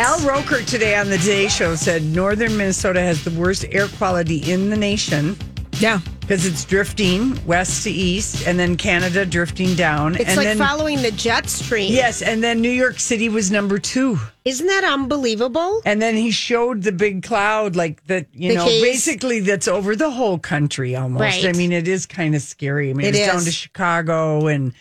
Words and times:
Al 0.00 0.18
Roker 0.26 0.62
today 0.62 0.96
on 0.96 1.08
the 1.08 1.18
Today 1.18 1.48
Show 1.48 1.74
said 1.74 2.02
northern 2.02 2.56
Minnesota 2.56 3.00
has 3.00 3.22
the 3.24 3.30
worst 3.32 3.64
air 3.70 3.86
quality 3.88 4.38
in 4.50 4.70
the 4.70 4.76
nation 4.76 5.36
Yeah. 5.78 6.00
because 6.20 6.44
it's 6.46 6.64
drifting 6.64 7.38
west 7.46 7.84
to 7.84 7.90
east, 7.90 8.46
and 8.46 8.58
then 8.58 8.76
Canada 8.76 9.24
drifting 9.24 9.74
down. 9.74 10.14
It's 10.16 10.24
and 10.30 10.36
like 10.36 10.46
then, 10.46 10.58
following 10.58 11.00
the 11.02 11.10
jet 11.12 11.48
stream. 11.48 11.92
Yes, 11.92 12.22
and 12.22 12.42
then 12.42 12.60
New 12.60 12.70
York 12.70 12.98
City 12.98 13.28
was 13.28 13.50
number 13.50 13.78
two. 13.78 14.18
Isn't 14.44 14.66
that 14.66 14.84
unbelievable? 14.84 15.80
And 15.84 16.02
then 16.02 16.16
he 16.16 16.30
showed 16.32 16.82
the 16.82 16.92
big 16.92 17.22
cloud, 17.22 17.76
like 17.76 18.04
that, 18.06 18.26
you 18.32 18.50
The 18.50 18.54
know, 18.56 18.64
haze. 18.64 18.82
basically 18.82 19.40
that's 19.40 19.68
over 19.68 19.94
the 19.94 20.10
whole 20.10 20.38
country 20.38 20.96
almost. 20.96 21.20
Right. 21.20 21.46
I 21.46 21.52
mean, 21.52 21.72
it 21.72 21.86
is 21.88 22.04
kind 22.06 22.34
of 22.34 22.42
scary. 22.42 22.90
I 22.90 22.94
mean, 22.94 23.06
It 23.06 23.14
it's 23.14 23.26
down 23.32 23.42
to 23.42 23.52
Chicago 23.52 24.46
and 24.48 24.72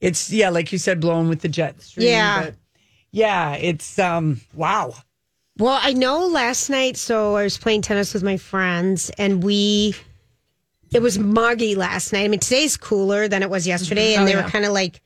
it's, 0.00 0.30
yeah, 0.30 0.48
like 0.48 0.72
you 0.72 0.78
said, 0.78 0.98
blowing 1.00 1.28
with 1.28 1.40
the 1.40 1.48
jet 1.48 1.80
stream. 1.82 2.06
Yeah. 2.08 2.44
But 2.44 2.54
yeah, 3.12 3.54
it's, 3.56 3.98
um, 3.98 4.40
wow. 4.54 4.94
Well, 5.58 5.78
I 5.82 5.92
know 5.92 6.26
last 6.26 6.70
night, 6.70 6.96
so 6.96 7.36
I 7.36 7.42
was 7.42 7.58
playing 7.58 7.82
tennis 7.82 8.14
with 8.14 8.22
my 8.22 8.36
friends 8.38 9.10
and 9.18 9.42
we, 9.42 9.94
it 10.92 11.02
was 11.02 11.18
muggy 11.18 11.74
last 11.74 12.12
night. 12.12 12.24
I 12.24 12.28
mean, 12.28 12.40
today's 12.40 12.76
cooler 12.76 13.28
than 13.28 13.42
it 13.42 13.50
was 13.50 13.66
yesterday. 13.66 14.14
And 14.14 14.22
Oh, 14.22 14.26
they 14.26 14.32
yeah. 14.32 14.44
were 14.44 14.50
kind 14.50 14.64
of 14.64 14.72
like, 14.72 15.02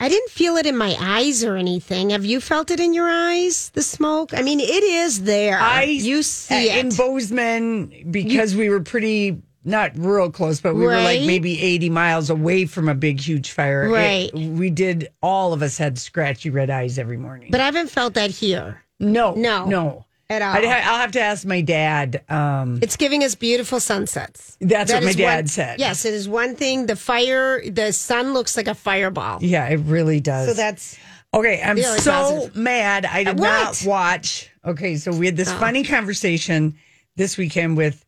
I 0.00 0.08
didn't 0.08 0.30
feel 0.30 0.56
it 0.56 0.66
in 0.66 0.76
my 0.76 0.96
eyes 1.00 1.44
or 1.44 1.56
anything. 1.56 2.10
Have 2.10 2.24
you 2.24 2.40
felt 2.40 2.70
it 2.70 2.80
in 2.80 2.92
your 2.94 3.08
eyes, 3.08 3.70
the 3.70 3.82
smoke? 3.82 4.34
I 4.34 4.42
mean, 4.42 4.60
it 4.60 4.82
is 4.82 5.22
there. 5.22 5.58
I 5.58 5.84
you 5.84 6.22
see 6.22 6.68
uh, 6.70 6.78
in 6.78 6.88
it. 6.88 6.96
Bozeman 6.96 8.10
because 8.10 8.54
we 8.56 8.68
were 8.70 8.80
pretty 8.80 9.40
not 9.64 9.92
real 9.96 10.30
close, 10.30 10.60
but 10.60 10.74
we 10.74 10.82
were 10.82 10.96
like 11.00 11.22
maybe 11.22 11.60
eighty 11.60 11.90
miles 11.90 12.30
away 12.30 12.66
from 12.66 12.88
a 12.88 12.94
big, 12.94 13.20
huge 13.20 13.50
fire. 13.50 13.84
It- 13.84 13.90
Right. 13.90 14.34
we 14.34 14.70
did. 14.70 15.08
All 15.22 15.52
of 15.52 15.62
us 15.62 15.78
had 15.78 15.98
scratchy 15.98 16.50
red 16.50 16.70
eyes 16.70 16.98
every 16.98 17.16
morning. 17.16 17.48
but 17.50 17.60
I 17.60 17.64
haven't 17.64 17.90
felt 17.90 18.14
that 18.14 18.30
here 18.30 18.82
no, 19.00 19.34
No. 19.34 19.64
no. 19.66 20.04
at 20.30 20.40
all. 20.42 20.54
I'd 20.54 20.64
ha- 20.64 20.82
I'll 20.92 20.98
have 21.00 21.12
to 21.12 21.20
ask 21.20 21.44
my 21.44 21.60
dad. 21.60 22.22
Um, 22.30 22.78
It's 22.82 22.96
giving 22.96 23.22
us 23.22 23.34
beautiful 23.34 23.78
sunsets. 23.80 24.56
That's 24.60 24.92
what 24.92 25.04
my 25.04 25.12
dad 25.12 25.36
one- 25.36 25.46
said. 25.48 25.78
Yes, 25.80 26.04
it 26.04 26.14
is 26.14 26.28
one 26.28 26.56
thing. 26.56 26.86
The 26.86 26.96
fire, 26.96 27.62
the 27.68 27.92
sun 27.92 28.32
looks 28.34 28.56
like 28.56 28.66
a 28.68 28.74
fireball. 28.74 29.38
yeah, 29.42 29.66
it 29.68 29.80
really 29.84 30.20
does. 30.20 30.48
So 30.48 30.54
that's 30.54 30.96
Okay, 31.34 31.60
I'm 31.60 31.74
Really 31.74 31.98
so 31.98 32.12
positive. 32.12 32.56
mad. 32.56 33.04
I 33.06 33.24
did 33.24 33.40
What? 33.40 33.48
not 33.48 33.82
watch. 33.84 34.50
Okay, 34.64 34.96
so 34.96 35.10
we 35.10 35.26
had 35.26 35.36
this 35.36 35.50
funny 35.52 35.82
conversation 35.82 36.76
this 37.16 37.36
weekend 37.36 37.76
with 37.76 38.03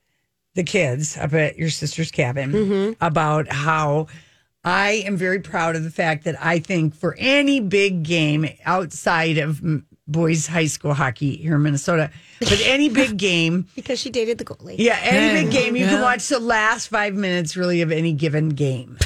the 0.57 0.65
kids 0.65 1.17
up 1.17 1.33
at 1.35 1.57
your 1.57 1.71
sister's 1.71 2.11
cabin 2.11 2.53
Mm-hmm. 2.53 3.05
about 3.05 3.53
how 3.53 4.09
I 4.65 5.05
am 5.07 5.17
very 5.17 5.39
proud 5.39 5.77
of 5.77 5.85
the 5.85 5.91
fact 5.93 6.25
that 6.25 6.35
I 6.45 6.59
think 6.59 6.95
for 6.97 7.15
any 7.19 7.61
big 7.61 8.03
game 8.03 8.49
outside 8.65 9.39
of 9.39 9.63
boys 10.09 10.47
high 10.49 10.67
school 10.67 10.93
hockey 10.95 11.37
here 11.37 11.55
in 11.57 11.63
Minnesota, 11.63 12.11
but 12.41 12.61
any 12.65 12.89
big 12.89 13.17
game, 13.29 13.67
because 13.77 13.99
she 14.01 14.11
dated 14.11 14.39
the 14.39 14.45
goalie. 14.45 14.75
yeah, 14.79 14.99
any 15.03 15.43
big 15.45 15.53
game, 15.53 15.77
you 15.77 15.87
can 15.87 16.01
watch 16.03 16.27
the 16.29 16.41
last 16.41 16.89
five 16.89 17.15
minutes 17.15 17.57
really 17.57 17.81
of 17.83 17.93
any 17.93 18.13
given 18.13 18.49
game 18.51 18.99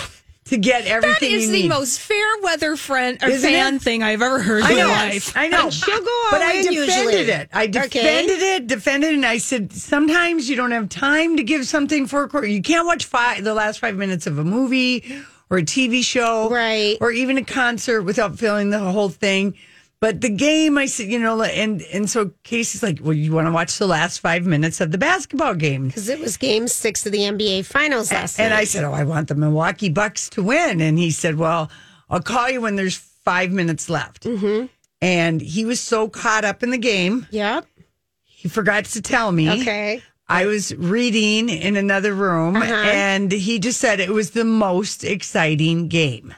to 0.50 0.58
get 0.58 0.84
everything 0.86 1.32
is 1.32 1.46
you 1.46 1.52
the 1.52 1.62
need. 1.62 1.68
most 1.68 1.98
fair 2.00 2.26
weather 2.42 2.76
friend 2.76 3.18
or 3.22 3.28
Isn't 3.28 3.48
fan 3.50 3.74
it? 3.76 3.82
thing 3.82 4.02
I've 4.02 4.20
ever 4.22 4.38
heard 4.40 4.62
I 4.62 4.70
in 4.70 4.76
my 4.76 4.82
know. 4.82 4.88
life. 4.88 5.32
I 5.36 5.48
know. 5.48 5.64
And 5.64 5.74
she'll 5.74 5.98
go 6.00 6.22
all 6.26 6.30
but 6.32 6.42
I 6.42 6.62
defended 6.62 6.74
usually. 6.74 7.14
it. 7.16 7.48
I 7.52 7.62
Okay. 7.64 7.70
defended 7.70 8.38
it, 8.42 8.66
defended 8.66 9.10
it, 9.10 9.14
and 9.14 9.26
I 9.26 9.38
said 9.38 9.72
sometimes 9.72 10.48
you 10.50 10.56
don't 10.56 10.72
have 10.72 10.88
time 10.88 11.36
to 11.36 11.42
give 11.42 11.66
something 11.66 12.06
for 12.06 12.22
a 12.24 12.28
quarter. 12.28 12.46
You 12.46 12.62
can't 12.62 12.86
watch 12.86 13.04
five 13.06 13.42
the 13.42 13.54
last 13.54 13.78
five 13.80 13.96
minutes 13.96 14.26
of 14.26 14.38
a 14.38 14.44
movie 14.44 15.04
or 15.50 15.58
a 15.58 15.62
TV 15.62 16.02
show, 16.04 16.48
Right. 16.50 16.96
Or 17.00 17.10
even 17.10 17.36
a 17.38 17.44
concert 17.44 18.02
without 18.02 18.38
feeling 18.38 18.70
the 18.70 18.78
whole 18.78 19.08
thing. 19.08 19.54
But 20.00 20.22
the 20.22 20.30
game, 20.30 20.78
I 20.78 20.86
said, 20.86 21.08
you 21.08 21.18
know, 21.18 21.42
and 21.42 21.82
and 21.92 22.08
so 22.08 22.32
Casey's 22.42 22.82
like, 22.82 23.00
well, 23.02 23.12
you 23.12 23.32
want 23.32 23.46
to 23.48 23.52
watch 23.52 23.76
the 23.78 23.86
last 23.86 24.18
five 24.20 24.46
minutes 24.46 24.80
of 24.80 24.92
the 24.92 24.98
basketball 24.98 25.54
game? 25.54 25.88
Because 25.88 26.08
it 26.08 26.18
was 26.18 26.38
game 26.38 26.68
six 26.68 27.04
of 27.04 27.12
the 27.12 27.18
NBA 27.18 27.66
Finals 27.66 28.10
last 28.10 28.40
And 28.40 28.50
night. 28.54 28.60
I 28.60 28.64
said, 28.64 28.84
Oh, 28.84 28.92
I 28.92 29.04
want 29.04 29.28
the 29.28 29.34
Milwaukee 29.34 29.90
Bucks 29.90 30.30
to 30.30 30.42
win. 30.42 30.80
And 30.80 30.98
he 30.98 31.10
said, 31.10 31.36
Well, 31.36 31.70
I'll 32.08 32.22
call 32.22 32.48
you 32.48 32.62
when 32.62 32.76
there's 32.76 32.96
five 32.96 33.50
minutes 33.52 33.90
left. 33.90 34.22
Mm-hmm. 34.24 34.66
And 35.02 35.40
he 35.42 35.66
was 35.66 35.80
so 35.80 36.08
caught 36.08 36.44
up 36.46 36.62
in 36.62 36.70
the 36.70 36.78
game, 36.78 37.26
Yep. 37.30 37.66
he 38.24 38.48
forgot 38.48 38.86
to 38.86 39.02
tell 39.02 39.32
me. 39.32 39.50
Okay. 39.60 40.02
I 40.28 40.46
was 40.46 40.74
reading 40.76 41.48
in 41.50 41.76
another 41.76 42.14
room, 42.14 42.56
Uh-huh. 42.56 42.72
and 42.72 43.30
he 43.32 43.58
just 43.58 43.80
said 43.80 43.98
it 44.00 44.10
was 44.10 44.30
the 44.30 44.44
most 44.44 45.02
exciting 45.04 45.88
game. 45.88 46.34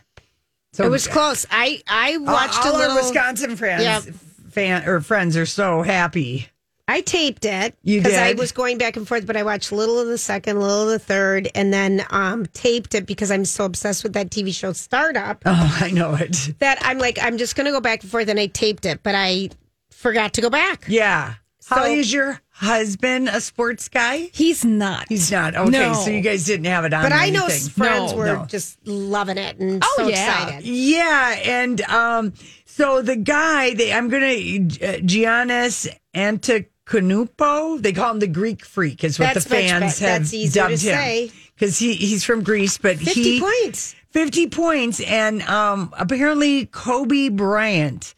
So 0.72 0.84
It 0.84 0.88
was 0.90 1.06
close. 1.06 1.44
I 1.50 1.82
I 1.86 2.16
watched 2.18 2.64
all 2.64 2.74
a 2.74 2.78
little. 2.78 2.96
our 2.96 3.02
Wisconsin 3.02 3.56
friends, 3.56 3.82
Yep. 3.82 4.14
fan 4.50 4.88
or 4.88 5.00
friends 5.00 5.36
are 5.36 5.46
so 5.46 5.82
happy. 5.82 6.48
I 6.88 7.00
taped 7.00 7.44
it 7.44 7.76
because 7.84 8.12
I 8.14 8.32
was 8.32 8.50
going 8.52 8.76
back 8.76 8.96
and 8.96 9.06
forth, 9.06 9.24
but 9.26 9.36
I 9.36 9.44
watched 9.44 9.70
a 9.70 9.74
little 9.76 9.98
of 10.00 10.08
the 10.08 10.18
second, 10.18 10.56
a 10.56 10.60
little 10.60 10.82
of 10.82 10.88
the 10.88 10.98
third, 10.98 11.48
and 11.54 11.72
then 11.72 12.04
um, 12.10 12.44
taped 12.54 12.94
it 12.94 13.06
because 13.06 13.30
I'm 13.30 13.44
so 13.44 13.64
obsessed 13.64 14.02
with 14.02 14.14
that 14.14 14.30
TV 14.30 14.52
show 14.52 14.72
Startup 14.72 15.40
Oh, 15.46 15.78
I 15.80 15.90
know 15.90 16.14
it. 16.14 16.54
that 16.58 16.78
I'm 16.82 16.98
like 16.98 17.18
I'm 17.22 17.38
just 17.38 17.54
going 17.54 17.66
to 17.66 17.70
go 17.70 17.80
back 17.80 18.02
and 18.02 18.10
forth, 18.10 18.28
and 18.28 18.38
I 18.40 18.46
taped 18.46 18.84
it, 18.84 19.02
but 19.02 19.14
I 19.14 19.50
forgot 19.90 20.34
to 20.34 20.40
go 20.40 20.50
back. 20.50 20.84
Yeah. 20.88 21.34
How 21.74 21.84
So- 21.84 21.90
is 21.92 22.12
your 22.12 22.40
husband 22.50 23.28
a 23.28 23.40
sports 23.40 23.88
guy? 23.88 24.28
He's 24.32 24.64
not. 24.64 25.06
He's 25.08 25.30
not. 25.32 25.54
Okay, 25.56 25.70
No. 25.70 25.94
so 25.94 26.10
you 26.10 26.20
guys 26.20 26.44
didn't 26.44 26.66
have 26.66 26.84
it 26.84 26.92
on. 26.92 27.02
But 27.02 27.12
or 27.12 27.16
I 27.16 27.30
know 27.30 27.46
anything. 27.46 27.70
friends 27.70 28.12
No, 28.12 28.18
were 28.18 28.26
no. 28.26 28.44
just 28.46 28.76
loving 28.86 29.38
it 29.38 29.58
and 29.58 29.82
Oh, 29.84 29.94
so 29.96 30.08
yeah. 30.08 30.36
excited. 30.48 30.64
Yeah, 30.66 31.30
and 31.44 31.80
um, 31.82 32.32
so 32.66 33.02
the 33.02 33.16
guy, 33.16 33.74
they, 33.74 33.92
I'm 33.92 34.08
gonna 34.08 34.26
uh, 34.26 34.98
Giannis 35.00 35.88
Antetokounmpo. 36.14 37.82
They 37.82 37.92
call 37.92 38.12
him 38.12 38.18
the 38.20 38.26
Greek 38.26 38.64
freak, 38.64 39.02
is 39.04 39.18
what 39.18 39.34
That's 39.34 39.46
the 39.46 39.54
much 39.54 39.64
fans 39.70 40.00
bet- 40.00 40.08
have 40.08 40.20
that's 40.22 40.34
easier 40.34 40.62
dubbed 40.62 40.72
to 40.72 40.78
say. 40.78 41.26
him 41.26 41.32
because 41.54 41.78
he 41.78 41.94
he's 41.94 42.24
from 42.24 42.42
Greece, 42.42 42.78
but 42.78 42.98
Fifty 42.98 43.22
he 43.22 43.40
points. 43.40 43.94
50 44.10 44.48
points, 44.48 45.00
and 45.00 45.40
um, 45.44 45.92
apparently 45.96 46.66
Kobe 46.66 47.30
Bryant 47.30 48.14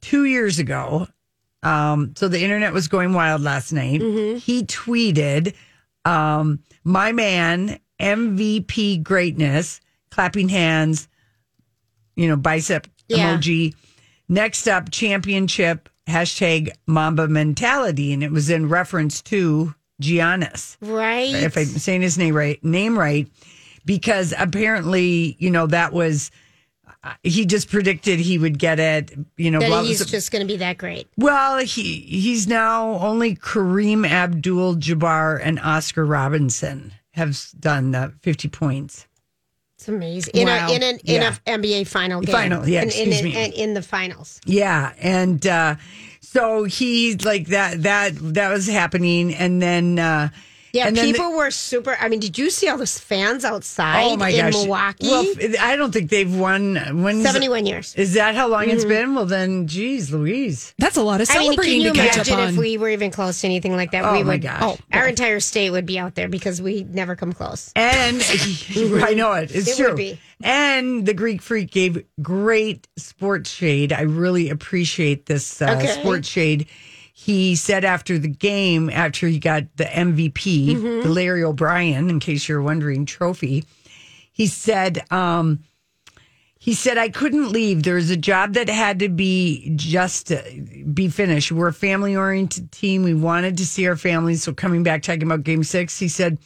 two 0.00 0.24
years 0.24 0.58
ago. 0.58 1.06
Um, 1.66 2.14
so 2.16 2.28
the 2.28 2.40
internet 2.42 2.72
was 2.72 2.88
going 2.88 3.12
wild 3.12 3.42
last 3.42 3.72
night. 3.72 4.00
Mm-hmm. 4.00 4.38
He 4.38 4.62
tweeted, 4.64 5.54
um, 6.04 6.60
"My 6.84 7.12
man, 7.12 7.78
MVP 8.00 9.02
greatness, 9.02 9.80
clapping 10.10 10.48
hands, 10.48 11.08
you 12.14 12.28
know, 12.28 12.36
bicep 12.36 12.86
Yeah. 13.08 13.36
emoji. 13.36 13.74
Next 14.28 14.66
up, 14.68 14.90
championship 14.90 15.88
hashtag 16.08 16.70
Mamba 16.86 17.26
mentality, 17.28 18.12
and 18.12 18.22
it 18.22 18.30
was 18.30 18.48
in 18.50 18.68
reference 18.68 19.20
to 19.22 19.74
Giannis." 20.00 20.76
Right. 20.80 21.34
if 21.34 21.56
I'm 21.56 21.64
saying 21.64 22.02
his 22.02 22.16
name 22.18 22.34
right, 22.34 22.62
name 22.64 22.98
right, 22.98 23.26
because 23.84 24.32
apparently, 24.38 25.36
you 25.38 25.50
know, 25.50 25.66
that 25.66 25.92
was 25.92 26.30
he 27.22 27.44
just 27.46 27.70
predicted 27.70 28.18
he 28.20 28.38
would 28.38 28.58
get 28.58 28.78
it. 28.78 29.12
You 29.36 29.50
know, 29.50 29.60
that 29.60 29.70
well, 29.70 29.84
he's 29.84 30.04
just 30.06 30.30
going 30.30 30.46
to 30.46 30.52
be 30.52 30.56
that 30.58 30.78
great. 30.78 31.08
well, 31.16 31.58
he 31.58 32.00
he's 32.00 32.46
now 32.46 32.98
only 32.98 33.34
Kareem 33.36 34.06
Abdul-Jabbar 34.08 35.40
and 35.42 35.58
Oscar 35.60 36.04
Robertson 36.04 36.92
have 37.12 37.38
done 37.58 37.92
the 37.92 38.12
50 38.22 38.48
points. 38.48 39.06
It's 39.78 39.88
amazing. 39.88 40.32
In 40.34 40.46
Wow. 40.48 40.68
a 40.70 40.74
in 40.74 40.82
an 40.82 40.98
in 41.04 41.22
Yeah. 41.22 41.34
a 41.46 41.50
NBA 41.58 41.86
final 41.86 42.20
game. 42.22 42.32
Final, 42.32 42.66
yeah, 42.68 42.82
In, 42.82 42.84
in, 42.84 42.88
excuse 42.88 43.18
in, 43.18 43.24
me. 43.24 43.44
in, 43.44 43.52
in 43.52 43.74
the 43.74 43.82
finals. 43.82 44.40
Yeah, 44.46 44.92
and 44.98 45.46
uh, 45.46 45.76
so 46.20 46.64
he 46.64 47.14
like 47.16 47.48
that 47.48 47.82
that 47.82 48.12
that 48.34 48.50
was 48.50 48.66
happening, 48.66 49.34
and 49.34 49.60
then 49.60 49.98
uh, 49.98 50.30
Yeah, 50.76 50.86
and 50.88 50.96
then 50.96 51.06
people 51.12 51.32
were 51.32 51.50
super. 51.50 51.96
I 51.98 52.08
mean, 52.08 52.20
did 52.20 52.36
you 52.38 52.50
see 52.50 52.68
all 52.68 52.76
those 52.78 52.98
fans 52.98 53.44
outside 53.44 54.04
oh 54.04 54.16
my 54.16 54.28
in 54.30 54.36
gosh, 54.44 54.52
Milwaukee? 54.52 55.08
Well, 55.08 55.26
f- 55.40 55.54
I 55.60 55.76
don't 55.76 55.92
think 55.92 56.10
they've 56.10 56.34
won. 56.34 56.76
When 57.02 57.22
71 57.22 57.66
years. 57.66 57.94
Is 57.94 58.14
that 58.14 58.34
how 58.34 58.48
long 58.48 58.68
it's 58.68 58.84
Mhm. 58.84 58.88
been? 58.88 59.14
Well, 59.14 59.26
then, 59.26 59.66
geez, 59.66 60.10
Louise. 60.12 60.74
That's 60.78 60.96
a 60.96 61.02
lot 61.02 61.20
of 61.20 61.30
I 61.30 61.38
mean, 61.38 61.42
can 61.50 61.54
celebrating 61.56 61.80
you 61.82 61.92
to 61.92 61.98
catch 61.98 62.18
up 62.18 62.26
imagine 62.28 62.40
on. 62.48 62.52
if 62.54 62.56
we 62.58 62.76
were 62.78 62.90
even 62.90 63.10
close 63.10 63.40
to 63.40 63.46
anything 63.46 63.74
like 63.74 63.90
that? 63.92 64.04
Oh, 64.04 64.12
we 64.12 64.22
my 64.22 64.34
would, 64.34 64.42
gosh. 64.42 64.58
Oh, 64.62 64.76
our 64.92 65.06
entire 65.06 65.40
state 65.40 65.70
would 65.70 65.86
be 65.86 65.98
out 65.98 66.14
there 66.14 66.28
because 66.28 66.60
we 66.60 66.84
never 66.90 67.16
come 67.16 67.32
close. 67.32 67.72
And 67.74 68.20
I 69.02 69.14
know 69.14 69.32
it. 69.32 69.50
It's 69.54 69.68
It 69.68 69.76
true. 69.76 69.88
would 69.88 69.96
be. 69.96 70.18
And 70.42 71.06
the 71.06 71.14
Greek 71.14 71.40
Freak 71.40 71.70
gave 71.70 72.04
great 72.20 72.86
sports 72.98 73.48
shade. 73.50 73.92
I 73.92 74.02
really 74.02 74.50
appreciate 74.50 75.26
this 75.26 75.62
uh, 75.62 75.76
Okay. 75.78 75.86
sports 75.86 76.28
shade. 76.28 76.66
He 77.18 77.54
said 77.56 77.82
after 77.86 78.18
the 78.18 78.28
game, 78.28 78.90
after 78.90 79.26
he 79.26 79.38
got 79.38 79.64
the 79.76 79.86
MVP, 79.86 80.74
Mhm. 80.76 81.02
the 81.02 81.08
Larry 81.08 81.42
O'Brien, 81.42 82.10
in 82.10 82.20
case 82.20 82.46
you're 82.46 82.60
wondering, 82.60 83.06
trophy, 83.06 83.64
he 84.30 84.46
said, 84.46 85.02
um, 85.10 85.60
he 86.58 86.74
said, 86.74 86.98
I 86.98 87.08
couldn't 87.08 87.50
leave. 87.52 87.84
There 87.84 87.94
was 87.94 88.10
a 88.10 88.18
job 88.18 88.52
that 88.54 88.68
had 88.68 88.98
to 88.98 89.08
be 89.08 89.72
just 89.76 90.30
uh, 90.30 90.42
be 90.92 91.08
finished. 91.08 91.50
We're 91.52 91.68
a 91.68 91.72
family 91.72 92.14
oriented 92.14 92.70
team. 92.70 93.02
We 93.02 93.14
wanted 93.14 93.56
to 93.58 93.66
see 93.66 93.86
our 93.88 93.96
families. 93.96 94.42
So 94.42 94.52
coming 94.52 94.82
back, 94.82 95.02
talking 95.02 95.22
about 95.22 95.42
game 95.42 95.64
six, 95.64 95.98
he 95.98 96.08
said, 96.08 96.36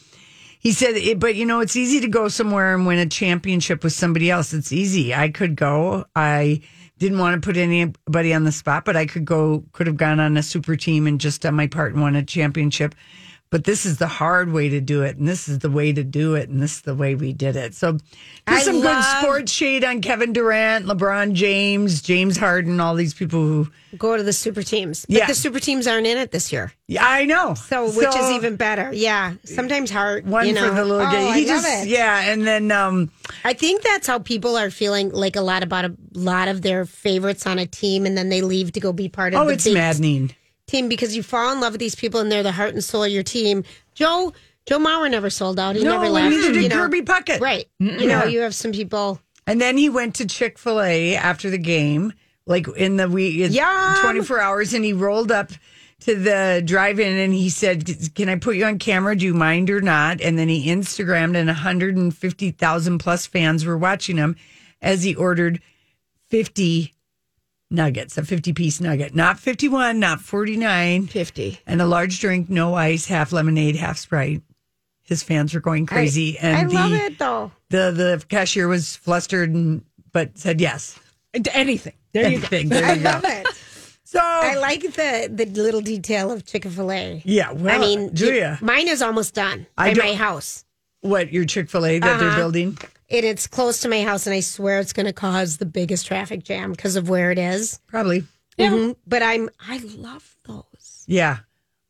he 0.60 0.70
said, 0.70 0.94
it, 0.96 1.18
but 1.18 1.34
you 1.34 1.46
know, 1.46 1.58
it's 1.58 1.74
easy 1.74 2.00
to 2.00 2.08
go 2.08 2.28
somewhere 2.28 2.76
and 2.76 2.86
win 2.86 2.98
a 3.00 3.06
championship 3.06 3.82
with 3.82 3.92
somebody 3.94 4.30
else. 4.30 4.52
It's 4.54 4.70
easy. 4.70 5.12
I 5.12 5.30
could 5.30 5.56
go. 5.56 6.04
I 6.14 6.60
didn't 7.00 7.18
want 7.18 7.42
to 7.42 7.44
put 7.44 7.56
anybody 7.56 8.32
on 8.34 8.44
the 8.44 8.52
spot, 8.52 8.84
but 8.84 8.94
I 8.94 9.06
could 9.06 9.24
go, 9.24 9.64
could 9.72 9.86
have 9.86 9.96
gone 9.96 10.20
on 10.20 10.36
a 10.36 10.42
super 10.42 10.76
team 10.76 11.06
and 11.06 11.18
just 11.18 11.40
done 11.40 11.54
my 11.54 11.66
part 11.66 11.94
and 11.94 12.02
won 12.02 12.14
a 12.14 12.22
championship. 12.22 12.94
But 13.50 13.64
this 13.64 13.84
is 13.84 13.98
the 13.98 14.06
hard 14.06 14.52
way 14.52 14.68
to 14.68 14.80
do 14.80 15.02
it. 15.02 15.16
And 15.16 15.26
this 15.26 15.48
is 15.48 15.58
the 15.58 15.70
way 15.70 15.92
to 15.92 16.04
do 16.04 16.36
it. 16.36 16.48
And 16.48 16.62
this 16.62 16.76
is 16.76 16.82
the 16.82 16.94
way 16.94 17.16
we 17.16 17.32
did 17.32 17.56
it. 17.56 17.74
So 17.74 17.92
there's 18.46 18.60
I 18.60 18.62
some 18.62 18.80
good 18.80 19.02
sports 19.02 19.50
shade 19.50 19.82
on 19.82 20.00
Kevin 20.02 20.32
Durant, 20.32 20.86
LeBron 20.86 21.32
James, 21.32 22.00
James 22.00 22.36
Harden, 22.36 22.78
all 22.78 22.94
these 22.94 23.12
people 23.12 23.40
who, 23.40 23.68
Go 23.98 24.16
to 24.16 24.22
the 24.22 24.32
super 24.32 24.62
teams. 24.62 25.04
But 25.04 25.16
Yeah. 25.16 25.26
the 25.26 25.34
super 25.34 25.58
teams 25.58 25.88
aren't 25.88 26.06
in 26.06 26.16
it 26.16 26.30
this 26.30 26.52
year. 26.52 26.72
yeah, 26.86 27.04
I 27.04 27.24
know. 27.24 27.54
So, 27.54 27.86
which 27.90 28.06
is 28.06 28.30
even 28.30 28.54
better. 28.54 28.92
Yeah. 28.92 29.34
Sometimes 29.44 29.90
hard. 29.90 30.28
one 30.28 30.46
you 30.46 30.52
know. 30.52 30.68
for 30.68 30.74
the 30.76 30.84
little 30.84 31.04
oh, 31.04 31.10
guy. 31.10 31.30
I 31.30 31.38
He 31.40 31.46
love 31.46 31.62
just, 31.64 31.84
it. 31.86 31.88
yeah. 31.88 32.30
And 32.30 32.46
then, 32.46 32.70
um, 32.70 33.10
I 33.44 33.52
think 33.52 33.82
that's 33.82 34.06
how 34.06 34.20
people 34.20 34.56
are 34.56 34.70
feeling 34.70 35.10
like 35.10 35.34
a 35.34 35.40
lot 35.40 35.64
about 35.64 35.86
a 35.86 35.96
lot 36.14 36.46
of 36.46 36.62
their 36.62 36.84
favorites 36.86 37.48
on 37.48 37.58
a 37.58 37.66
team, 37.66 38.06
and 38.06 38.16
then 38.16 38.28
they 38.28 38.42
leave 38.42 38.70
to 38.72 38.80
go 38.80 38.92
be 38.92 39.08
part 39.08 39.34
of 39.34 39.40
oh, 39.40 39.48
it's 39.48 39.64
big 39.64 39.74
maddening. 39.74 40.34
Team 40.70 40.88
because 40.88 41.16
you 41.16 41.22
fall 41.22 41.52
in 41.52 41.60
love 41.60 41.72
with 41.72 41.80
these 41.80 41.94
people 41.94 42.20
and 42.20 42.30
they're 42.30 42.42
the 42.42 42.52
heart 42.52 42.72
and 42.74 42.82
soul 42.82 43.04
of 43.04 43.10
your 43.10 43.22
team. 43.22 43.64
Joe 43.94 44.32
Joe 44.66 44.78
Mauer 44.78 45.10
never 45.10 45.30
sold 45.30 45.58
out. 45.58 45.74
He 45.76 45.82
No, 45.82 45.92
never 45.94 46.08
left. 46.08 46.30
neither 46.30 46.52
did 46.52 46.62
you 46.62 46.68
know. 46.68 46.76
Kirby 46.76 47.02
Puckett. 47.02 47.40
Right. 47.40 47.66
You 47.78 48.06
know, 48.06 48.24
you 48.24 48.40
have 48.40 48.54
some 48.54 48.72
people. 48.72 49.20
And 49.46 49.60
then 49.60 49.76
he 49.76 49.88
went 49.88 50.14
to 50.16 50.26
Chick 50.26 50.58
Fil 50.58 50.80
A 50.80 51.16
after 51.16 51.50
the 51.50 51.58
game, 51.58 52.12
like 52.46 52.68
in 52.76 52.96
the 52.96 53.08
we 53.08 53.48
twenty 54.02 54.22
four 54.22 54.40
hours, 54.40 54.74
and 54.74 54.84
he 54.84 54.92
rolled 54.92 55.32
up 55.32 55.50
to 56.00 56.14
the 56.14 56.62
drive-in 56.64 57.18
and 57.18 57.34
he 57.34 57.50
said, 57.50 58.14
"Can 58.14 58.28
I 58.28 58.36
put 58.36 58.56
you 58.56 58.64
on 58.64 58.78
camera? 58.78 59.16
Do 59.16 59.26
you 59.26 59.34
mind 59.34 59.70
or 59.70 59.80
not?" 59.80 60.20
And 60.20 60.38
then 60.38 60.48
he 60.48 60.68
Instagrammed, 60.68 61.36
and 61.36 61.48
one 61.48 61.56
hundred 61.56 61.96
and 61.96 62.14
fifty 62.16 62.52
thousand 62.52 62.98
plus 62.98 63.26
fans 63.26 63.64
were 63.64 63.76
watching 63.78 64.16
him 64.18 64.36
as 64.80 65.02
he 65.02 65.14
ordered 65.14 65.60
fifty 66.28 66.94
nuggets, 67.70 68.18
a 68.18 68.24
fifty 68.24 68.52
piece 68.52 68.80
nugget, 68.80 69.14
not 69.14 69.38
fifty 69.38 69.68
one, 69.68 69.98
not 70.00 70.20
forty 70.20 70.56
nine, 70.56 71.06
50. 71.06 71.60
and 71.66 71.80
a 71.80 71.86
large 71.86 72.20
drink, 72.20 72.48
no 72.50 72.74
ice, 72.74 73.06
half 73.06 73.32
lemonade, 73.32 73.76
half 73.76 73.98
Sprite. 73.98 74.42
His 75.02 75.22
fans 75.22 75.52
were 75.54 75.60
going 75.60 75.86
crazy, 75.86 76.38
I, 76.38 76.46
and 76.46 76.56
I 76.56 76.64
the, 76.64 76.74
love 76.74 76.92
it 76.92 77.18
though. 77.18 77.52
the 77.70 77.90
the 77.90 78.24
cashier 78.28 78.68
was 78.68 78.96
flustered 78.96 79.50
and 79.50 79.82
but 80.12 80.38
said 80.38 80.60
yes. 80.60 80.98
Anything. 81.52 81.92
There 82.12 82.28
you 82.28 82.38
go. 82.40 82.46
Anything. 82.56 82.68
There 82.70 82.84
I 82.84 82.96
go. 82.98 83.02
love 83.10 83.24
it. 83.24 83.46
So 84.04 84.18
I 84.20 84.56
like 84.56 84.82
the 84.82 85.30
the 85.32 85.46
little 85.46 85.80
detail 85.80 86.32
of 86.32 86.44
Chick 86.44 86.64
Fil 86.64 86.90
A. 86.90 87.22
yeah, 87.24 87.52
well, 87.52 87.74
I 87.74 87.78
mean, 87.78 88.12
Julia, 88.14 88.58
mine 88.60 88.88
is 88.88 89.00
almost 89.02 89.34
done 89.34 89.66
I 89.78 89.94
by 89.94 89.98
my 90.06 90.14
house. 90.14 90.64
what 91.00 91.32
your 91.32 91.44
Chick 91.44 91.70
Fil 91.70 91.86
A 91.86 91.98
that 92.00 92.18
they're 92.18 92.28
Uh-huh. 92.28 92.36
building? 92.36 92.76
And 93.10 93.24
it's 93.24 93.46
close 93.46 93.80
to 93.80 93.88
my 93.88 94.02
house, 94.04 94.26
and 94.26 94.34
I 94.34 94.40
swear 94.40 94.78
it's 94.78 94.92
going 94.92 95.06
to 95.06 95.12
cause 95.12 95.56
the 95.58 95.66
biggest 95.66 96.06
traffic 96.06 96.44
jam 96.44 96.70
because 96.70 96.94
of 96.96 97.08
where 97.08 97.30
it 97.32 97.38
is. 97.38 97.80
Probably. 97.88 98.24
Mhm. 98.58 98.96
But 99.06 99.22
I'm 99.22 99.48
I 99.68 99.78
love 99.78 100.36
those. 100.46 101.04
Yeah, 101.06 101.38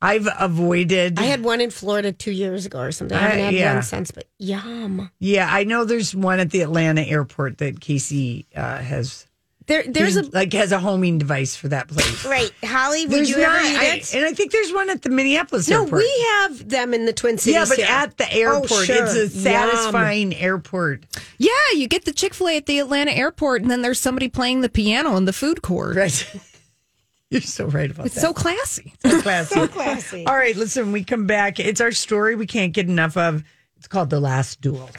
I've 0.01 0.29
avoided. 0.39 1.19
I 1.19 1.25
had 1.25 1.43
one 1.45 1.61
in 1.61 1.71
Florida 1.71 2.13
two 2.13 2.31
years 2.31 2.65
ago 2.65 2.81
or 2.81 2.93
something. 2.93 3.17
I 3.19 3.21
I- 3.21 3.25
haven't 3.29 3.45
had 3.47 3.55
yeah. 3.55 3.75
one 3.75 3.83
since, 3.83 4.11
but 4.13 4.25
yum. 4.39 5.11
yeah, 5.19 5.49
I 5.51 5.65
know 5.65 5.85
there's 5.85 6.15
one 6.15 6.41
at 6.41 6.51
the 6.51 6.63
Atlanta 6.63 7.03
airport 7.03 7.59
that 7.59 7.81
Casey 7.81 8.47
uh, 8.57 8.79
has. 8.79 9.27
There, 9.71 9.85
there's 9.87 10.17
a 10.17 10.23
like 10.33 10.53
has 10.55 10.73
a 10.73 10.81
homing 10.81 11.19
device 11.19 11.55
for 11.55 11.69
that 11.69 11.87
place. 11.87 12.25
right, 12.27 12.51
Holly. 12.65 13.07
Would 13.07 13.13
There's 13.13 13.31
you 13.31 13.37
ever 13.37 13.53
not- 13.55 13.65
eat 13.65 13.77
I- 13.79 13.95
it? 13.99 14.15
and 14.15 14.25
I 14.27 14.33
think 14.33 14.51
there's 14.51 14.73
one 14.73 14.91
at 14.91 15.03
the 15.03 15.11
Minneapolis 15.11 15.69
no, 15.69 15.83
airport. 15.85 16.03
we 16.03 16.27
have 16.41 16.69
them 16.69 16.93
in 16.93 17.07
the 17.07 17.13
Twin 17.13 17.39
Cities. 17.39 17.55
yeah, 17.55 17.65
but 17.69 17.77
here. 17.79 17.87
at 17.89 18.19
the 18.19 18.25
oh, 18.25 18.37
airport, 18.39 18.71
Oh, 18.73 18.83
sure. 18.83 19.05
it's 19.05 19.15
a 19.15 19.21
Yum. 19.21 19.29
satisfying 19.31 20.35
airport. 20.35 21.05
Yeah, 21.39 21.51
you 21.75 21.87
get 21.87 22.05
the 22.05 22.13
Chick 22.13 22.35
fil 22.35 22.49
A 22.49 22.57
at 22.57 22.67
the 22.67 22.81
Atlanta 22.81 23.13
airport, 23.13 23.63
and 23.63 23.71
then 23.71 23.81
there's 23.83 24.01
somebody 24.01 24.29
playing 24.29 24.63
the 24.63 24.69
piano 24.69 25.17
in 25.17 25.25
the 25.25 25.33
food 25.33 25.63
court. 25.63 25.95
Right. 25.97 26.31
You're 27.31 27.41
so 27.41 27.67
right 27.67 27.89
about 27.93 28.07
It's 28.07 28.17
that. 28.17 28.23
so 28.23 28.33
classy. 28.35 28.93
So 29.07 29.21
classy. 29.23 29.55
So 29.55 29.69
classy. 29.69 30.27
All 30.27 30.35
right, 30.37 30.57
listen, 30.57 30.87
when 30.87 30.93
we 30.93 31.05
come 31.05 31.27
back. 31.29 31.61
It's 31.61 31.81
our 31.81 31.93
story 31.93 32.35
we 32.35 32.47
can't 32.49 32.73
get 32.73 32.89
enough 32.89 33.17
of. 33.17 33.45
It's 33.77 33.87
called 33.87 34.11
The 34.11 34.19
Last 34.19 34.61
Duel. 34.61 34.91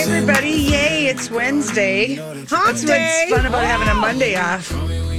Hey, 0.00 0.16
everybody, 0.16 0.48
yay, 0.48 1.06
it's 1.08 1.30
Wednesday. 1.30 2.14
That's 2.14 2.50
what's 2.50 2.84
fun 2.84 3.44
about 3.44 3.66
having 3.66 3.86
a 3.86 3.92
Monday 3.92 4.34
off. 4.34 4.72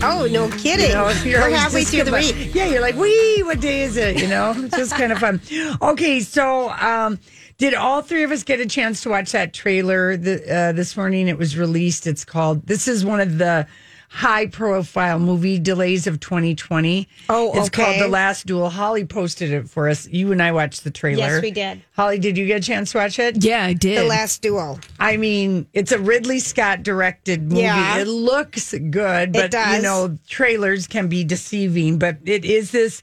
Oh, 0.04 0.28
no 0.32 0.50
kidding. 0.50 0.88
You 0.88 0.96
know, 0.96 1.08
if 1.08 1.24
you're 1.24 1.40
We're 1.40 1.46
always 1.46 1.60
halfway 1.60 1.84
through 1.84 2.06
the 2.06 2.12
week. 2.12 2.56
Yeah, 2.56 2.66
you're 2.66 2.82
like, 2.82 2.96
wee, 2.96 3.44
what 3.44 3.60
day 3.60 3.84
is 3.84 3.96
it? 3.96 4.20
You 4.20 4.28
know, 4.28 4.56
it's 4.58 4.76
just 4.76 4.96
kind 4.96 5.12
of 5.12 5.20
fun. 5.20 5.40
Okay, 5.84 6.22
so 6.22 6.72
um, 6.72 7.20
did 7.60 7.76
all 7.76 8.02
three 8.02 8.24
of 8.24 8.32
us 8.32 8.42
get 8.42 8.60
a 8.60 8.66
chance 8.66 9.02
to 9.04 9.10
watch 9.10 9.34
that 9.34 9.54
trailer 9.54 10.18
the, 10.18 10.52
uh, 10.52 10.72
this 10.72 10.98
morning? 10.98 11.28
It 11.28 11.38
was 11.38 11.56
released. 11.56 12.08
It's 12.08 12.26
called, 12.26 12.66
this 12.66 12.88
is 12.88 13.06
one 13.06 13.20
of 13.20 13.38
the 13.38 13.68
high 14.14 14.46
profile 14.46 15.18
movie 15.20 15.58
delays 15.58 16.06
of 16.06 16.20
2020. 16.20 17.08
Oh, 17.30 17.58
It's 17.58 17.70
called. 17.70 17.98
The 17.98 18.10
Last 18.10 18.46
Duel. 18.46 18.70
Holly 18.70 19.06
posted 19.06 19.52
it 19.54 19.70
for 19.70 19.88
us. 19.88 20.06
You 20.10 20.34
and 20.34 20.44
I 20.44 20.52
watched 20.52 20.84
the 20.84 20.92
trailer. 20.92 21.20
Yes, 21.36 21.42
we 21.42 21.52
did. 21.52 21.82
Holly, 21.94 22.20
did 22.20 22.38
you 22.38 22.46
get 22.46 22.58
a 22.62 22.64
chance 22.64 22.92
to 22.92 22.98
watch 22.98 23.20
it? 23.20 23.42
Yeah, 23.42 23.64
I 23.64 23.72
did. 23.72 23.98
The 23.98 24.04
last 24.04 24.42
duel. 24.42 24.82
I 25.00 25.16
mean, 25.16 25.66
it's 25.72 25.94
a 25.94 25.98
Ridley 25.98 26.40
Scott 26.40 26.84
directed 26.84 27.44
movie. 27.44 27.62
Yeah. 27.62 28.00
It 28.00 28.08
looks 28.08 28.74
good, 28.74 29.32
but 29.32 29.44
you 29.44 29.50
does. 29.50 29.84
know, 29.84 30.18
trailers 30.28 30.88
can 30.88 31.08
be 31.08 31.24
deceiving. 31.24 31.98
But 31.98 32.18
it 32.26 32.44
is 32.44 32.72
this. 32.72 33.02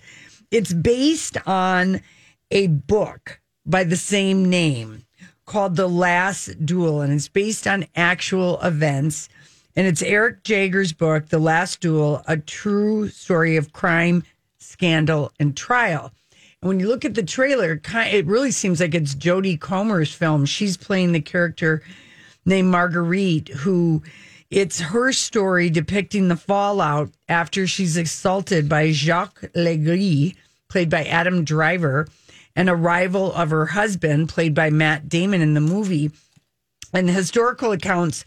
It's 0.51 0.75
based 0.75 1.39
on 1.47 2.03
a 2.51 2.67
book 2.67 3.41
by 3.65 3.85
the 3.85 3.97
same 3.97 4.51
name 4.51 5.05
called 5.47 5.77
The 5.77 5.89
Last 5.89 6.67
Duel, 6.67 7.01
and 7.01 7.15
it's 7.15 7.29
based 7.29 7.67
on 7.67 7.87
actual 7.97 8.61
events. 8.61 9.31
And 9.79 9.87
it's 9.87 10.03
Eric 10.03 10.43
Jager's 10.43 10.93
book, 10.93 11.29
The 11.29 11.39
Last 11.39 11.79
Duel, 11.81 12.25
a 12.27 12.37
true 12.37 13.09
story 13.11 13.57
of 13.57 13.73
crime, 13.73 14.25
scandal, 14.59 15.31
and 15.39 15.57
trial. 15.57 16.11
And 16.61 16.69
when 16.69 16.81
you 16.81 16.89
look 16.89 17.05
at 17.05 17.15
the 17.15 17.23
trailer, 17.23 17.81
it 17.85 18.27
really 18.27 18.51
seems 18.51 18.81
like 18.81 18.97
it's 18.97 19.15
Jodie 19.15 19.61
Comer's 19.61 20.13
film. 20.13 20.47
She's 20.47 20.77
playing 20.77 21.13
the 21.13 21.21
character 21.21 21.81
named 22.45 22.73
Marguerite, 22.73 23.51
who 23.51 24.03
it's 24.51 24.81
her 24.81 25.13
story 25.13 25.71
depicting 25.71 26.27
the 26.27 26.35
fallout 26.35 27.13
after 27.29 27.69
she's 27.69 27.97
assaulted 27.97 28.69
by 28.69 28.91
Jacques 28.91 29.45
Legris, 29.55 30.35
played 30.69 30.91
by 30.91 31.05
Adam 31.05 31.45
Driver, 31.45 32.09
and 32.57 32.69
a 32.69 32.75
rival 32.75 33.33
of 33.33 33.51
her 33.51 33.67
husband, 33.67 34.29
played 34.29 34.55
by 34.55 34.71
Matt 34.71 35.09
Damon 35.09 35.41
in 35.41 35.55
the 35.55 35.61
movie. 35.61 36.11
And 36.93 37.09
historical 37.09 37.71
accounts 37.71 38.25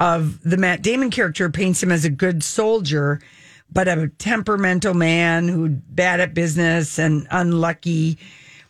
of 0.00 0.40
the 0.42 0.56
Matt 0.56 0.82
Damon 0.82 1.10
character 1.10 1.48
paints 1.50 1.82
him 1.82 1.92
as 1.92 2.04
a 2.04 2.10
good 2.10 2.42
soldier, 2.42 3.20
but 3.70 3.88
a 3.88 4.08
temperamental 4.18 4.94
man 4.94 5.48
who 5.48 5.68
bad 5.68 6.20
at 6.20 6.34
business 6.34 6.98
and 6.98 7.26
unlucky 7.30 8.18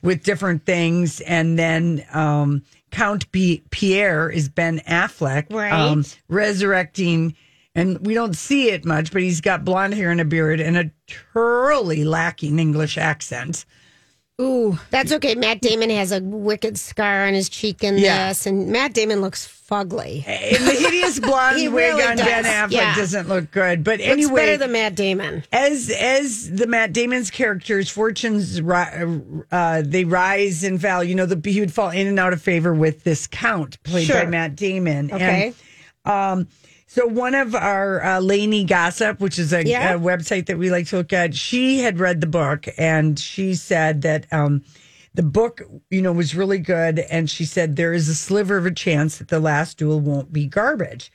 with 0.02 0.24
different 0.24 0.66
things. 0.66 1.20
And 1.22 1.58
then 1.58 2.04
um, 2.12 2.62
Count 2.90 3.30
P- 3.32 3.62
Pierre 3.70 4.28
is 4.30 4.48
Ben 4.48 4.80
Affleck, 4.80 5.50
um, 5.72 6.04
resurrecting. 6.28 7.34
And 7.74 8.04
we 8.06 8.12
don't 8.12 8.34
see 8.36 8.68
it 8.68 8.84
much, 8.84 9.12
but 9.12 9.22
he's 9.22 9.40
got 9.40 9.64
blonde 9.64 9.94
hair 9.94 10.10
and 10.10 10.20
a 10.20 10.26
beard 10.26 10.60
and 10.60 10.76
a 10.76 10.90
truly 11.06 12.04
lacking 12.04 12.58
English 12.58 12.98
accent. 12.98 13.64
Ooh, 14.40 14.78
That's 14.90 15.12
okay. 15.12 15.34
Matt 15.34 15.60
Damon 15.60 15.90
has 15.90 16.10
a 16.10 16.20
wicked 16.20 16.78
scar 16.78 17.26
on 17.26 17.34
his 17.34 17.48
cheek 17.48 17.84
in 17.84 17.98
Yeah. 17.98 18.28
this, 18.28 18.46
and 18.46 18.68
Matt 18.68 18.94
Damon 18.94 19.20
looks 19.20 19.46
fugly. 19.46 20.26
And 20.26 20.66
the 20.66 20.72
hideous 20.72 21.20
blonde 21.20 21.56
He 21.60 21.68
wig 21.68 21.94
really 21.94 22.02
on 22.02 22.16
Ben 22.16 22.42
does, 22.42 22.46
Affleck 22.46 22.72
yeah. 22.72 22.94
doesn't 22.96 23.28
look 23.28 23.50
good. 23.50 23.84
But 23.84 23.98
Looks 24.00 24.10
anyway, 24.10 24.34
better 24.34 24.56
than 24.56 24.72
Matt 24.72 24.94
Damon. 24.94 25.44
as 25.52 25.90
as 25.90 26.50
the 26.50 26.66
Matt 26.66 26.92
Damon's 26.92 27.30
characters' 27.30 27.88
fortunes 27.90 28.58
uh, 28.60 29.82
they 29.84 30.04
rise 30.04 30.64
and 30.64 30.80
fall. 30.80 31.04
You 31.04 31.14
know, 31.14 31.26
the, 31.26 31.50
he 31.50 31.60
would 31.60 31.72
fall 31.72 31.90
in 31.90 32.06
and 32.06 32.18
out 32.18 32.32
of 32.32 32.40
favor 32.42 32.74
with 32.74 33.04
this 33.04 33.26
count 33.26 33.80
played 33.84 34.08
by 34.08 34.24
Matt 34.24 34.56
Damon. 34.56 35.12
Okay. 35.12 35.52
And, 36.04 36.12
um, 36.40 36.48
so 36.92 37.06
one 37.06 37.34
of 37.34 37.54
our 37.54 38.04
uh, 38.04 38.20
Lainey 38.20 38.64
Gossip, 38.64 39.18
which 39.18 39.38
is 39.38 39.54
a, 39.54 39.64
Yeah. 39.66 39.94
a 39.94 39.98
website 39.98 40.44
that 40.46 40.58
we 40.58 40.70
like 40.70 40.88
to 40.88 40.98
look 40.98 41.12
at, 41.14 41.34
she 41.34 41.78
had 41.80 41.98
read 41.98 42.20
the 42.20 42.26
book 42.26 42.66
and 42.76 43.18
she 43.18 43.54
said 43.54 44.02
that 44.02 44.30
um, 44.30 44.62
the 45.14 45.22
book, 45.22 45.62
you 45.88 46.02
know, 46.02 46.12
was 46.12 46.34
really 46.34 46.58
good. 46.58 46.98
And 46.98 47.30
she 47.30 47.46
said 47.46 47.76
there 47.76 47.94
is 47.94 48.10
a 48.10 48.14
sliver 48.14 48.58
of 48.58 48.66
a 48.66 48.70
chance 48.70 49.16
that 49.16 49.28
the 49.28 49.40
last 49.40 49.78
duel 49.78 50.00
won't 50.00 50.34
be 50.34 50.46
garbage. 50.46 51.10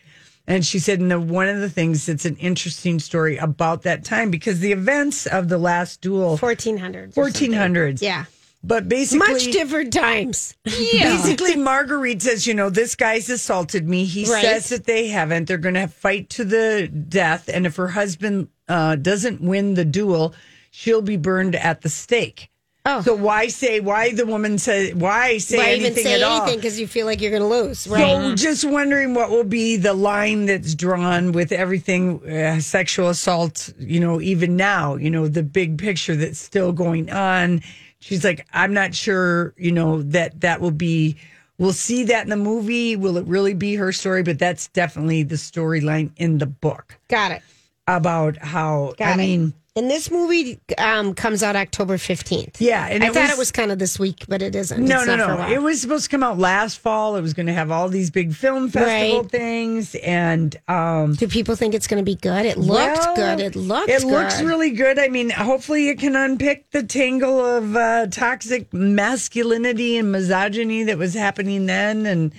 And 0.48 0.66
she 0.66 0.80
said, 0.80 1.00
no, 1.00 1.20
one 1.20 1.48
of 1.48 1.60
the 1.60 1.70
things 1.70 2.08
that's 2.08 2.26
an 2.26 2.38
interesting 2.38 3.00
story 3.00 3.38
about 3.38 3.84
that 3.84 4.04
time 4.04 4.32
because 4.32 4.60
the 4.62 4.72
events 4.72 5.28
of 5.28 5.48
the 5.50 5.60
last 5.60 6.02
duel, 6.02 6.38
fourteen 6.38 6.78
hundreds, 6.78 7.14
fourteen 7.14 7.54
hundreds, 7.54 8.02
Yeah. 8.02 8.26
But 8.68 8.90
basically, 8.90 9.34
Much 9.34 9.46
different 9.52 9.94
times. 9.94 10.54
Yeah. 10.66 11.16
Basically, 11.16 11.56
Marguerite 11.56 12.22
says, 12.22 12.46
you 12.46 12.54
know, 12.54 12.70
this 12.70 12.96
guy's 12.96 13.30
assaulted 13.30 13.88
me. 13.88 14.04
He 14.04 14.26
Right. 14.26 14.44
says 14.44 14.70
that 14.70 14.84
they 14.86 15.08
haven't. 15.08 15.46
They're 15.46 15.58
going 15.58 15.76
to 15.76 15.88
fight 15.88 16.30
to 16.32 16.44
the 16.44 16.88
death. 16.90 17.50
And 17.52 17.66
if 17.66 17.78
her 17.78 17.88
husband 17.88 18.50
uh, 18.68 18.98
doesn't 18.98 19.40
win 19.42 19.76
the 19.76 19.86
duel, 19.86 20.34
she'll 20.72 21.02
be 21.02 21.16
burned 21.16 21.56
at 21.56 21.82
the 21.82 21.90
stake. 21.90 22.50
Oh. 22.86 23.02
So 23.02 23.16
why 23.16 23.48
say, 23.48 23.80
why 23.82 24.14
the 24.14 24.26
woman 24.26 24.58
say, 24.58 24.94
why 24.94 25.40
say 25.40 25.58
Why 25.58 25.70
anything 25.72 25.92
even 25.92 26.04
say 26.04 26.14
at 26.16 26.24
all? 26.24 26.42
anything 26.42 26.58
because 26.60 26.80
you 26.80 26.88
feel 26.88 27.06
like 27.06 27.20
you're 27.22 27.32
going 27.32 27.42
to 27.42 27.48
lose, 27.48 27.86
right? 27.88 28.00
So 28.00 28.36
just 28.36 28.64
wondering 28.64 29.14
what 29.14 29.30
will 29.30 29.44
be 29.44 29.76
the 29.76 29.94
line 29.94 30.46
that's 30.46 30.74
drawn 30.74 31.32
with 31.34 31.52
everything 31.52 32.26
uh, 32.30 32.60
sexual 32.62 33.10
assault, 33.10 33.74
you 33.78 34.00
know, 34.00 34.22
even 34.22 34.56
now, 34.56 34.96
you 34.96 35.10
know, 35.10 35.28
the 35.28 35.44
big 35.44 35.78
picture 35.78 36.16
that's 36.16 36.40
still 36.40 36.72
going 36.72 37.10
on. 37.12 37.62
She's 38.00 38.24
like, 38.24 38.46
I'm 38.54 38.74
not 38.74 38.94
sure, 38.94 39.54
you 39.58 39.72
know, 39.72 40.02
that 40.04 40.42
that 40.42 40.62
will 40.62 40.72
be, 40.72 41.18
we'll 41.58 41.74
see 41.74 42.04
that 42.06 42.24
in 42.24 42.30
the 42.30 42.36
movie. 42.36 42.96
Will 42.96 43.18
it 43.18 43.26
really 43.26 43.54
be 43.54 43.76
her 43.76 43.92
story? 43.92 44.24
But 44.24 44.40
that's 44.40 44.68
definitely 44.68 45.24
the 45.24 45.36
storyline 45.36 46.12
in 46.18 46.38
the 46.38 46.46
book 46.46 46.98
Got 47.10 47.32
it. 47.32 47.42
about 47.88 48.38
how, 48.38 48.94
Got 48.98 49.08
I 49.08 49.14
it. 49.14 49.18
mean, 49.18 49.54
And 49.78 49.92
this 49.92 50.10
movie 50.10 50.60
um, 50.80 51.14
comes 51.14 51.44
out 51.44 51.56
October 51.56 51.98
15th. 51.98 52.56
yeah. 52.60 52.84
I 52.84 53.10
thought 53.10 53.30
it 53.30 53.38
was 53.38 53.52
kind 53.52 53.72
of 53.72 53.78
this 53.78 54.00
week, 54.00 54.26
but 54.28 54.42
it 54.42 54.56
isn't. 54.56 54.84
No, 54.84 54.98
It's 55.00 55.08
no, 55.08 55.16
not 55.18 55.28
for 55.28 55.44
a 55.44 55.50
no. 55.50 55.54
It 55.54 55.62
was 55.62 55.80
supposed 55.80 56.06
to 56.06 56.10
come 56.10 56.24
out 56.24 56.40
last 56.40 56.80
fall. 56.80 57.16
It 57.16 57.22
was 57.22 57.36
going 57.36 57.46
to 57.46 57.54
have 57.54 57.70
all 57.70 57.88
these 57.88 58.10
big 58.10 58.34
film 58.34 58.70
festival 58.70 59.22
Right. 59.22 59.30
things. 59.32 59.94
And, 59.96 60.56
um, 60.68 61.14
Do 61.14 61.28
people 61.28 61.56
think 61.56 61.76
it's 61.76 61.86
going 61.86 62.04
to 62.04 62.06
be 62.06 62.16
good? 62.16 62.46
It 62.48 62.58
looked 62.58 62.98
Well, 62.98 63.16
good. 63.16 63.40
It 63.40 63.56
looked 63.56 63.90
It 63.90 64.04
looks 64.04 64.42
really 64.42 64.72
good. 64.72 64.98
I 64.98 65.10
mean, 65.10 65.30
hopefully 65.30 65.90
it 65.90 66.00
can 66.00 66.16
unpick 66.16 66.72
the 66.72 66.82
tangle 66.82 67.40
of 67.46 67.76
uh, 67.76 68.08
toxic 68.08 68.74
masculinity 68.74 69.98
and 69.98 70.12
misogyny 70.12 70.84
that 70.86 70.98
was 70.98 71.14
happening 71.14 71.68
then, 71.68 72.06
and 72.08 72.34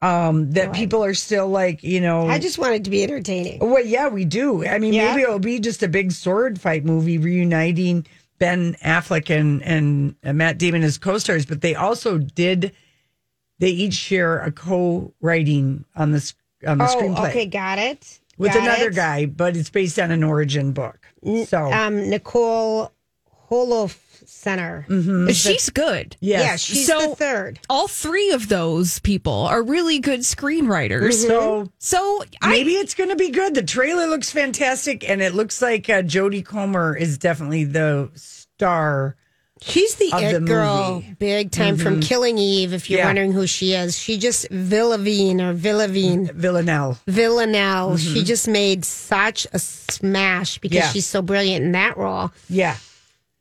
um, 0.00 0.50
that 0.52 0.72
people 0.72 1.02
are 1.04 1.14
still 1.14 1.48
like, 1.48 1.82
you 1.82 2.00
know. 2.00 2.28
I 2.28 2.38
just 2.38 2.58
wanted 2.58 2.84
to 2.84 2.90
be 2.90 3.02
entertaining. 3.02 3.58
well, 3.60 3.84
yeah, 3.84 4.08
we 4.08 4.24
do. 4.24 4.64
I 4.66 4.78
mean, 4.78 4.92
Yeah. 4.94 5.10
maybe 5.10 5.22
it'll 5.22 5.38
be 5.38 5.58
just 5.60 5.82
a 5.82 5.88
big 5.88 6.12
sword 6.12 6.60
fight 6.60 6.84
movie 6.84 7.18
reuniting 7.18 8.06
Ben 8.38 8.74
Affleck 8.84 9.28
and 9.30 9.60
and 9.62 10.14
Matt 10.22 10.58
Damon 10.58 10.82
as 10.84 10.98
co-stars, 10.98 11.44
but 11.46 11.60
they 11.60 11.74
also 11.74 12.18
did. 12.18 12.72
They 13.60 13.70
each 13.70 13.94
share 13.94 14.38
a 14.38 14.52
co-writing 14.52 15.84
on 15.96 16.12
the 16.12 16.20
sc- 16.20 16.36
on 16.64 16.78
the 16.78 16.84
Oh, 16.84 16.96
screenplay 16.96 17.30
okay, 17.30 17.46
got 17.46 17.78
it. 17.80 18.20
with 18.36 18.52
Got 18.52 18.62
another 18.62 18.90
it. 18.90 18.94
guy, 18.94 19.26
but 19.26 19.56
it's 19.56 19.70
based 19.70 19.98
on 19.98 20.12
an 20.12 20.22
origin 20.22 20.70
book. 20.70 20.98
So 21.46 21.72
Um, 21.72 22.08
Nicole 22.08 22.92
Holof 23.50 23.96
Center. 24.28 24.84
she's 25.32 25.70
good. 25.70 26.16
yes. 26.20 26.42
Yeah, 26.42 26.56
she's 26.56 26.86
So- 26.86 27.10
the 27.10 27.16
third. 27.16 27.58
All 27.70 27.88
three 27.88 28.30
of 28.32 28.48
those 28.48 28.98
people 29.00 29.32
are 29.46 29.62
really 29.62 29.98
good 29.98 30.20
screenwriters. 30.20 31.26
so 31.26 31.70
So 31.78 32.22
maybe 32.46 32.76
I, 32.76 32.80
it's 32.80 32.94
going 32.94 33.10
to 33.10 33.16
be 33.16 33.30
good. 33.30 33.54
The 33.54 33.62
trailer 33.62 34.06
looks 34.06 34.30
fantastic, 34.30 35.08
and 35.08 35.20
it 35.22 35.34
looks 35.34 35.60
like 35.62 35.88
uh, 35.88 36.02
Jodie 36.02 36.44
Comer 36.44 36.96
is 36.96 37.18
definitely 37.18 37.64
the 37.64 38.10
star. 38.14 39.16
She's 39.60 39.96
the 39.96 40.12
Of 40.12 40.22
it 40.22 40.32
the 40.34 40.40
girl, 40.40 40.94
movie. 40.94 41.06
Mm-hmm. 41.06 41.12
big 41.14 41.50
time 41.50 41.76
from 41.78 42.00
Killing 42.00 42.38
Eve. 42.38 42.72
If 42.72 42.88
you're 42.88 43.00
Yeah. 43.00 43.06
wondering 43.06 43.32
who 43.32 43.44
she 43.48 43.72
is, 43.74 43.98
she 43.98 44.16
just 44.16 44.48
Villavine 44.50 45.40
or 45.40 45.52
Villavine 45.52 46.30
Villanelle. 46.32 46.96
Villanelle. 47.08 47.96
She 47.96 48.22
just 48.22 48.46
made 48.46 48.84
such 48.84 49.48
a 49.52 49.58
smash 49.58 50.58
because 50.58 50.76
Mm-hmm. 50.78 50.86
Yeah. 50.86 50.92
she's 50.92 51.06
so 51.06 51.22
brilliant 51.22 51.64
in 51.64 51.72
that 51.72 51.96
role. 51.96 52.30
Yeah. 52.48 52.76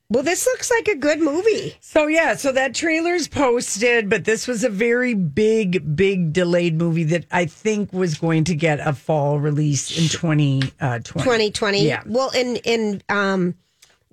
Well, 0.10 0.24
this 0.24 0.46
looks 0.46 0.72
like 0.72 0.88
a 0.88 0.96
good 0.96 1.20
movie. 1.20 1.76
So 1.82 2.08
yeah, 2.08 2.36
so 2.38 2.54
that 2.54 2.74
trailer's 2.74 3.28
posted, 3.28 4.10
but 4.10 4.24
this 4.24 4.48
was 4.48 4.64
a 4.64 4.70
very 4.70 5.14
big, 5.14 5.96
big 5.98 6.32
delayed 6.32 6.78
movie 6.78 7.04
that 7.06 7.26
I 7.30 7.46
think 7.46 7.92
was 7.92 8.18
going 8.18 8.46
to 8.46 8.56
get 8.56 8.80
a 8.80 8.94
fall 8.94 9.38
release 9.40 10.00
in 10.00 10.08
twenty 10.08 10.62
uh, 10.80 11.00
2020. 11.00 11.86
Yeah. 11.86 12.04
Well, 12.06 12.32
and 12.34 12.60
and 12.66 13.04
um, 13.10 13.56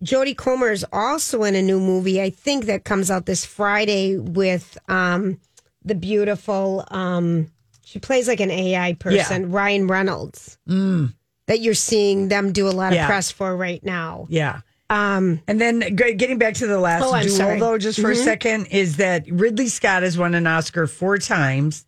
Jodie 0.02 0.36
Comer 0.36 0.72
is 0.72 0.84
also 0.92 1.44
in 1.44 1.54
a 1.54 1.62
new 1.62 1.78
movie. 1.78 2.20
I 2.20 2.30
think 2.30 2.64
that 2.64 2.82
comes 2.84 3.08
out 3.08 3.26
this 3.26 3.44
Friday 3.44 4.16
with 4.18 4.76
um, 4.88 5.38
the 5.84 5.94
beautiful. 5.94 6.84
Um, 6.90 7.52
she 7.84 8.00
plays 8.00 8.26
like 8.26 8.40
an 8.40 8.50
AI 8.50 8.94
person, 8.94 9.52
Ryan 9.52 9.86
Reynolds. 9.86 10.58
That 10.66 11.60
you're 11.60 11.74
seeing 11.74 12.28
them 12.28 12.52
do 12.52 12.66
a 12.68 12.70
lot 12.72 12.92
of 12.92 12.94
Mm. 12.94 13.02
Yeah. 13.02 13.06
press 13.06 13.30
for 13.30 13.54
right 13.54 13.84
now. 13.84 14.26
Yeah. 14.28 14.62
Um, 14.90 15.40
and 15.48 15.60
then 15.60 15.96
g- 15.96 16.14
getting 16.14 16.38
back 16.38 16.54
to 16.54 16.66
the 16.66 16.78
last 16.78 17.02
Oh, 17.04 17.18
duel, 17.20 17.34
sorry. 17.34 17.50
Mm-hmm. 17.52 17.60
though, 17.60 17.78
just 17.78 18.00
for 18.00 18.10
a 18.10 18.16
second, 18.16 18.66
is 18.66 18.96
that 18.98 19.24
Ridley 19.30 19.68
Scott 19.68 20.02
has 20.02 20.18
won 20.18 20.34
an 20.34 20.46
Oscar 20.46 20.86
four 20.86 21.18
times, 21.18 21.86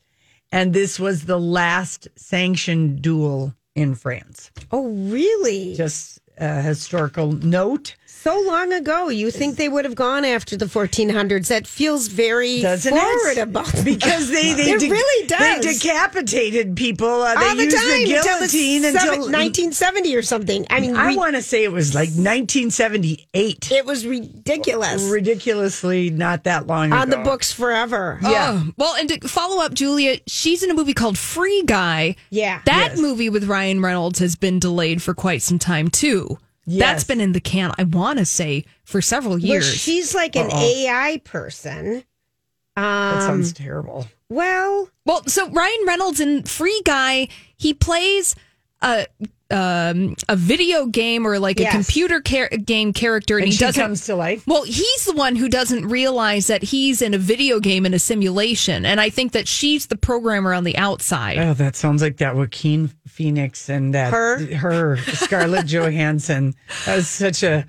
and 0.51 0.73
this 0.73 0.99
was 0.99 1.27
the 1.27 1.39
last 1.39 2.09
sanctioned 2.17 3.03
duel 3.03 3.55
in 3.75 3.95
France. 3.95 4.51
Oh, 4.73 4.89
really? 4.89 5.75
Just 5.75 6.21
a 6.39 6.63
historical 6.63 7.33
note, 7.33 7.97
so 8.27 8.41
long 8.41 8.73
ago. 8.73 9.09
You 9.09 9.31
think 9.31 9.57
they 9.57 9.69
would 9.69 9.85
have 9.85 9.95
gone 9.95 10.25
after 10.25 10.57
the 10.57 10.65
1400s? 10.67 11.49
That 11.49 11.67
feels 11.67 12.09
very 12.09 12.61
doesn't 12.61 12.91
forward 12.97 13.37
it? 13.37 13.39
about 13.39 13.67
them. 13.67 13.85
because 13.85 14.29
they 14.31 14.53
they 14.55 14.71
It 14.73 14.83
really 14.83 15.27
does. 15.29 15.65
they 15.65 15.73
decapitated 15.73 16.77
people. 16.77 17.07
Uh, 17.23 17.39
they 17.39 17.47
all 17.49 17.57
the 17.57 17.65
used 17.65 17.77
time 17.77 17.87
the 17.89 18.03
until 18.15 18.23
the 18.41 18.47
guillotine 18.49 18.83
seven- 18.83 18.97
until 18.97 19.19
1970 19.31 20.17
or 20.17 20.23
something. 20.23 20.67
I 20.71 20.81
mean, 20.81 20.97
I 20.97 21.11
we- 21.11 21.17
want 21.17 21.37
to 21.37 21.43
say 21.43 21.63
it 21.65 21.71
was 21.73 21.95
like 21.95 22.09
1978. 22.11 23.71
it 23.71 23.87
was 23.87 24.07
ridiculous 24.07 25.03
Ridiculously 25.05 26.11
not 26.11 26.45
that 26.45 26.67
long 26.67 26.87
ago. 26.93 26.97
on 27.01 27.11
the 27.11 27.19
books 27.19 27.53
forever. 27.53 28.19
Yeah. 28.23 28.63
Oh, 28.67 28.73
well, 28.77 28.95
and 28.97 29.09
to 29.09 29.29
follow 29.29 29.63
up, 29.63 29.73
Julia, 29.75 30.19
she's 30.27 30.63
in 30.63 30.71
a 30.71 30.75
movie 30.75 30.95
called 30.95 31.17
Free 31.19 31.63
Guy. 31.67 32.17
Yeah. 32.31 32.61
That 32.67 32.91
Yes. 32.93 33.01
movie 33.01 33.31
with 33.31 33.45
Ryan 33.45 33.81
Reynolds 33.81 34.19
has 34.19 34.35
been 34.37 34.59
delayed 34.59 35.01
for 35.03 35.15
quite 35.15 35.43
some 35.43 35.59
time, 35.59 35.89
too. 35.89 36.39
Yes. 36.67 36.81
That's 36.81 37.05
been 37.05 37.21
in 37.21 37.33
the 37.33 37.41
can, 37.41 37.73
I 37.79 37.85
want 37.85 38.19
to 38.19 38.25
say, 38.27 38.65
for 38.85 39.01
several 39.01 39.35
Well, 39.35 39.41
years. 39.45 39.73
she's 39.73 40.15
like 40.15 40.35
an 40.37 40.51
AI 40.53 41.21
person. 41.25 42.03
That 42.75 43.15
Um, 43.15 43.21
sounds 43.23 43.53
terrible. 43.53 44.07
well, 44.29 44.91
Well, 45.05 45.23
so 45.29 45.49
Ryan 45.51 45.85
Reynolds 45.87 46.21
in 46.21 46.43
Free 46.43 46.83
Guy, 46.85 47.29
he 47.57 47.73
plays 47.73 48.35
a 48.83 49.07
um, 49.49 50.17
a 50.29 50.35
video 50.35 50.87
game 50.87 51.25
or 51.25 51.39
like 51.39 51.61
Yes. 51.61 51.73
a 51.73 51.77
computer 51.77 52.21
char- 52.21 52.49
game 52.49 52.93
character, 52.93 53.37
and, 53.37 53.45
And 53.45 53.53
he 53.53 53.57
she 53.57 53.65
doesn't. 53.65 53.81
comes 53.81 54.05
to 54.07 54.17
life. 54.17 54.43
well, 54.45 54.65
he's 54.65 55.05
the 55.05 55.13
one 55.13 55.37
who 55.37 55.49
doesn't 55.49 55.87
realize 55.87 56.49
that 56.49 56.65
he's 56.65 57.01
in 57.01 57.15
a 57.15 57.19
video 57.19 57.61
game 57.61 57.87
in 57.87 57.95
a 57.95 57.99
simulation, 58.01 58.85
and 58.85 59.01
I 59.01 59.09
think 59.09 59.31
that 59.33 59.47
she's 59.47 59.87
the 59.87 59.97
programmer 59.97 60.53
on 60.53 60.65
the 60.65 60.77
outside. 60.77 61.39
Oh, 61.39 61.55
that 61.55 61.77
sounds 61.77 62.03
like 62.03 62.17
that 62.17 62.35
Joaquin 62.35 62.91
Phoenix 63.17 63.71
and 63.71 63.95
that 63.95 64.13
Her? 64.13 64.45
her 64.57 64.97
Scarlett 64.99 65.67
Johansson. 65.73 66.55
That 66.85 66.97
was 66.97 67.09
such 67.09 67.43
a 67.43 67.65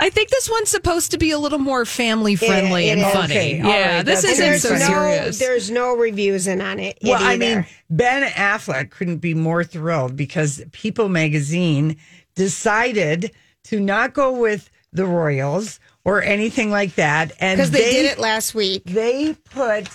I 0.00 0.10
think 0.10 0.28
this 0.30 0.48
one's 0.48 0.68
supposed 0.68 1.10
to 1.10 1.18
be 1.18 1.32
a 1.32 1.38
little 1.38 1.58
more 1.58 1.84
family 1.84 2.36
friendly 2.36 2.88
it 2.88 2.92
and 2.98 3.00
is. 3.00 3.12
funny. 3.12 3.34
Okay, 3.34 3.56
yeah, 3.58 3.96
right, 3.96 4.06
this 4.06 4.22
that's 4.22 4.38
isn't 4.38 4.44
there's 4.46 4.62
so 4.62 4.74
no 4.74 4.78
serious. 4.86 5.38
there's 5.40 5.70
no 5.72 5.96
reviews 5.96 6.46
in 6.46 6.60
on 6.60 6.78
it. 6.78 6.98
well. 7.02 7.18
I 7.20 7.36
mean, 7.36 7.66
Ben 7.90 8.28
Affleck 8.30 8.90
couldn't 8.90 9.16
be 9.18 9.34
more 9.34 9.64
thrilled 9.64 10.14
because 10.16 10.62
People 10.70 11.08
Magazine 11.08 11.96
decided 12.36 13.32
to 13.64 13.80
not 13.80 14.14
go 14.14 14.30
with 14.32 14.70
the 14.92 15.04
Royals 15.04 15.80
or 16.04 16.22
anything 16.22 16.70
like 16.70 16.94
that, 16.94 17.32
and 17.40 17.58
because 17.58 17.72
they, 17.72 17.90
did 17.92 18.06
it 18.06 18.18
last 18.20 18.54
week. 18.54 18.84
They 18.84 19.34
put 19.50 19.88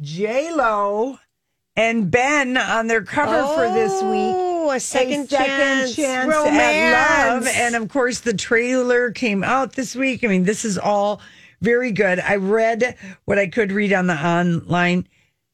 J 0.00 0.52
Lo 0.54 1.18
and 1.76 2.10
Ben 2.10 2.56
on 2.56 2.86
their 2.86 3.02
cover 3.02 3.42
for 3.54 3.72
this 3.72 3.92
oh, 3.94 4.10
week. 4.10 4.34
Oh, 4.36 4.70
a 4.70 4.80
second, 4.80 5.24
a 5.24 5.28
second 5.28 5.46
chance, 5.46 5.96
chance 5.96 6.28
romance. 6.28 6.56
at 6.56 7.34
love. 7.34 7.46
And 7.46 7.74
of 7.74 7.88
course, 7.88 8.20
the 8.20 8.34
trailer 8.34 9.10
came 9.10 9.42
out 9.42 9.72
this 9.72 9.96
week. 9.96 10.24
I 10.24 10.28
mean, 10.28 10.44
this 10.44 10.64
is 10.64 10.78
all 10.78 11.20
very 11.60 11.92
good. 11.92 12.20
I 12.20 12.36
read 12.36 12.96
what 13.24 13.38
I 13.38 13.46
could 13.46 13.72
read 13.72 13.92
on 13.92 14.06
the 14.06 14.16
online. 14.16 15.06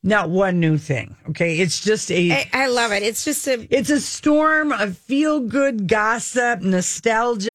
Not 0.02 0.30
one 0.30 0.60
new 0.60 0.78
thing. 0.78 1.16
Okay, 1.30 1.58
it's 1.58 1.80
just 1.80 2.10
a 2.12 2.32
I, 2.32 2.50
I 2.52 2.66
love 2.68 2.92
it. 2.92 3.02
It's 3.02 3.25
just 3.25 3.46
a 3.48 3.66
it's 3.68 3.90
a 3.90 4.00
storm 4.00 4.70
of 4.70 4.96
feel 4.96 5.40
good 5.40 5.88
gossip, 5.88 6.60
nostalgia. 6.62 7.48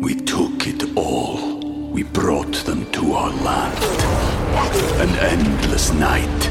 We 0.00 0.14
took 0.14 0.66
it 0.66 0.96
all. 0.96 1.58
We 1.90 2.02
brought 2.02 2.54
them 2.66 2.90
to 2.92 3.12
our 3.14 3.30
land. 3.30 3.82
An 5.00 5.08
endless 5.18 5.92
night, 5.94 6.50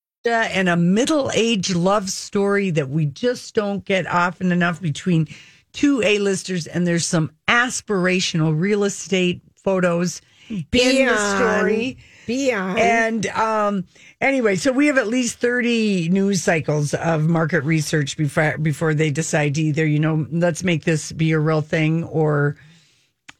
And 0.29 0.69
a 0.69 0.75
middle-aged 0.77 1.75
love 1.75 2.09
story 2.09 2.69
that 2.71 2.89
we 2.89 3.05
just 3.05 3.55
don't 3.55 3.83
get 3.85 4.05
often 4.07 4.51
enough 4.51 4.81
between 4.81 5.27
two 5.73 6.01
A-listers 6.03 6.67
and 6.67 6.85
there's 6.85 7.05
some 7.05 7.31
aspirational 7.47 8.59
real 8.59 8.83
estate 8.83 9.41
photos 9.55 10.21
in 10.49 10.57
the 10.57 10.65
Beyond. 10.71 11.19
story. 11.37 11.97
beyond. 12.27 12.79
And 12.79 13.25
um 13.27 13.85
anyway, 14.19 14.55
so 14.57 14.71
we 14.71 14.87
have 14.87 14.97
at 14.97 15.07
least 15.07 15.39
30 15.39 16.09
news 16.09 16.43
cycles 16.43 16.93
of 16.93 17.23
market 17.27 17.63
research 17.63 18.17
before 18.17 18.57
before 18.57 18.93
they 18.93 19.11
decide 19.11 19.55
to 19.55 19.61
either, 19.61 19.85
you 19.85 19.99
know, 19.99 20.27
let's 20.29 20.63
make 20.63 20.83
this 20.83 21.11
be 21.13 21.31
a 21.31 21.39
real 21.39 21.61
thing 21.61 22.03
or 22.03 22.57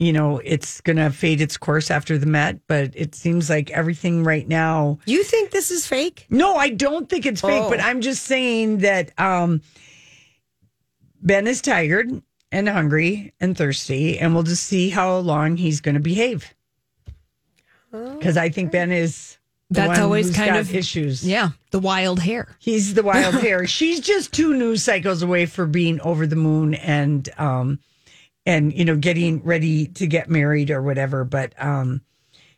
you 0.01 0.12
know, 0.12 0.41
it's 0.43 0.81
going 0.81 0.98
to 0.98 1.12
fade 1.12 1.41
its 1.41 1.58
course 1.58 1.91
after 1.91 2.17
the 2.17 2.25
Met, 2.25 2.60
but 2.65 2.89
it 2.96 3.13
seems 3.13 3.51
like 3.51 3.70
everything 3.70 4.24
right 4.24 4.48
now 4.48 4.98
you 5.05 5.24
think 5.24 5.51
this 5.51 5.70
is 5.70 5.86
fake? 5.86 6.25
no, 6.31 6.55
I 6.55 6.70
don't 6.70 7.08
think 7.08 7.27
it's 7.27 7.41
fake, 7.41 7.62
Oh. 7.65 7.70
but 7.70 7.79
I'm 7.79 8.01
just 8.01 8.24
saying 8.24 8.79
that 8.79 9.12
um, 9.20 9.62
Ben 11.22 11.46
is 11.46 11.62
tired 11.62 12.10
and 12.51 12.67
hungry 12.67 13.31
and 13.39 13.55
thirsty, 13.55 14.17
and 14.17 14.34
we'll 14.34 14.41
just 14.43 14.63
see 14.63 14.89
how 14.89 15.17
long 15.20 15.55
he's 15.58 15.81
going 15.81 15.93
to 15.96 16.01
behave. 16.01 16.51
Because 17.91 18.38
I 18.38 18.50
think 18.50 18.72
Ben 18.72 18.91
is 18.91 19.38
the 19.70 19.81
That's 19.81 20.00
always 20.00 20.36
kind 20.36 20.55
of 20.55 20.74
issues. 20.74 21.27
Yeah, 21.27 21.50
the 21.70 21.79
wild 21.79 22.20
hair. 22.22 22.48
He's 22.58 22.96
the 22.96 23.03
wild 23.03 23.36
hair. 23.41 23.67
She's 23.67 24.00
just 24.00 24.34
two 24.34 24.55
news 24.55 24.84
cycles 24.84 25.22
away 25.22 25.46
for 25.46 25.67
being 25.67 26.01
over 26.01 26.25
the 26.25 26.36
moon 26.36 26.74
and 26.74 27.29
um 27.38 27.79
and 28.45 28.74
you 28.74 28.86
know 28.86 28.95
getting 28.95 29.43
ready 29.43 29.88
to 29.88 30.07
get 30.07 30.29
married 30.29 30.71
or 30.71 30.81
whatever. 30.81 31.24
But 31.24 31.53
um, 31.63 32.01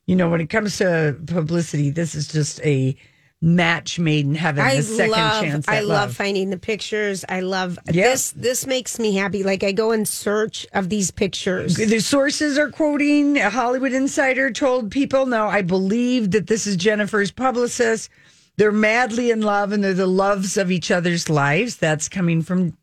you 0.05 0.15
know, 0.15 0.29
when 0.29 0.41
it 0.41 0.47
comes 0.49 0.77
to 0.77 1.17
publicity, 1.27 1.89
this 1.89 2.15
is 2.15 2.27
just 2.27 2.61
a 2.65 2.95
match 3.41 3.99
made 3.99 4.25
in 4.25 4.35
heaven. 4.35 4.63
I 4.63 4.77
the 4.77 4.83
second 4.83 5.11
love. 5.11 5.43
chance. 5.43 5.67
I 5.67 5.77
at 5.77 5.85
love 5.85 6.15
finding 6.15 6.49
the 6.49 6.57
pictures. 6.57 7.25
I 7.27 7.41
love 7.41 7.77
Yeah. 7.91 8.03
this. 8.11 8.31
This 8.31 8.65
makes 8.65 8.97
me 8.99 9.13
happy. 9.15 9.43
Like 9.43 9.63
I 9.65 9.73
go 9.73 9.91
in 9.91 10.05
search 10.05 10.65
of 10.71 10.87
these 10.87 11.11
pictures. 11.11 11.75
The 11.75 11.99
sources 11.99 12.57
are 12.57 12.69
quoting 12.69 13.37
a 13.37 13.49
Hollywood 13.49 13.91
Insider 13.91 14.49
told 14.49 14.91
people, 14.91 15.25
no, 15.25 15.47
I 15.47 15.61
believe 15.61 16.31
that 16.31 16.47
this 16.47 16.65
is 16.65 16.77
Jennifer's 16.77 17.31
publicist. 17.31 18.09
They're 18.55 18.71
madly 18.71 19.29
in 19.29 19.41
love 19.41 19.73
and 19.73 19.83
they're 19.83 19.93
the 19.93 20.07
loves 20.07 20.55
of 20.55 20.71
each 20.71 20.89
other's 20.89 21.29
lives. 21.29 21.75
That's 21.75 22.07
coming 22.07 22.43
from 22.43 22.77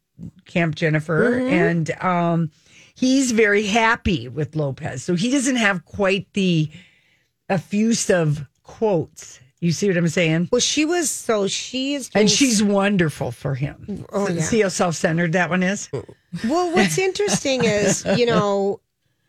Camp 0.45 0.75
Jennifer. 0.75 1.39
And 1.39 1.91
um, 2.03 2.51
he's 3.01 3.33
very 3.33 3.65
happy 3.65 4.29
with 4.29 4.55
Lopez. 4.55 5.03
So 5.03 5.15
he 5.15 5.31
doesn't 5.31 5.57
have 5.57 5.87
quite 5.87 6.31
the 6.35 6.71
effusive 7.49 8.47
quotes. 8.63 9.41
You 9.61 9.73
see 9.73 9.89
what 9.89 9.97
I'm 9.97 10.09
saying? 10.09 10.51
Well, 10.53 10.61
she 10.61 10.85
was 10.85 11.11
so 11.11 11.47
she 11.47 11.95
is, 11.95 12.11
And 12.15 12.31
she's 12.31 12.63
wonderful 12.63 13.31
for 13.31 13.55
him. 13.55 14.05
Oh, 14.13 14.29
yeah. 14.29 14.43
See 14.43 14.61
how 14.61 14.69
self 14.69 14.95
centered 14.95 15.33
that 15.33 15.49
one 15.51 15.63
is? 15.63 15.91
Well, 15.93 16.75
what's 16.75 16.99
interesting 16.99 17.65
is, 17.65 18.05
you 18.17 18.27
know, 18.27 18.81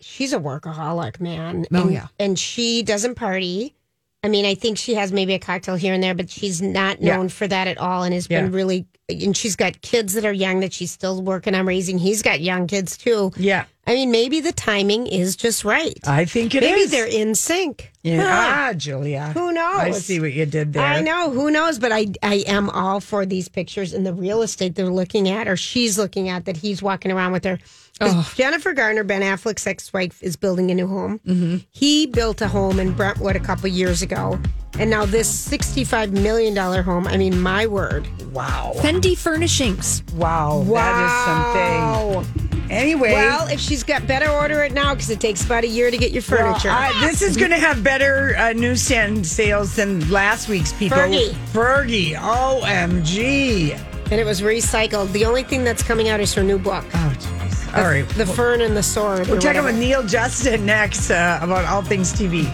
she's 0.01 0.33
a 0.33 0.39
workaholic, 0.39 1.19
man. 1.19 1.65
Oh, 1.73 1.83
and, 1.83 1.93
yeah. 1.93 2.07
And 2.19 2.37
she 2.37 2.83
doesn't 2.83 3.15
party. 3.15 3.75
I 4.23 4.29
mean, 4.29 4.45
I 4.45 4.53
think 4.53 4.77
she 4.77 4.93
has 4.95 5.11
maybe 5.11 5.33
a 5.33 5.39
cocktail 5.39 5.75
here 5.75 5.95
and 5.95 6.03
there, 6.03 6.13
but 6.13 6.29
she's 6.29 6.61
not 6.61 7.01
Yeah. 7.01 7.15
known 7.15 7.29
for 7.29 7.47
that 7.47 7.67
at 7.67 7.79
all 7.79 8.03
and 8.03 8.13
has 8.13 8.27
Yeah. 8.29 8.41
been 8.43 8.51
really, 8.51 8.85
and 9.09 9.35
she's 9.35 9.55
got 9.55 9.81
kids 9.81 10.13
that 10.13 10.25
are 10.25 10.31
young 10.33 10.59
that 10.59 10.73
she's 10.73 10.91
still 10.91 11.23
working 11.23 11.55
on 11.55 11.65
raising. 11.65 11.97
He's 11.97 12.21
got 12.21 12.39
young 12.39 12.67
kids 12.67 12.97
too. 12.97 13.31
Yeah. 13.35 13.63
I 13.87 13.95
mean, 13.95 14.11
maybe 14.11 14.39
the 14.39 14.51
timing 14.51 15.07
is 15.07 15.35
just 15.35 15.65
right. 15.65 15.97
I 16.05 16.25
think 16.25 16.53
it 16.53 16.61
is. 16.61 16.69
maybe 16.69 16.85
they're 16.85 17.07
in 17.07 17.33
sync. 17.33 17.91
Yeah. 18.03 18.21
Huh. 18.21 18.53
Ah, 18.69 18.73
Julia. 18.73 19.31
Who 19.33 19.51
knows? 19.51 19.79
I 19.81 19.91
see 19.91 20.19
what 20.19 20.33
you 20.33 20.45
did 20.45 20.73
there. 20.73 20.83
I 20.83 21.01
know. 21.01 21.31
Who 21.31 21.49
knows? 21.49 21.79
But 21.79 21.91
I, 21.91 22.05
I 22.21 22.43
am 22.45 22.69
all 22.69 22.99
for 22.99 23.25
these 23.25 23.49
pictures 23.49 23.91
and 23.91 24.05
the 24.05 24.13
real 24.13 24.43
estate 24.43 24.75
they're 24.75 24.85
looking 24.91 25.29
at, 25.29 25.47
or 25.47 25.57
she's 25.57 25.97
looking 25.97 26.29
at 26.29 26.45
that 26.45 26.57
he's 26.57 26.83
walking 26.83 27.11
around 27.11 27.31
with 27.31 27.43
her. 27.45 27.57
'Cause 27.99 28.33
Jennifer 28.35 28.73
Garner, 28.73 29.03
Ben 29.03 29.21
Affleck's 29.21 29.67
ex-wife, 29.67 30.17
is 30.23 30.35
building 30.35 30.71
a 30.71 30.75
new 30.75 30.87
home. 30.87 31.19
Mm-hmm. 31.27 31.57
He 31.71 32.07
built 32.07 32.41
a 32.41 32.47
home 32.47 32.79
in 32.79 32.93
Brentwood 32.93 33.35
a 33.35 33.39
couple 33.39 33.67
years 33.67 34.01
ago, 34.01 34.39
and 34.79 34.89
now 34.89 35.05
this 35.05 35.27
sixty-five 35.29 36.11
million 36.11 36.53
dollar 36.55 36.81
home. 36.81 37.07
I 37.07 37.17
mean, 37.17 37.39
my 37.39 37.67
word! 37.67 38.07
Wow. 38.33 38.73
Fendi 38.77 39.15
Furnishings. 39.17 40.01
Wow. 40.15 40.63
That 40.67 42.15
is 42.15 42.23
something. 42.25 42.51
Anyway. 42.71 43.11
Well, 43.11 43.47
if 43.49 43.59
she's 43.59 43.83
got 43.83 44.07
better, 44.07 44.29
order 44.31 44.63
it 44.63 44.71
now 44.73 44.93
because 44.95 45.09
it 45.09 45.19
takes 45.19 45.43
about 45.45 45.65
a 45.65 45.67
year 45.67 45.91
to 45.91 45.97
get 45.97 46.11
your 46.11 46.23
well, 46.31 46.53
furniture. 46.53 46.69
I- 46.71 46.93
this 47.01 47.21
is 47.21 47.35
going 47.35 47.51
to 47.51 47.57
have 47.59 47.83
better 47.83 48.33
uh, 48.37 48.53
newsstand 48.53 49.27
sales 49.27 49.75
than 49.75 50.09
last 50.09 50.47
week's 50.47 50.71
people. 50.71 50.97
Fergie. 50.97 51.33
Fergie. 51.51 52.15
OMG. 52.15 53.77
and 54.11 54.13
it 54.19 54.25
was 54.25 54.41
recycled. 54.41 55.11
The 55.11 55.25
only 55.25 55.43
thing 55.43 55.63
that's 55.65 55.83
coming 55.83 56.07
out 56.09 56.19
is 56.21 56.33
her 56.33 56.43
new 56.43 56.57
book, 56.59 56.85
Oh, 56.93 57.13
jeez. 57.17 57.40
All 57.75 57.83
right. 57.83 58.07
The 58.09 58.25
Fern 58.25 58.59
and 58.59 58.75
the 58.75 58.83
Sword. 58.83 59.27
We're 59.27 59.35
talking 59.35 59.47
whatever. 59.47 59.67
with 59.67 59.79
Neal 59.79 60.03
Justin 60.03 60.65
next 60.65 61.09
uh, 61.09 61.39
about 61.41 61.63
all 61.65 61.81
things 61.81 62.11
TV. 62.11 62.45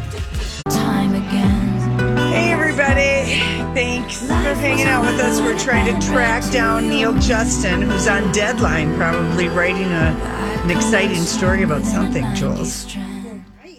Time 0.69 1.15
again. 1.15 2.17
Hey, 2.32 2.51
everybody. 2.51 3.39
Thanks 3.73 4.19
for 4.21 4.34
hanging 4.34 4.86
out 4.86 5.06
with 5.06 5.19
us. 5.19 5.41
We're 5.41 5.58
trying 5.58 5.99
to 5.99 6.08
track 6.08 6.47
down 6.51 6.88
Neal 6.88 7.17
Justin, 7.19 7.82
who's 7.82 8.08
on 8.08 8.32
deadline, 8.32 8.95
probably 8.95 9.47
writing 9.49 9.86
a, 9.86 10.13
an 10.63 10.69
exciting 10.69 11.23
story 11.23 11.63
about 11.63 11.84
something, 11.84 12.23
Jules. 12.36 12.95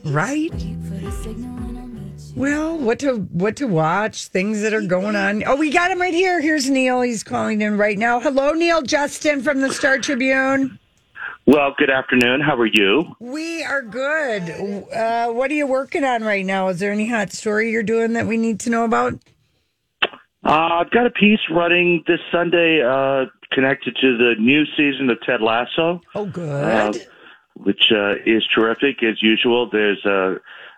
Right? 0.04 0.52
Well, 2.34 2.78
what 2.78 2.98
to 3.00 3.16
what 3.32 3.56
to 3.56 3.66
watch? 3.66 4.26
Things 4.26 4.62
that 4.62 4.74
are 4.74 4.82
going 4.82 5.14
on. 5.14 5.44
Oh, 5.46 5.54
we 5.56 5.70
got 5.70 5.90
him 5.90 6.00
right 6.00 6.14
here. 6.14 6.40
Here's 6.40 6.68
Neal. 6.68 7.00
He's 7.02 7.22
calling 7.22 7.60
in 7.60 7.78
right 7.78 7.98
now. 7.98 8.18
Hello, 8.18 8.52
Neal 8.52 8.82
Justin 8.82 9.40
from 9.40 9.60
the 9.60 9.72
Star 9.72 9.98
Tribune. 9.98 10.78
Well, 11.48 11.74
good 11.78 11.88
afternoon. 11.88 12.42
How 12.42 12.56
are 12.56 12.66
you? 12.66 13.16
We 13.20 13.64
are 13.64 13.80
good. 13.80 14.50
Uh, 14.94 15.28
what 15.32 15.50
are 15.50 15.54
you 15.54 15.66
working 15.66 16.04
on 16.04 16.22
right 16.22 16.44
now? 16.44 16.68
Is 16.68 16.78
there 16.78 16.92
any 16.92 17.08
hot 17.08 17.32
story 17.32 17.70
you're 17.70 17.82
doing 17.82 18.12
that 18.12 18.26
we 18.26 18.36
need 18.36 18.60
to 18.60 18.70
know 18.70 18.84
about? 18.84 19.14
Uh, 20.02 20.10
I've 20.44 20.90
got 20.90 21.06
a 21.06 21.10
piece 21.10 21.40
running 21.50 22.04
this 22.06 22.20
Sunday 22.30 22.82
uh, 22.82 23.30
connected 23.50 23.96
to 23.98 24.18
the 24.18 24.34
new 24.38 24.66
season 24.76 25.08
of 25.08 25.22
Ted 25.22 25.40
Lasso, 25.40 26.02
Oh, 26.14 26.26
good. 26.26 26.64
uh, 26.64 26.92
which 27.54 27.92
uh, 27.92 28.16
is 28.26 28.46
terrific 28.54 29.02
as 29.02 29.22
usual. 29.22 29.70
There's 29.72 30.04
uh, 30.04 30.34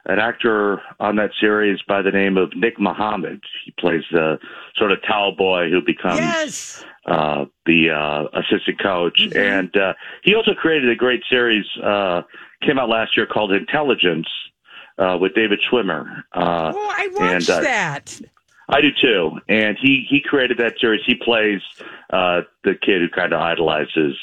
an 0.06 0.18
actor 0.18 0.80
on 0.98 1.16
that 1.16 1.30
series 1.40 1.78
by 1.86 2.02
the 2.02 2.10
name 2.10 2.36
of 2.36 2.54
Nick 2.56 2.78
Mohammed. 2.78 3.40
He 3.64 3.72
plays 3.78 4.02
the 4.10 4.38
sort 4.76 4.92
of 4.92 4.98
towel 5.06 5.32
boy 5.36 5.70
who 5.70 5.80
becomes 5.82 6.18
yes. 6.18 6.84
uh, 7.06 7.44
the 7.66 7.90
uh, 7.90 8.38
assistant 8.38 8.80
coach, 8.82 9.20
and 9.34 9.74
uh, 9.76 9.92
he 10.22 10.34
also 10.34 10.54
created 10.54 10.90
a 10.90 10.96
great 10.96 11.22
series. 11.28 11.64
Uh, 11.82 12.22
came 12.62 12.78
out 12.78 12.88
last 12.88 13.16
year 13.16 13.26
called 13.26 13.52
Intelligence 13.52 14.28
uh, 14.98 15.16
with 15.20 15.34
David 15.34 15.60
Schwimmer. 15.70 16.22
Uh, 16.34 16.72
Oh, 16.74 16.94
I 16.96 17.08
watched 17.12 17.48
and, 17.48 17.64
that. 17.64 18.20
I 18.68 18.80
do 18.80 18.90
too. 19.02 19.32
And 19.48 19.76
he 19.80 20.06
he 20.08 20.20
created 20.20 20.58
that 20.58 20.74
series. 20.80 21.00
He 21.06 21.14
plays 21.14 21.60
uh, 22.12 22.42
the 22.64 22.74
kid 22.74 23.00
who 23.00 23.08
kind 23.08 23.32
of 23.32 23.40
idolizes 23.40 24.16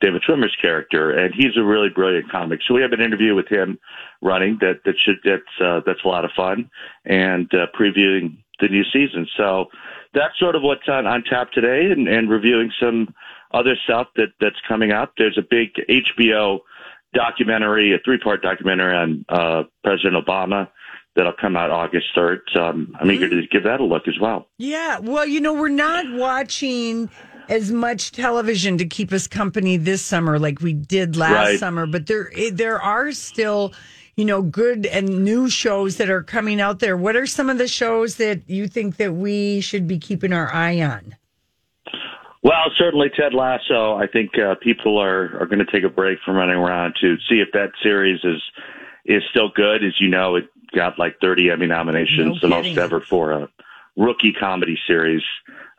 David 0.00 0.22
Schwimmer's 0.28 0.56
character, 0.60 1.10
and 1.10 1.34
he's 1.34 1.56
a 1.56 1.62
really 1.62 1.88
brilliant 1.88 2.30
comic. 2.30 2.60
So 2.66 2.74
we 2.74 2.82
have 2.82 2.92
an 2.92 3.00
interview 3.00 3.34
with 3.34 3.48
him 3.48 3.78
running 4.22 4.56
that 4.60 4.80
that 4.84 4.94
should 4.98 5.16
that's 5.24 5.42
uh, 5.60 5.80
that's 5.84 6.04
a 6.04 6.08
lot 6.08 6.24
of 6.24 6.30
fun 6.36 6.70
and 7.04 7.52
uh, 7.54 7.66
previewing 7.78 8.36
the 8.60 8.68
new 8.68 8.84
season. 8.92 9.26
So 9.36 9.66
that's 10.14 10.38
sort 10.38 10.54
of 10.56 10.62
what's 10.62 10.88
on, 10.88 11.06
on 11.06 11.22
tap 11.24 11.52
today, 11.52 11.90
and, 11.90 12.06
and 12.08 12.30
reviewing 12.30 12.70
some 12.80 13.12
other 13.52 13.74
stuff 13.84 14.08
that 14.16 14.28
that's 14.40 14.60
coming 14.68 14.92
up. 14.92 15.12
There's 15.18 15.36
a 15.38 15.42
big 15.42 15.74
HBO 15.88 16.60
documentary, 17.14 17.94
a 17.94 17.98
three 18.04 18.18
part 18.18 18.42
documentary 18.42 18.94
on 18.96 19.24
uh, 19.28 19.64
President 19.84 20.14
Obama 20.24 20.68
that'll 21.14 21.32
come 21.38 21.56
out 21.56 21.70
August 21.70 22.06
3rd. 22.16 22.38
So 22.54 22.62
I'm, 22.62 22.96
I'm 22.98 23.10
eager 23.10 23.28
to 23.28 23.46
give 23.48 23.64
that 23.64 23.80
a 23.80 23.84
look 23.84 24.08
as 24.08 24.18
well. 24.18 24.48
Yeah. 24.56 24.98
Well, 24.98 25.26
you 25.26 25.40
know, 25.40 25.52
we're 25.52 25.68
not 25.68 26.06
watching 26.12 27.10
as 27.50 27.70
much 27.70 28.12
television 28.12 28.78
to 28.78 28.86
keep 28.86 29.12
us 29.12 29.26
company 29.26 29.76
this 29.76 30.00
summer 30.02 30.38
like 30.38 30.62
we 30.62 30.72
did 30.72 31.16
last 31.16 31.32
Right. 31.34 31.58
summer, 31.58 31.86
but 31.86 32.06
there 32.06 32.30
eh, 32.34 32.48
there 32.50 32.80
are 32.80 33.12
still, 33.12 33.74
you 34.16 34.24
know, 34.24 34.42
good 34.42 34.86
and 34.86 35.24
new 35.24 35.48
shows 35.48 35.96
that 35.96 36.10
are 36.10 36.22
coming 36.22 36.60
out 36.60 36.80
there. 36.80 36.96
What 36.96 37.16
are 37.16 37.26
some 37.26 37.48
of 37.48 37.58
the 37.58 37.68
shows 37.68 38.16
that 38.16 38.48
you 38.48 38.68
think 38.68 38.96
that 38.96 39.14
we 39.14 39.60
should 39.60 39.86
be 39.86 39.98
keeping 39.98 40.32
our 40.32 40.52
eye 40.52 40.80
on? 40.82 41.16
Well, 42.42 42.70
certainly 42.76 43.08
Ted 43.16 43.34
Lasso. 43.34 43.94
I 43.94 44.06
think 44.06 44.36
uh, 44.36 44.56
people 44.56 45.00
are, 45.00 45.38
are 45.40 45.46
going 45.46 45.64
to 45.64 45.70
take 45.70 45.84
a 45.84 45.88
break 45.88 46.18
from 46.24 46.36
running 46.36 46.56
around 46.56 46.94
to 47.00 47.16
see 47.28 47.36
if 47.36 47.48
that 47.52 47.70
series 47.82 48.20
is 48.24 48.42
is 49.04 49.22
still 49.30 49.48
good. 49.48 49.84
As 49.84 49.94
you 50.00 50.08
know, 50.08 50.36
it 50.36 50.48
got 50.74 50.98
like 50.98 51.18
30 51.20 51.50
Emmy 51.50 51.66
nominations, 51.66 52.42
No 52.42 52.48
the 52.48 52.48
most 52.48 52.78
ever 52.78 53.00
for 53.00 53.32
a 53.32 53.48
rookie 53.96 54.32
comedy 54.32 54.78
series. 54.86 55.22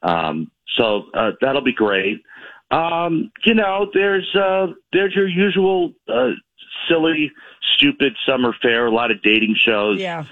Um, 0.01 0.51
so 0.77 1.05
uh, 1.13 1.31
that'll 1.41 1.61
be 1.61 1.73
great. 1.73 2.23
Um, 2.71 3.31
you 3.45 3.53
know, 3.53 3.89
there's 3.93 4.27
uh, 4.35 4.67
there's 4.91 5.13
your 5.15 5.27
usual 5.27 5.93
uh, 6.07 6.31
silly, 6.89 7.31
stupid 7.75 8.15
summer 8.25 8.53
fair, 8.61 8.85
A 8.87 8.91
lot 8.91 9.11
of 9.11 9.21
dating 9.21 9.55
shows. 9.57 9.99
Yeah. 9.99 10.25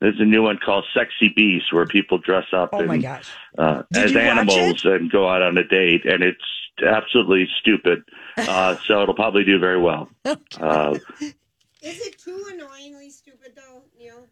There's 0.00 0.20
a 0.20 0.24
new 0.24 0.42
one 0.42 0.58
called 0.58 0.84
Sexy 0.92 1.32
Beast 1.34 1.72
where 1.72 1.86
people 1.86 2.18
dress 2.18 2.46
up 2.52 2.70
Oh 2.72 2.84
my 2.84 2.94
and, 2.94 3.02
gosh. 3.02 3.30
uh, 3.56 3.82
as 3.94 4.14
animals 4.14 4.84
and 4.84 5.10
go 5.10 5.28
out 5.28 5.40
on 5.40 5.56
a 5.56 5.64
date, 5.64 6.04
and 6.04 6.22
it's 6.22 6.42
absolutely 6.84 7.48
stupid. 7.60 8.02
Uh, 8.36 8.76
so 8.88 9.00
it'll 9.00 9.14
probably 9.14 9.44
do 9.44 9.60
very 9.60 9.80
well. 9.80 10.08
Uh, 10.24 10.98
Is 11.20 11.34
it 12.04 12.18
too 12.18 12.44
annoyingly 12.52 13.08
stupid 13.08 13.52
though, 13.54 13.82
Neal? 13.96 14.26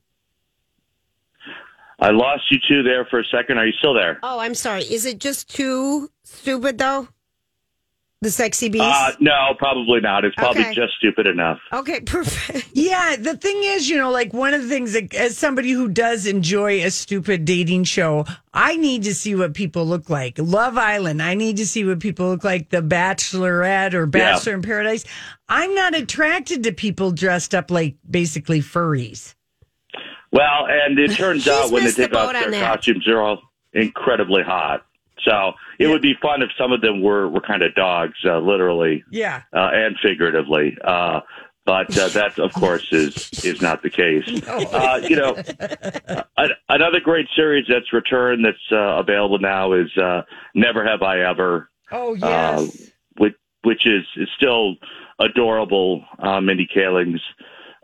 I 2.00 2.10
lost 2.10 2.50
you 2.50 2.58
two 2.66 2.82
there 2.82 3.04
for 3.04 3.20
a 3.20 3.24
second. 3.24 3.58
Are 3.58 3.66
you 3.66 3.72
still 3.78 3.94
there? 3.94 4.18
Oh, 4.24 4.40
I'm 4.40 4.56
sorry. 4.56 4.82
Is 4.82 5.06
it 5.06 5.18
just 5.20 5.48
too 5.54 6.10
stupid 6.24 6.78
though? 6.78 7.06
The 8.22 8.30
sexy 8.30 8.68
beast. 8.68 8.84
Uh, 8.86 9.10
no, 9.18 9.52
probably 9.58 10.00
not. 10.00 10.24
It's 10.24 10.36
probably 10.36 10.62
Okay. 10.62 10.74
just 10.74 10.94
stupid 10.96 11.26
enough. 11.26 11.58
okay, 11.72 12.00
perfect. 12.06 12.68
Yeah, 12.72 13.16
the 13.18 13.36
thing 13.36 13.58
is, 13.62 13.88
you 13.90 13.98
know, 13.98 14.12
like 14.12 14.32
one 14.32 14.54
of 14.54 14.62
the 14.62 14.68
things 14.68 14.92
that, 14.92 15.12
as 15.12 15.36
somebody 15.36 15.72
who 15.72 15.88
does 15.88 16.24
enjoy 16.24 16.84
a 16.84 16.90
stupid 16.92 17.44
dating 17.44 17.82
show, 17.82 18.24
I 18.54 18.76
need 18.76 19.02
to 19.02 19.14
see 19.14 19.34
what 19.34 19.54
people 19.54 19.84
look 19.84 20.08
like. 20.08 20.38
Love 20.38 20.78
Island, 20.78 21.20
I 21.20 21.34
need 21.34 21.56
to 21.56 21.66
see 21.66 21.84
what 21.84 21.98
people 21.98 22.28
look 22.28 22.44
like. 22.44 22.70
The 22.70 22.80
Bachelorette 22.80 23.92
or 23.92 24.06
Bachelor 24.06 24.54
in 24.54 24.62
Paradise. 24.62 25.04
I'm 25.48 25.74
not 25.74 25.96
attracted 25.96 26.62
to 26.62 26.72
people 26.72 27.10
dressed 27.10 27.56
up 27.56 27.72
like 27.72 27.96
basically 28.08 28.60
furries. 28.60 29.34
Well, 30.30 30.66
and 30.68 30.96
it 30.98 31.10
turns 31.16 31.48
out 31.48 31.72
when 31.72 31.80
they 31.82 31.86
missed 31.86 31.96
the 31.96 32.06
take 32.06 32.14
off 32.14 32.32
their 32.32 32.52
costumes, 32.52 33.02
they're 33.04 33.20
all 33.20 33.42
incredibly 33.72 34.44
hot. 34.44 34.86
So 35.24 35.52
it 35.78 35.86
would 35.88 36.02
be 36.02 36.14
fun 36.20 36.42
if 36.42 36.50
some 36.58 36.72
of 36.72 36.80
them 36.80 37.00
were, 37.02 37.28
were 37.28 37.40
kind 37.40 37.62
of 37.62 37.74
dogs, 37.74 38.14
uh, 38.24 38.38
literally 38.38 39.04
Yeah. 39.10 39.42
uh, 39.54 39.70
and 39.72 39.96
figuratively. 40.02 40.76
Uh, 40.82 41.20
but 41.64 41.96
uh, 41.96 42.08
that, 42.08 42.38
of 42.40 42.52
course, 42.54 42.88
is 42.92 43.30
is 43.44 43.62
not 43.62 43.82
the 43.82 43.90
case. 43.90 44.28
Uh, 44.48 45.00
you 45.02 45.14
know, 45.14 45.36
another 46.68 47.00
great 47.00 47.28
series 47.36 47.66
that's 47.68 47.92
returned 47.92 48.44
that's 48.44 48.58
uh, 48.72 48.98
available 48.98 49.38
now 49.38 49.72
is 49.72 49.96
uh, 49.96 50.22
Never 50.54 50.84
Have 50.84 51.02
I 51.02 51.20
Ever, 51.20 51.70
Oh, 51.92 52.14
uh, 52.22 52.62
yes. 52.62 52.90
which 53.18 53.34
which 53.62 53.86
is, 53.86 54.04
is 54.16 54.28
still 54.36 54.74
adorable. 55.20 56.04
Uh, 56.18 56.40
Mindy 56.40 56.66
Kaling's 56.66 57.20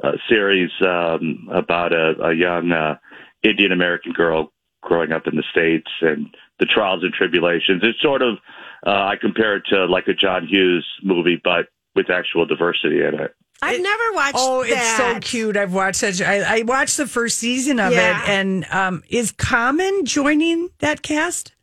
uh, 0.03 0.13
series 0.29 0.71
um, 0.81 1.49
about 1.53 1.93
a, 1.93 2.21
a 2.21 2.35
young 2.35 2.73
uh, 2.73 2.97
Indian 3.45 3.71
American 3.71 4.13
girl 4.13 4.53
growing 4.83 5.13
up 5.13 5.27
in 5.29 5.37
the 5.37 5.45
states 5.51 5.91
and 6.01 6.27
the 6.59 6.67
trials 6.67 7.03
and 7.05 7.13
tribulations. 7.13 7.83
It's 7.85 8.01
sort 8.01 8.23
of 8.23 8.37
uh, 8.87 8.91
I 8.91 9.17
compare 9.21 9.57
it 9.57 9.65
to 9.71 9.87
like 9.87 10.07
a 10.09 10.15
John 10.15 10.47
Hughes 10.47 10.87
movie, 11.03 11.41
but 11.43 11.67
with 11.95 12.11
actual 12.11 12.47
diversity 12.47 13.03
in 13.03 13.15
it. 13.19 13.35
I've 13.61 13.83
never 13.83 14.13
watched. 14.13 14.37
Oh, 14.39 14.63
it's 14.63 14.97
so 14.97 15.19
cute. 15.19 15.57
I've 15.57 15.75
watched 15.75 15.97
such. 15.97 16.23
I, 16.23 16.59
I 16.59 16.63
watched 16.63 16.97
the 16.97 17.09
first 17.09 17.39
season 17.39 17.81
of 17.81 17.93
Yeah. 17.93 18.23
it, 18.23 18.29
and 18.29 18.65
um, 18.71 19.03
is 19.09 19.33
Common 19.33 20.05
joining 20.05 20.69
that 20.79 21.03
cast? 21.03 21.55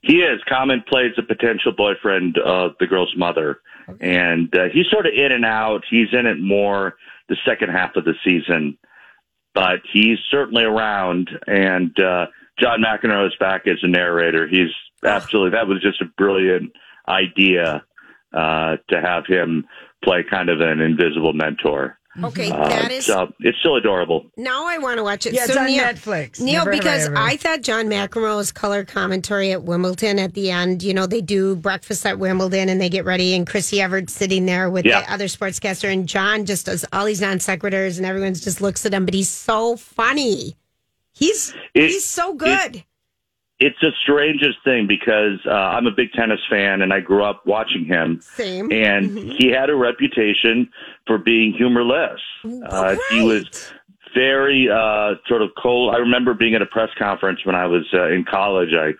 He 0.00 0.20
is. 0.20 0.40
Common 0.48 0.82
plays 0.88 1.12
the 1.16 1.22
potential 1.22 1.72
boyfriend 1.76 2.38
of 2.38 2.72
the 2.80 2.86
girl's 2.86 3.14
mother, 3.14 3.60
and 4.00 4.54
uh, 4.56 4.68
he's 4.72 4.86
sort 4.90 5.04
of 5.06 5.12
in 5.14 5.30
and 5.32 5.44
out. 5.44 5.84
He's 5.90 6.08
in 6.12 6.24
it 6.24 6.40
more 6.40 6.96
the 7.28 7.36
second 7.44 7.70
half 7.70 7.94
of 7.96 8.06
the 8.06 8.14
season, 8.24 8.78
but 9.54 9.80
he's 9.92 10.18
certainly 10.30 10.64
around. 10.64 11.28
And 11.46 11.98
uh, 12.00 12.28
John 12.60 12.80
McEnroe 12.82 13.26
is 13.26 13.34
back 13.38 13.66
as 13.66 13.78
a 13.82 13.88
narrator. 13.88 14.46
He's 14.48 14.70
absolutely 15.04 15.50
that 15.52 15.66
was 15.68 15.80
just 15.80 16.00
a 16.00 16.06
brilliant 16.16 16.72
idea 17.08 17.84
uh, 18.32 18.76
to 18.90 19.00
have 19.00 19.24
him 19.26 19.64
play 20.04 20.22
kind 20.28 20.48
of 20.48 20.60
an 20.60 20.80
invisible 20.80 21.32
mentor. 21.32 21.98
Okay, 22.22 22.50
Uh, 22.50 22.68
that 22.68 22.90
is. 22.90 23.06
so 23.06 23.32
it's 23.40 23.56
still 23.60 23.76
adorable. 23.76 24.26
now 24.36 24.66
I 24.66 24.78
want 24.78 24.98
to 24.98 25.04
watch 25.04 25.24
it. 25.24 25.34
Yeah, 25.34 25.44
it's 25.44 25.56
on 25.56 25.66
Neal, 25.66 25.84
Netflix. 25.84 26.40
Neal, 26.40 26.64
Never 26.64 26.72
have 26.72 26.74
I 26.74 26.78
because 26.78 27.06
ever. 27.06 27.16
I, 27.16 27.36
thought 27.36 27.62
John 27.62 27.86
McEnroe's 27.86 28.50
color 28.50 28.84
commentary 28.84 29.52
at 29.52 29.62
Wimbledon 29.62 30.18
at 30.18 30.34
the 30.34 30.50
end, 30.50 30.82
you 30.82 30.92
know, 30.92 31.06
they 31.06 31.20
do 31.20 31.54
breakfast 31.54 32.04
at 32.04 32.18
Wimbledon 32.18 32.68
and 32.70 32.80
they 32.80 32.88
get 32.88 33.04
ready, 33.04 33.34
and 33.34 33.46
Chrissy 33.46 33.80
Evert 33.80 34.10
sitting 34.10 34.46
there 34.46 34.68
with 34.68 34.84
Yeah. 34.84 35.02
the 35.02 35.12
other 35.12 35.26
sportscaster, 35.26 35.92
and 35.92 36.08
John 36.08 36.44
just 36.44 36.66
does 36.66 36.84
all 36.92 37.04
these 37.04 37.20
non 37.20 37.38
sequiturs, 37.38 37.98
and 37.98 38.06
everyone 38.06 38.34
just 38.34 38.60
looks 38.60 38.84
at 38.84 38.92
him, 38.92 39.04
but 39.04 39.14
he's 39.14 39.28
so 39.28 39.76
funny. 39.76 40.56
He's 41.18 41.54
It- 41.74 41.90
he's 41.90 42.04
so 42.04 42.34
good. 42.34 42.84
It's 43.60 43.76
the 43.80 43.90
strangest 44.04 44.58
thing 44.62 44.86
because 44.86 45.40
uh, 45.44 45.50
I'm 45.50 45.88
a 45.88 45.90
big 45.90 46.12
tennis 46.12 46.38
fan 46.48 46.80
and 46.80 46.92
I 46.92 47.00
grew 47.00 47.24
up 47.24 47.44
watching 47.44 47.84
him. 47.84 48.20
Same. 48.20 48.70
and 48.70 49.10
Mm-hmm. 49.10 49.30
he 49.36 49.48
had 49.50 49.68
a 49.68 49.74
reputation 49.74 50.70
for 51.08 51.18
being 51.18 51.52
humorless. 51.54 52.20
Uh, 52.44 52.94
He 53.10 53.20
was 53.24 53.72
very 54.14 54.68
uh, 54.70 55.14
sort 55.26 55.42
of 55.42 55.50
cold. 55.60 55.92
I 55.94 55.98
remember 55.98 56.34
being 56.34 56.54
at 56.54 56.62
a 56.62 56.66
press 56.66 56.90
conference 56.98 57.44
when 57.44 57.56
I 57.56 57.66
was 57.66 57.84
uh, 57.92 58.06
in 58.08 58.24
college. 58.24 58.70
I 58.74 58.92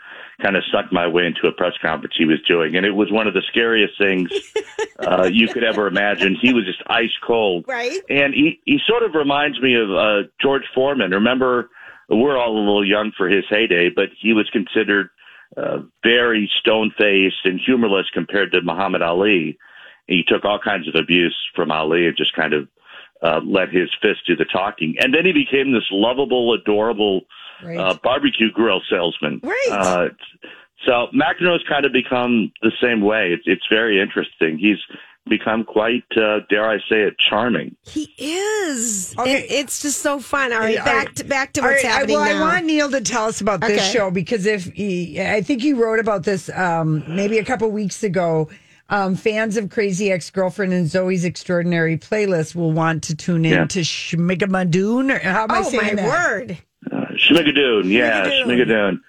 kind 0.43 0.57
of 0.57 0.65
stuck 0.65 0.93
my 0.93 1.07
way 1.07 1.27
into 1.27 1.47
a 1.47 1.53
press 1.53 1.75
conference 1.81 2.15
he 2.19 2.25
was 2.25 2.41
doing, 2.43 2.75
and 2.77 2.85
it 2.85 2.93
was 2.93 3.11
one 3.13 3.27
of 3.29 3.35
the 3.35 3.43
scariest 3.49 3.97
things 3.99 4.29
uh, 5.07 5.29
you 5.33 5.47
could 5.49 5.63
ever 5.65 5.87
imagine. 5.87 6.35
He 6.41 6.53
was 6.53 6.65
just 6.65 6.83
ice 6.89 7.17
cold, 7.25 7.65
Right. 7.69 8.01
and 8.11 8.35
he 8.35 8.61
he 8.65 8.79
sort 8.89 9.03
of 9.05 9.15
reminds 9.15 9.61
me 9.61 9.75
of 9.77 9.89
uh, 9.91 10.29
George 10.43 10.63
Foreman. 10.75 11.11
Remember, 11.13 11.71
we're 12.09 12.37
all 12.39 12.57
a 12.57 12.59
little 12.59 12.85
young 12.87 13.13
for 13.17 13.29
his 13.29 13.45
heyday, 13.49 13.91
but 13.91 14.09
he 14.19 14.33
was 14.33 14.49
considered 14.51 15.11
uh, 15.57 15.79
very 16.03 16.51
stone 16.59 16.93
faced 16.99 17.45
and 17.45 17.59
humorless 17.61 18.07
compared 18.13 18.53
to 18.53 18.61
Muhammad 18.63 19.03
Ali. 19.03 19.59
He 20.07 20.23
took 20.27 20.45
all 20.45 20.59
kinds 20.59 20.89
of 20.89 20.95
abuse 20.95 21.37
from 21.55 21.71
Ali 21.71 22.07
and 22.07 22.17
just 22.17 22.35
kind 22.35 22.55
of 22.55 22.69
uh, 23.23 23.41
let 23.45 23.69
his 23.71 23.91
fist 24.01 24.21
do 24.27 24.37
the 24.37 24.45
talking. 24.45 24.95
And 25.01 25.13
then 25.15 25.27
he 25.27 25.33
became 25.33 25.73
this 25.73 25.87
lovable, 25.91 26.53
adorable 26.55 27.23
Right. 27.61 27.77
uh, 27.77 27.95
barbecue 28.05 28.53
grill 28.53 28.81
salesman. 28.89 29.41
Right. 29.43 29.69
Uh, 29.73 30.09
so 30.87 31.09
McEnroe's 31.13 31.65
kind 31.69 31.85
of 31.85 31.93
become 31.93 32.53
the 32.63 32.71
same 32.81 33.01
way. 33.01 33.33
It's, 33.33 33.43
it's 33.47 33.67
very 33.69 34.01
interesting. 34.01 34.59
He's 34.59 34.79
become 35.29 35.65
quite, 35.65 36.05
uh, 36.17 36.41
dare 36.51 36.69
I 36.69 36.79
say 36.89 37.03
it, 37.03 37.15
charming. 37.19 37.77
He 37.83 38.13
is. 38.19 39.15
Okay. 39.19 39.39
It- 39.41 39.47
it's 39.51 39.83
just 39.83 40.01
so 40.01 40.19
fun. 40.19 40.53
All 40.53 40.59
right, 40.61 40.79
All 40.79 40.85
back 40.85 41.15
to 41.17 41.25
back 41.25 41.53
to 41.55 41.61
what's 41.61 41.85
right, 41.85 41.93
I- 41.93 41.97
happening 41.99 42.17
well, 42.17 42.25
now. 42.35 42.45
I 42.47 42.55
want 42.55 42.67
Neil 42.67 42.91
to 42.91 43.01
tell 43.01 43.27
us 43.27 43.41
about 43.41 43.61
this 43.61 43.81
Okay. 43.81 43.93
show 43.93 44.11
because 44.11 44.47
if 44.47 44.65
he, 44.73 45.21
I 45.21 45.43
think 45.43 45.63
he 45.63 45.73
wrote 45.73 45.99
about 46.01 46.25
this 46.25 46.49
um, 46.57 47.05
maybe 47.07 47.39
a 47.39 47.45
couple 47.45 47.71
weeks 47.71 48.03
ago. 48.03 48.49
Um, 48.91 49.17
fans 49.17 49.59
of 49.59 49.69
Crazy 49.69 50.11
Ex 50.11 50.31
Girlfriend 50.31 50.73
and 50.73 50.89
Zoe's 50.89 51.23
Extraordinary 51.23 51.99
Playlist 51.99 52.55
will 52.57 52.73
want 52.73 53.03
to 53.03 53.15
tune 53.15 53.45
in 53.45 53.53
Yeah. 53.53 53.65
to 53.67 53.81
Schmigamadoon. 53.81 55.15
Or 55.15 55.19
how 55.19 55.45
am 55.45 55.51
I 55.51 55.59
oh 55.59 55.63
saying 55.65 55.97
my 55.97 56.03
that? 56.03 56.09
word! 56.09 56.59
Uh, 56.91 57.05
Schmigadoon, 57.17 57.85
yeah, 57.85 58.25
Schmigadoon. 58.25 58.47
Schmigadoon. 58.47 59.01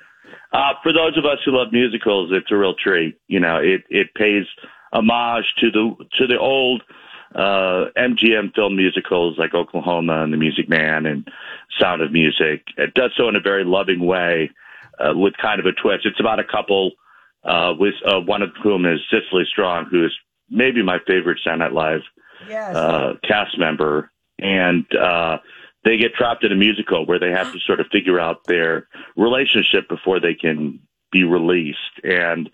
Uh, 0.52 0.74
for 0.84 0.92
those 0.92 1.18
of 1.18 1.26
us 1.26 1.38
who 1.46 1.52
love 1.56 1.68
musicals, 1.72 2.30
it's 2.34 2.52
a 2.52 2.56
real 2.58 2.74
treat. 2.74 3.16
You 3.28 3.40
know, 3.40 3.58
it, 3.58 3.84
it 3.90 4.14
pays 4.16 4.46
homage 4.94 5.54
to 5.60 5.72
the 5.72 5.96
to 6.18 6.28
the 6.28 6.38
old 6.40 6.84
uh, 7.36 7.86
MGM 7.98 8.54
film 8.56 8.76
musicals 8.76 9.38
like 9.38 9.54
Oklahoma 9.54 10.24
and 10.24 10.34
The 10.34 10.38
Music 10.38 10.68
Man 10.70 11.06
and 11.06 11.28
Sound 11.80 12.02
of 12.02 12.12
Music. 12.12 12.64
It 12.78 12.94
does 12.96 13.12
so 13.16 13.30
in 13.30 13.36
a 13.36 13.40
very 13.40 13.64
loving 13.64 14.06
way. 14.06 14.50
uh, 15.00 15.14
with 15.16 15.34
kind 15.38 15.62
of 15.62 15.66
a 15.66 15.72
twist. 15.72 16.06
It's 16.06 16.20
about 16.20 16.40
a 16.40 16.44
couple, 16.44 16.92
uh, 17.46 17.74
with 17.80 17.94
uh, 18.06 18.20
one 18.20 18.42
of 18.42 18.50
whom 18.62 18.86
is 18.86 19.00
Cecily 19.10 19.46
Strong, 19.50 19.86
who 19.90 20.04
is 20.06 20.12
maybe 20.50 20.84
my 20.84 20.98
favorite 21.08 21.40
Saturday 21.42 21.60
Night 21.64 21.74
Live 21.74 22.02
Yes. 22.50 22.76
uh, 22.76 23.14
cast 23.24 23.58
member, 23.58 24.12
and 24.40 24.86
uh, 24.94 25.38
they 25.86 25.96
get 25.96 26.16
trapped 26.16 26.44
in 26.44 26.52
a 26.52 26.56
musical 26.56 27.06
where 27.06 27.18
they 27.20 27.30
have 27.32 27.54
to 27.54 27.60
sort 27.60 27.80
of 27.80 27.88
figure 27.94 28.20
out 28.20 28.44
their 28.46 28.90
relationship 29.16 29.88
before 29.88 30.20
they 30.20 30.34
can 30.34 30.80
be 31.14 31.24
released. 31.24 31.96
And 32.04 32.50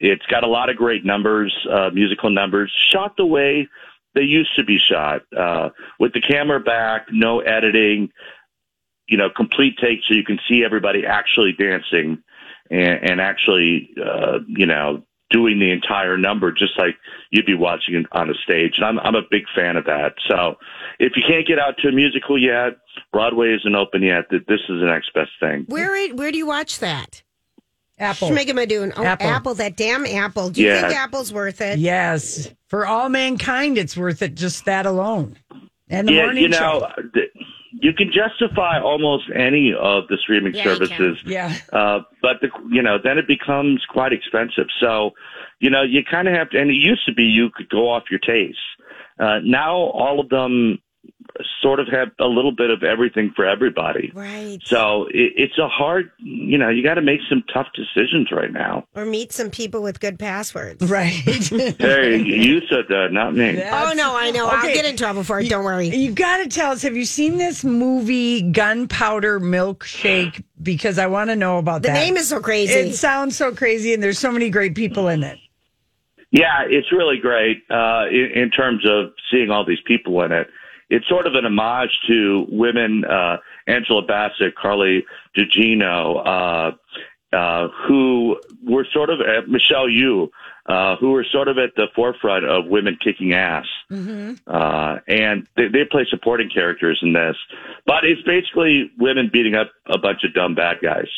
it's 0.00 0.26
got 0.26 0.44
a 0.44 0.48
lot 0.48 0.70
of 0.70 0.76
great 0.76 1.04
numbers, 1.04 1.54
uh, 1.70 1.90
musical 1.92 2.30
numbers, 2.30 2.72
shot 2.92 3.16
the 3.16 3.26
way 3.26 3.68
they 4.14 4.22
used 4.22 4.54
to 4.56 4.64
be 4.64 4.78
shot, 4.78 5.22
uh, 5.36 5.70
with 6.00 6.12
the 6.12 6.20
camera 6.20 6.60
back, 6.60 7.06
no 7.10 7.40
editing, 7.40 8.10
you 9.08 9.16
know, 9.16 9.28
complete 9.34 9.76
take 9.80 10.00
so 10.06 10.14
you 10.14 10.24
can 10.24 10.38
see 10.48 10.64
everybody 10.64 11.04
actually 11.06 11.52
dancing 11.52 12.22
and, 12.70 13.10
and 13.10 13.20
actually, 13.20 13.90
uh, 14.04 14.38
you 14.46 14.66
know, 14.66 15.02
doing 15.30 15.58
the 15.58 15.70
entire 15.70 16.16
number 16.16 16.50
just 16.50 16.78
like 16.78 16.96
you'd 17.30 17.44
be 17.44 17.54
watching 17.54 17.94
it 17.94 18.06
on 18.12 18.30
a 18.30 18.34
stage. 18.34 18.74
And 18.76 18.84
I'm, 18.86 18.98
I'm 19.00 19.14
a 19.14 19.22
big 19.30 19.44
fan 19.54 19.76
of 19.76 19.84
that. 19.84 20.14
So 20.26 20.56
if 20.98 21.12
you 21.16 21.22
can't 21.26 21.46
get 21.46 21.58
out 21.58 21.76
to 21.78 21.88
a 21.88 21.92
musical 21.92 22.38
yet, 22.38 22.78
Broadway 23.12 23.54
isn't 23.54 23.74
open 23.74 24.02
yet, 24.02 24.30
this 24.30 24.42
is 24.48 24.80
the 24.80 24.86
next 24.86 25.12
best 25.12 25.30
thing. 25.38 25.64
Where 25.68 26.14
where 26.14 26.32
do 26.32 26.38
you 26.38 26.46
watch 26.46 26.78
that? 26.78 27.22
Apple. 27.98 28.30
Schmigamadoo. 28.30 28.92
Oh, 28.96 29.04
Apple. 29.04 29.26
Apple. 29.26 29.54
That 29.54 29.76
damn 29.76 30.06
Apple. 30.06 30.50
Do 30.50 30.60
you 30.62 30.68
Yeah. 30.68 30.82
think 30.82 30.94
Apple's 30.98 31.32
worth 31.32 31.60
it? 31.60 31.78
Yes. 31.78 32.50
For 32.68 32.86
all 32.86 33.08
mankind, 33.08 33.78
it's 33.78 33.96
worth 33.96 34.22
it 34.22 34.34
just 34.34 34.64
that 34.66 34.86
alone. 34.86 35.36
And 35.90 36.06
the 36.06 36.12
yeah, 36.12 36.22
morning 36.24 36.42
you 36.44 36.48
know, 36.50 36.86
show. 36.96 37.02
th- 37.14 37.30
you 37.80 37.92
can 37.92 38.10
justify 38.12 38.80
almost 38.80 39.24
any 39.34 39.72
of 39.78 40.06
the 40.08 40.16
streaming 40.20 40.54
Yeah, 40.54 40.64
services. 40.64 41.18
Yeah. 41.24 41.54
Uh, 41.72 42.00
but 42.22 42.40
the, 42.40 42.48
you 42.70 42.82
know, 42.82 42.98
then 43.02 43.18
it 43.18 43.26
becomes 43.26 43.84
quite 43.88 44.12
expensive. 44.12 44.66
So, 44.80 45.12
you 45.60 45.70
know, 45.70 45.82
you 45.82 46.02
kind 46.04 46.28
of 46.28 46.34
have 46.34 46.50
to, 46.50 46.60
and 46.60 46.70
it 46.70 46.74
used 46.74 47.04
to 47.06 47.12
be 47.14 47.24
you 47.24 47.50
could 47.54 47.68
go 47.68 47.88
off 47.90 48.04
your 48.10 48.20
taste. 48.20 48.58
Uh, 49.18 49.38
now 49.42 49.74
all 49.76 50.20
of 50.20 50.28
them 50.28 50.78
sort 51.62 51.78
of 51.80 51.88
have 51.88 52.08
a 52.18 52.26
little 52.26 52.52
bit 52.52 52.70
of 52.70 52.82
everything 52.82 53.32
for 53.36 53.44
everybody. 53.46 54.10
Right. 54.14 54.58
So 54.64 55.04
it, 55.10 55.32
it's 55.36 55.58
a 55.58 55.68
hard, 55.68 56.10
you 56.18 56.58
know, 56.58 56.68
you 56.68 56.82
got 56.82 56.94
to 56.94 57.02
make 57.02 57.20
some 57.28 57.44
tough 57.52 57.68
decisions 57.74 58.32
right 58.32 58.52
now. 58.52 58.86
Or 58.94 59.04
meet 59.04 59.32
some 59.32 59.50
people 59.50 59.82
with 59.82 60.00
good 60.00 60.18
passwords. 60.18 60.88
Right. 60.88 61.12
Hey, 61.78 62.18
you 62.22 62.60
said 62.68 62.84
that, 62.88 63.08
not 63.12 63.34
me. 63.34 63.62
Oh 63.62 63.92
no, 63.94 64.16
I 64.16 64.30
know. 64.30 64.48
I'll 64.48 64.58
Okay. 64.64 64.74
get 64.74 64.84
in 64.84 64.96
trouble 64.96 65.22
for 65.24 65.40
it. 65.40 65.48
Don't 65.48 65.64
worry. 65.64 65.88
You 65.88 66.12
got 66.12 66.38
to 66.38 66.48
tell 66.48 66.72
us 66.72 66.82
have 66.82 66.96
you 66.96 67.04
seen 67.04 67.36
this 67.38 67.64
movie 67.64 68.42
Gunpowder 68.42 69.40
Milkshake? 69.40 70.42
Because 70.62 70.98
I 70.98 71.06
want 71.06 71.30
to 71.30 71.36
know 71.36 71.58
about 71.58 71.82
The 71.82 71.88
that. 71.88 71.94
name 71.94 72.16
is 72.16 72.28
so 72.28 72.40
crazy. 72.40 72.72
It 72.74 72.94
sounds 72.94 73.36
so 73.36 73.54
crazy, 73.54 73.94
and 73.94 74.02
there's 74.02 74.18
so 74.18 74.32
many 74.32 74.50
great 74.50 74.74
people 74.74 75.08
in 75.08 75.22
it. 75.22 75.38
Yeah, 76.30 76.64
it's 76.68 76.90
really 76.92 77.18
great 77.18 77.62
uh, 77.70 78.06
in, 78.10 78.30
in 78.34 78.50
terms 78.50 78.84
of 78.88 79.12
seeing 79.30 79.50
all 79.50 79.64
these 79.64 79.80
people 79.86 80.20
in 80.22 80.32
it. 80.32 80.48
It's 80.90 81.06
sort 81.08 81.26
of 81.26 81.34
an 81.34 81.44
homage 81.44 81.90
to 82.08 82.46
women, 82.50 83.04
uh, 83.04 83.38
Angela 83.66 84.02
Bassett, 84.02 84.54
Carla 84.56 85.00
Gugino, 85.36 86.26
uh, 86.26 87.36
uh, 87.36 87.68
who 87.86 88.40
were 88.66 88.86
sort 88.92 89.10
of, 89.10 89.20
uh, 89.20 89.42
Michelle 89.46 89.86
Yeoh, 89.86 90.28
uh, 90.66 90.96
who 90.96 91.12
were 91.12 91.24
sort 91.30 91.48
of 91.48 91.58
at 91.58 91.74
the 91.76 91.88
forefront 91.94 92.44
of 92.46 92.66
women 92.66 92.96
kicking 93.02 93.32
ass. 93.34 93.66
Uh, 94.46 94.98
and 95.06 95.46
they, 95.56 95.68
they 95.68 95.84
play 95.90 96.06
supporting 96.08 96.48
characters 96.48 96.98
in 97.02 97.12
this. 97.12 97.36
But 97.86 98.04
it's 98.04 98.22
basically 98.22 98.90
women 98.98 99.30
beating 99.32 99.54
up 99.54 99.70
a 99.86 99.98
bunch 99.98 100.24
of 100.24 100.34
dumb 100.34 100.54
bad 100.54 100.78
guys. 100.82 101.08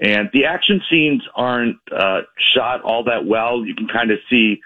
And 0.00 0.30
the 0.32 0.44
action 0.44 0.80
scenes 0.88 1.22
aren't 1.34 1.76
uh, 1.90 2.20
shot 2.54 2.82
all 2.82 3.04
that 3.04 3.26
well. 3.26 3.64
You 3.64 3.74
can 3.74 3.88
kind 3.88 4.12
of 4.12 4.18
see 4.30 4.60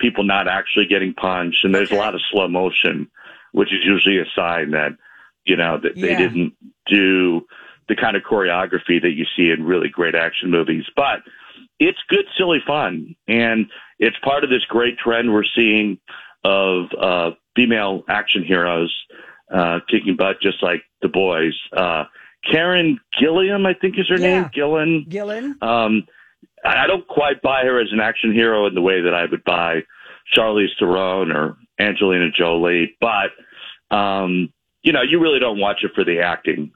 people 0.00 0.24
not 0.24 0.48
actually 0.48 0.86
getting 0.86 1.12
punched, 1.12 1.64
and 1.64 1.74
there's 1.74 1.90
a 1.90 1.96
lot 1.96 2.14
of 2.14 2.22
slow 2.30 2.48
motion, 2.48 3.10
which 3.58 3.72
is 3.72 3.80
usually 3.84 4.18
a 4.20 4.24
sign 4.36 4.70
that 4.70 4.92
you 5.44 5.56
know 5.56 5.80
that 5.82 5.96
they 5.96 6.14
didn't 6.14 6.52
do 6.86 7.44
the 7.88 7.96
kind 7.96 8.16
of 8.16 8.22
choreography 8.22 9.02
that 9.02 9.14
you 9.16 9.26
see 9.36 9.50
in 9.50 9.64
really 9.64 9.88
great 9.88 10.14
action 10.14 10.48
movies. 10.48 10.84
But 10.94 11.22
it's 11.80 11.98
good, 12.08 12.24
silly 12.36 12.60
fun, 12.64 13.16
and 13.26 13.66
it's 13.98 14.16
part 14.22 14.44
of 14.44 14.50
this 14.50 14.64
great 14.68 14.96
trend 14.96 15.32
we're 15.32 15.42
seeing 15.56 15.98
of 16.44 16.84
uh, 17.00 17.30
female 17.56 18.04
action 18.08 18.44
heroes 18.44 18.94
uh, 19.52 19.80
kicking 19.90 20.14
butt, 20.14 20.40
just 20.40 20.62
like 20.62 20.82
the 21.02 21.08
boys. 21.08 21.54
Uh, 21.76 22.04
Karen 22.48 23.00
Gilliam, 23.18 23.66
I 23.66 23.74
think 23.74 23.98
is 23.98 24.08
her 24.08 24.18
Yeah. 24.18 24.42
name. 24.42 24.44
Gillan. 24.54 25.08
Gillan? 25.08 25.60
Um, 25.60 26.06
I 26.64 26.84
I 26.84 26.86
don't 26.86 27.08
quite 27.08 27.42
buy 27.42 27.62
her 27.64 27.80
as 27.80 27.88
an 27.90 27.98
action 27.98 28.32
hero 28.32 28.66
in 28.68 28.74
the 28.76 28.82
way 28.82 29.00
that 29.00 29.14
I 29.14 29.24
would 29.24 29.42
buy 29.42 29.82
Charlize 30.32 30.76
Theron 30.78 31.32
or 31.32 31.56
Angelina 31.80 32.30
Jolie, 32.30 32.96
but 33.00 33.30
um, 33.90 34.52
you 34.82 34.92
know, 34.92 35.02
you 35.02 35.20
really 35.20 35.40
don't 35.40 35.58
watch 35.58 35.78
it 35.82 35.92
for 35.94 36.04
the 36.04 36.20
acting. 36.20 36.72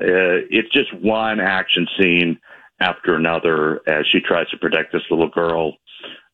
Uh, 0.00 0.42
it's 0.50 0.72
just 0.72 0.92
one 0.94 1.40
action 1.40 1.86
scene 1.98 2.38
after 2.80 3.14
another 3.14 3.80
as 3.86 4.06
she 4.10 4.20
tries 4.20 4.48
to 4.50 4.58
protect 4.58 4.92
this 4.92 5.02
little 5.10 5.28
girl 5.28 5.76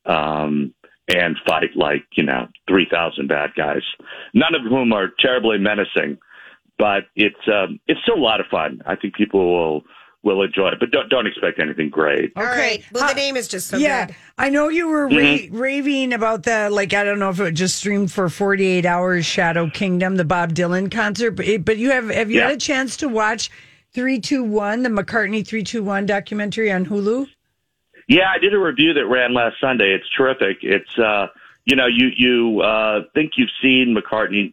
um, 0.07 0.75
and 1.09 1.37
fight 1.47 1.77
like 1.77 2.05
you 2.13 2.23
know 2.23 2.49
three 2.69 2.87
thousand 2.91 3.29
bad 3.29 3.51
guys, 3.55 3.83
none 4.33 4.55
of 4.55 4.63
whom 4.63 4.93
are 4.93 5.09
terribly 5.19 5.59
menacing, 5.59 6.19
but 6.79 7.05
it's 7.17 7.49
um, 7.49 7.79
it's 7.87 8.01
still 8.03 8.17
a 8.17 8.21
lot 8.21 8.41
of 8.41 8.47
fun. 8.47 8.83
I 8.87 8.97
think 8.97 9.15
people 9.15 9.53
will 9.53 9.85
will 10.23 10.43
enjoy 10.43 10.69
it, 10.69 10.79
but 10.81 10.91
don't 10.91 11.09
don't 11.09 11.27
expect 11.27 11.59
anything 11.59 11.89
great. 11.89 12.33
All 12.37 12.45
right. 12.45 12.85
Well, 12.93 13.09
the 13.09 13.15
name 13.15 13.37
is 13.37 13.49
just 13.49 13.69
so 13.69 13.77
yeah, 13.79 14.07
good. 14.07 14.17
I 14.39 14.51
know 14.51 14.69
you 14.69 14.87
were 14.89 15.09
Mm-hmm. 15.09 15.55
ra- 15.55 15.61
raving 15.61 16.13
about 16.13 16.43
the 16.43 16.69
like. 16.71 16.93
I 16.93 17.05
don't 17.05 17.19
know 17.19 17.31
if 17.31 17.41
it 17.41 17.53
just 17.53 17.77
streamed 17.77 18.13
for 18.13 18.29
forty 18.29 18.67
eight 18.67 18.85
hours. 18.87 19.25
Shadow 19.25 19.71
Kingdom, 19.71 20.17
the 20.17 20.25
Bob 20.25 20.53
Dylan 20.55 20.91
concert, 20.91 21.33
but, 21.33 21.47
it, 21.47 21.65
but 21.65 21.79
you 21.79 21.91
have 21.91 22.11
have 22.11 22.31
you 22.31 22.39
Yeah. 22.41 22.49
had 22.49 22.57
a 22.57 22.61
chance 22.61 22.97
to 22.99 23.09
watch 23.09 23.51
three 23.95 24.21
two 24.21 24.45
one, 24.45 24.83
the 24.83 24.91
McCartney 24.91 25.47
three 25.47 25.63
two 25.65 25.83
one 25.83 26.05
documentary 26.07 26.71
on 26.71 26.85
Hulu? 26.87 27.27
Yeah, 28.09 28.29
I 28.35 28.39
did 28.39 28.53
a 28.53 28.59
review 28.59 28.93
that 28.95 29.07
ran 29.07 29.33
last 29.35 29.57
Sunday. 29.61 29.93
It's 29.95 30.09
terrific. 30.17 30.59
It's 30.63 30.99
uh, 30.99 31.29
you 31.65 31.77
know, 31.77 31.87
you 31.87 32.09
you 32.17 32.61
uh, 32.61 33.03
think 33.15 33.33
you've 33.37 33.51
seen 33.63 33.97
McCartney 33.97 34.53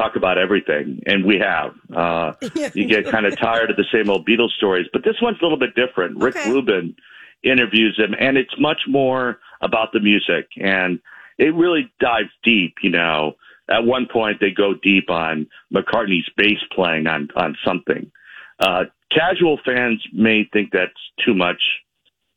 talk 0.00 0.16
about 0.16 0.38
everything, 0.38 1.02
and 1.06 1.24
we 1.24 1.38
have. 1.38 1.74
Uh, 1.94 2.32
you 2.74 2.86
get 2.86 3.06
kind 3.06 3.26
of 3.26 3.36
tired 3.38 3.70
of 3.70 3.76
the 3.76 3.84
same 3.92 4.08
old 4.10 4.26
Beatles 4.26 4.50
stories, 4.52 4.86
but 4.92 5.04
this 5.04 5.16
one's 5.20 5.38
a 5.40 5.44
little 5.44 5.58
bit 5.58 5.74
different. 5.74 6.18
Rick 6.18 6.36
Okay. 6.36 6.50
Rubin 6.50 6.94
interviews 7.42 7.98
him, 7.98 8.14
and 8.18 8.36
it's 8.36 8.54
much 8.58 8.82
more 8.88 9.38
about 9.60 9.92
the 9.92 10.00
music, 10.00 10.48
and 10.60 11.00
it 11.38 11.54
really 11.54 11.90
dives 12.00 12.30
deep. 12.42 12.76
You 12.82 12.90
know, 12.90 13.34
at 13.68 13.84
one 13.84 14.06
point 14.10 14.38
they 14.40 14.50
go 14.50 14.74
deep 14.74 15.10
on 15.10 15.46
McCartney's 15.74 16.28
bass 16.36 16.58
playing 16.72 17.06
on 17.06 17.28
on 17.36 17.56
something. 17.64 18.10
Uh, 18.58 18.84
casual 19.10 19.58
fans 19.64 20.02
may 20.12 20.44
think 20.52 20.70
that's 20.72 20.92
too 21.24 21.34
much 21.34 21.62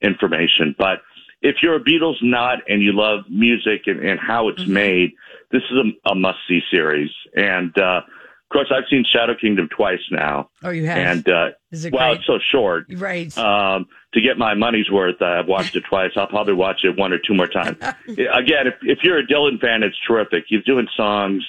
information. 0.01 0.75
But 0.77 1.01
if 1.43 1.57
you're 1.61 1.75
a 1.75 1.79
Beatles 1.83 2.15
nut 2.23 2.59
and 2.67 2.81
you 2.81 2.93
love 2.93 3.25
music 3.29 3.83
and, 3.85 3.99
and 3.99 4.19
how 4.19 4.47
it's 4.49 4.65
made, 4.65 5.11
this 5.51 5.61
is 5.69 5.77
a, 5.77 6.11
a 6.11 6.15
must 6.15 6.39
see 6.47 6.61
series. 6.71 7.11
And 7.35 7.77
uh, 7.77 8.01
of 8.05 8.49
course, 8.51 8.71
I've 8.75 8.85
seen 8.89 9.03
Shadow 9.07 9.35
Kingdom 9.39 9.67
twice 9.75 9.99
now. 10.09 10.49
Oh, 10.63 10.69
you 10.69 10.85
have. 10.85 10.97
And 10.97 11.29
uh, 11.29 11.49
Is 11.71 11.85
it 11.85 11.93
well, 11.93 12.09
great? 12.09 12.17
it's 12.19 12.27
so 12.27 12.39
short. 12.51 12.85
Right. 12.91 13.35
Um, 13.37 13.87
to 14.13 14.21
get 14.21 14.37
my 14.37 14.53
money's 14.53 14.89
worth, 14.89 15.21
uh, 15.21 15.25
I've 15.25 15.47
watched 15.47 15.75
it 15.75 15.83
twice. 15.89 16.11
I'll 16.15 16.27
probably 16.27 16.53
watch 16.53 16.81
it 16.83 16.97
one 16.97 17.13
or 17.13 17.17
two 17.19 17.33
more 17.33 17.47
times. 17.47 17.77
Again, 18.07 18.67
if, 18.67 18.75
if 18.83 18.99
you're 19.03 19.17
a 19.19 19.25
Dylan 19.27 19.59
fan, 19.59 19.83
it's 19.83 19.97
terrific. 20.07 20.45
He's 20.47 20.63
doing 20.63 20.87
songs. 20.95 21.43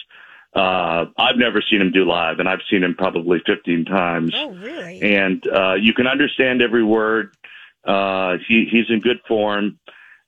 Uh, 0.54 1.06
I've 1.18 1.36
never 1.36 1.62
seen 1.68 1.80
him 1.80 1.90
do 1.90 2.04
live, 2.04 2.38
and 2.38 2.48
I've 2.48 2.60
seen 2.70 2.84
him 2.84 2.94
probably 2.94 3.40
15 3.44 3.84
times 3.86 4.32
Oh, 4.36 4.50
really? 4.54 5.02
and 5.02 5.44
uh, 5.48 5.74
you 5.74 5.92
can 5.92 6.06
understand 6.06 6.62
every 6.62 6.84
word. 6.84 7.34
Uh, 7.86 8.36
he 8.46 8.66
he's 8.70 8.86
in 8.88 9.00
good 9.00 9.20
form. 9.28 9.78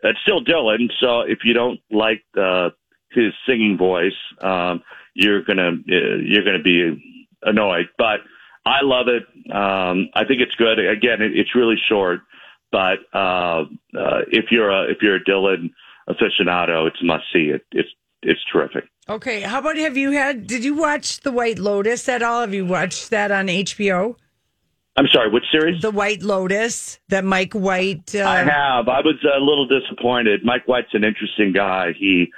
It's 0.03 0.21
still 0.23 0.45
Dylan, 0.45 0.90
so 1.01 1.21
if 1.21 1.38
you 1.45 1.55
don't 1.55 1.81
like 1.90 2.23
uh, 2.38 2.71
his 3.11 3.33
singing 3.47 3.77
voice, 3.79 4.12
um, 4.40 4.83
you're 5.14 5.42
gonna 5.42 5.71
uh, 5.71 6.16
you're 6.23 6.45
gonna 6.45 6.62
be 6.62 7.03
annoyed. 7.42 7.88
But 7.99 8.21
I 8.64 8.83
love 8.83 9.07
it. 9.09 9.23
Um, 9.53 10.11
I 10.14 10.25
think 10.25 10.40
it's 10.40 10.55
good. 10.57 10.79
Again, 10.79 11.23
it, 11.23 11.37
it's 11.37 11.55
really 11.55 11.77
short, 11.88 12.21
but 12.71 12.99
uh, 13.14 13.64
uh, 13.97 14.21
if 14.29 14.47
you're 14.51 14.71
a 14.71 14.90
if 14.90 14.99
you're 15.01 15.16
a 15.16 15.25
Dylan 15.25 15.71
aficionado, 16.09 16.87
it's 16.87 17.03
must 17.03 17.25
see. 17.33 17.51
It, 17.51 17.62
it's 17.73 17.88
it's 18.23 18.40
terrific. 18.53 18.85
Okay, 19.09 19.40
how 19.40 19.61
about 19.61 19.77
have 19.77 19.97
you 19.97 20.11
had? 20.11 20.47
Did 20.47 20.64
you 20.64 20.75
watch 20.75 21.21
The 21.21 21.33
White 21.33 21.59
Lotus 21.59 22.09
at 22.09 22.23
all? 22.23 22.40
Have 22.40 22.55
you 22.55 22.66
watched 22.66 23.11
that 23.11 23.31
on 23.31 23.47
HBO? 23.47 24.16
I'm 24.97 25.07
sorry, 25.13 25.31
which 25.31 25.45
series? 25.53 25.83
The 25.83 25.91
White 25.91 26.23
Lotus, 26.23 26.99
that 27.09 27.25
Mike 27.25 27.53
White. 27.53 28.15
Uh, 28.15 28.25
I 28.25 28.39
have. 28.39 28.89
I 28.89 29.01
was 29.01 29.17
a 29.25 29.39
little 29.41 29.67
disappointed. 29.67 30.41
Mike 30.45 30.67
White's 30.67 30.95
an 30.95 31.05
interesting 31.05 31.53
guy. 31.53 31.93
He, 31.99 32.33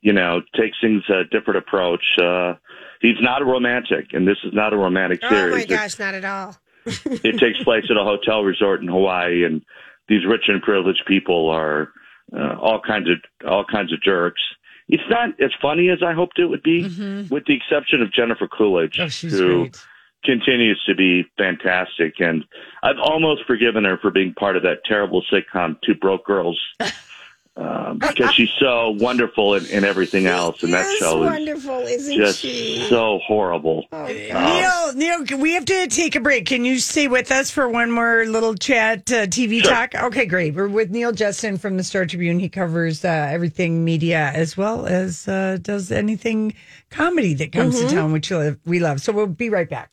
you 0.00 0.12
know, 0.12 0.40
takes 0.56 0.76
things 0.80 1.02
a 1.10 1.24
different 1.30 1.58
approach. 1.58 2.02
Uh, 2.20 2.54
he's 3.02 3.20
not 3.20 3.42
a 3.42 3.44
romantic, 3.44 4.06
and 4.12 4.26
this 4.26 4.38
is 4.44 4.52
not 4.54 4.72
a 4.72 4.76
romantic 4.76 5.20
Oh 5.22 5.28
series. 5.28 5.52
Oh 5.52 5.56
my 5.56 5.62
It's- 5.62 5.78
gosh, 5.78 5.98
not 5.98 6.14
at 6.14 6.24
all. 6.24 6.56
it 6.86 7.38
takes 7.38 7.62
place 7.64 7.84
at 7.90 7.96
a 7.98 8.04
hotel 8.04 8.42
resort 8.42 8.80
in 8.80 8.88
Hawaii, 8.88 9.44
and 9.44 9.60
these 10.08 10.24
rich 10.26 10.44
and 10.48 10.62
privileged 10.62 11.02
people 11.06 11.50
are 11.50 11.90
uh, 12.34 12.54
all 12.58 12.80
kinds 12.80 13.08
of 13.10 13.18
all 13.46 13.64
kinds 13.70 13.92
of 13.92 14.00
jerks. 14.00 14.40
It's 14.88 15.02
not 15.10 15.30
as 15.38 15.50
funny 15.60 15.90
as 15.90 15.98
I 16.02 16.14
hoped 16.14 16.38
it 16.38 16.46
would 16.46 16.62
be, 16.62 16.84
with 17.30 17.44
the 17.44 17.54
exception 17.54 18.00
of 18.00 18.10
Jennifer 18.10 18.48
Coolidge, 18.48 18.94
Mm-hmm. 18.94 19.02
Oh, 19.02 19.08
she's 19.08 19.32
who 19.38 19.58
great. 19.64 19.84
Continues 20.28 20.82
to 20.86 20.94
be 20.94 21.24
fantastic. 21.38 22.20
And 22.20 22.44
I've 22.82 22.98
almost 23.02 23.44
forgiven 23.46 23.84
her 23.84 23.96
for 23.96 24.10
being 24.10 24.34
part 24.34 24.58
of 24.58 24.62
that 24.64 24.84
terrible 24.84 25.22
sitcom, 25.32 25.80
Two 25.80 25.94
Broke 25.94 26.26
Girls, 26.26 26.60
um, 27.56 27.98
because 27.98 28.34
she's 28.34 28.50
so 28.60 28.90
wonderful 28.90 29.54
in, 29.54 29.64
in 29.66 29.84
everything 29.84 30.26
else. 30.26 30.62
And 30.62 30.74
that 30.74 30.84
Is 30.86 30.98
show 30.98 31.22
is 31.22 31.30
wonderful, 31.30 31.78
isn't 31.80 32.14
just 32.14 32.40
she? 32.40 32.86
so 32.90 33.20
horrible. 33.26 33.86
Oh, 33.90 34.04
Neal, 34.06 35.24
Neal, 35.24 35.38
we 35.38 35.54
have 35.54 35.64
to 35.64 35.86
take 35.86 36.14
a 36.14 36.20
break. 36.20 36.44
Can 36.44 36.62
you 36.66 36.78
stay 36.78 37.08
with 37.08 37.32
us 37.32 37.50
for 37.50 37.66
one 37.66 37.90
more 37.90 38.26
little 38.26 38.54
chat, 38.54 39.10
uh, 39.10 39.26
TV 39.28 39.62
Sure. 39.62 39.70
talk? 39.72 39.94
Okay, 39.94 40.26
great. 40.26 40.54
We're 40.54 40.68
with 40.68 40.90
Neal 40.90 41.12
Justin 41.12 41.56
from 41.56 41.78
the 41.78 41.84
Star 41.84 42.04
Tribune. 42.04 42.38
He 42.38 42.50
covers 42.50 43.02
uh, 43.02 43.08
everything 43.08 43.82
media 43.82 44.30
as 44.34 44.58
well 44.58 44.84
as 44.86 45.26
uh, 45.26 45.56
does 45.62 45.90
anything 45.90 46.52
comedy 46.90 47.32
that 47.32 47.50
comes 47.50 47.76
Mm-hmm. 47.76 47.88
to 47.88 47.94
town, 47.94 48.12
which 48.12 48.30
we 48.66 48.78
love. 48.78 49.00
So 49.00 49.10
we'll 49.12 49.26
be 49.26 49.48
right 49.48 49.70
back. 49.70 49.90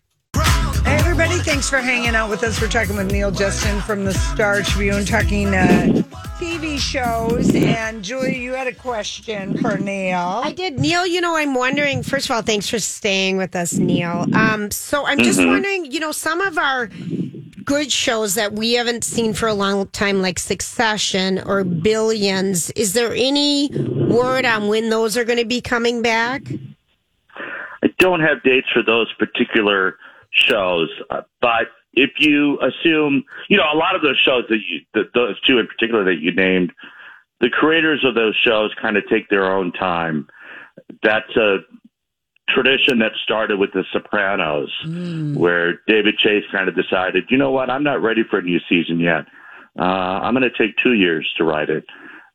Hey, 1.15 1.21
everybody, 1.21 1.49
thanks 1.49 1.69
for 1.69 1.77
hanging 1.77 2.13
out 2.13 2.29
with 2.29 2.43
us. 2.43 2.59
We're 2.59 2.67
talking 2.67 2.97
with 2.97 3.09
Neal 3.09 3.31
Justin 3.31 3.79
from 3.79 4.03
the 4.03 4.13
Star 4.13 4.61
Tribune, 4.63 5.05
talking 5.05 5.47
uh, 5.55 6.03
TV 6.37 6.77
shows. 6.77 7.55
And 7.55 8.03
Julie, 8.03 8.37
you 8.37 8.51
had 8.51 8.67
a 8.67 8.73
question 8.73 9.57
for 9.59 9.77
Neal. 9.77 10.41
I 10.43 10.51
did. 10.51 10.77
Neal, 10.77 11.07
you 11.07 11.21
know, 11.21 11.37
I'm 11.37 11.55
wondering, 11.55 12.03
first 12.03 12.29
of 12.29 12.35
all, 12.35 12.41
thanks 12.41 12.67
for 12.67 12.79
staying 12.79 13.37
with 13.37 13.55
us, 13.55 13.75
Neal. 13.75 14.25
Um, 14.33 14.69
so 14.71 15.05
I'm 15.05 15.19
just 15.19 15.39
wondering, 15.39 15.89
you 15.89 16.01
know, 16.01 16.11
some 16.11 16.41
of 16.41 16.57
our 16.57 16.87
good 17.63 17.93
shows 17.93 18.35
that 18.35 18.51
we 18.51 18.73
haven't 18.73 19.05
seen 19.05 19.33
for 19.33 19.47
a 19.47 19.53
long 19.53 19.87
time, 19.87 20.21
like 20.21 20.37
Succession 20.37 21.39
or 21.45 21.63
Billions, 21.63 22.71
is 22.71 22.91
there 22.91 23.13
any 23.15 23.69
word 24.09 24.43
on 24.43 24.67
when 24.67 24.89
those 24.89 25.15
are 25.15 25.23
going 25.23 25.39
to 25.39 25.45
be 25.45 25.61
coming 25.61 26.01
back? 26.01 26.41
I 27.81 27.87
don't 27.99 28.19
have 28.19 28.43
dates 28.43 28.67
for 28.73 28.83
those 28.83 29.07
particular 29.17 29.97
shows, 30.35 30.89
uh, 31.09 31.21
but 31.41 31.67
if 31.93 32.11
you 32.19 32.59
assume, 32.61 33.23
you 33.47 33.57
know, 33.57 33.63
a 33.73 33.77
lot 33.77 33.95
of 33.95 34.01
those 34.01 34.17
shows 34.19 34.43
that 34.49 34.59
you, 34.67 34.81
that 34.93 35.13
those 35.13 35.39
two 35.41 35.59
in 35.59 35.65
particular 35.67 36.03
that 36.03 36.19
you 36.19 36.33
named, 36.33 36.71
the 37.39 37.49
creators 37.49 38.03
of 38.03 38.15
those 38.15 38.35
shows 38.35 38.73
kind 38.81 38.97
of 38.97 39.03
take 39.09 39.29
their 39.29 39.51
own 39.51 39.71
time. 39.71 40.27
That's 41.03 41.35
a 41.37 41.59
tradition 42.49 42.99
that 42.99 43.13
started 43.23 43.59
with 43.59 43.71
The 43.73 43.85
Sopranos, 43.91 44.69
where 45.35 45.79
David 45.87 46.17
Chase 46.17 46.43
kind 46.51 46.67
of 46.69 46.75
decided, 46.75 47.25
you 47.29 47.37
know 47.37 47.51
what, 47.51 47.69
I'm 47.69 47.83
not 47.83 48.01
ready 48.01 48.23
for 48.29 48.39
a 48.39 48.41
new 48.41 48.59
season 48.69 48.99
yet. 48.99 49.25
Uh, 49.79 49.83
I'm 50.21 50.33
going 50.33 50.49
to 50.49 50.57
take 50.57 50.75
two 50.77 50.93
years 50.93 51.31
to 51.37 51.43
write 51.43 51.69
it. 51.69 51.85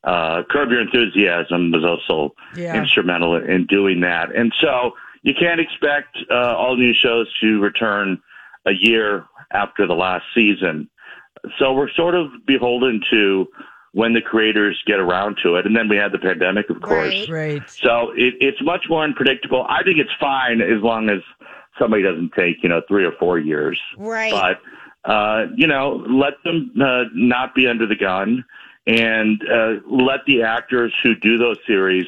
Uh, 0.04 0.42
Curb 0.50 0.70
Your 0.70 0.80
Enthusiasm 0.80 1.70
was 1.70 1.84
also 1.84 2.34
Yeah. 2.56 2.74
instrumental 2.74 3.36
in 3.36 3.66
doing 3.66 4.00
that. 4.00 4.34
And 4.34 4.52
so 4.60 4.94
you 5.22 5.34
can't 5.38 5.60
expect 5.60 6.16
uh, 6.30 6.54
all 6.56 6.76
new 6.76 6.94
shows 6.94 7.26
to 7.40 7.60
return 7.60 8.20
a 8.66 8.72
year 8.72 9.26
after 9.52 9.86
the 9.86 9.94
last 9.94 10.24
season. 10.34 10.88
So 11.58 11.72
we're 11.72 11.90
sort 11.90 12.14
of 12.14 12.28
beholden 12.46 13.00
to 13.10 13.48
when 13.92 14.12
the 14.12 14.20
creators 14.20 14.80
get 14.86 15.00
around 15.00 15.36
to 15.42 15.56
it. 15.56 15.66
And 15.66 15.74
then 15.74 15.88
we 15.88 15.96
had 15.96 16.12
the 16.12 16.18
pandemic, 16.18 16.70
of 16.70 16.80
course. 16.80 17.28
Right. 17.28 17.58
Right. 17.60 17.70
So 17.70 18.12
it, 18.14 18.34
it's 18.40 18.62
much 18.62 18.86
more 18.88 19.02
unpredictable. 19.02 19.66
I 19.68 19.82
think 19.82 19.98
it's 19.98 20.10
fine 20.20 20.60
as 20.60 20.82
long 20.82 21.08
as 21.08 21.20
somebody 21.78 22.02
doesn't 22.02 22.32
take, 22.34 22.62
you 22.62 22.68
know, 22.68 22.82
three 22.86 23.04
or 23.04 23.12
four 23.18 23.38
years. 23.38 23.80
Right. 23.98 24.32
But, 24.32 25.10
uh, 25.10 25.46
you 25.56 25.66
know, 25.66 26.04
let 26.08 26.34
them 26.44 26.70
uh, 26.80 27.04
not 27.14 27.54
be 27.54 27.66
under 27.66 27.86
the 27.86 27.96
gun 27.96 28.44
and 28.86 29.42
uh, 29.50 29.74
let 29.88 30.20
the 30.26 30.42
actors 30.42 30.94
who 31.02 31.14
do 31.16 31.36
those 31.36 31.56
series 31.66 32.06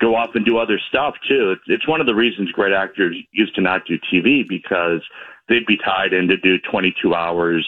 go 0.00 0.14
off 0.14 0.30
and 0.34 0.44
do 0.44 0.58
other 0.58 0.78
stuff 0.88 1.14
too. 1.28 1.52
It's, 1.52 1.62
it's 1.66 1.88
one 1.88 2.00
of 2.00 2.06
the 2.06 2.14
reasons 2.14 2.50
great 2.52 2.72
actors 2.72 3.16
used 3.32 3.54
to 3.54 3.60
not 3.60 3.82
do 3.86 3.98
TV 4.12 4.46
because 4.46 5.00
they'd 5.48 5.66
be 5.66 5.78
tied 5.78 6.12
in 6.12 6.28
to 6.28 6.36
do 6.36 6.58
22 6.70 7.14
hours 7.14 7.66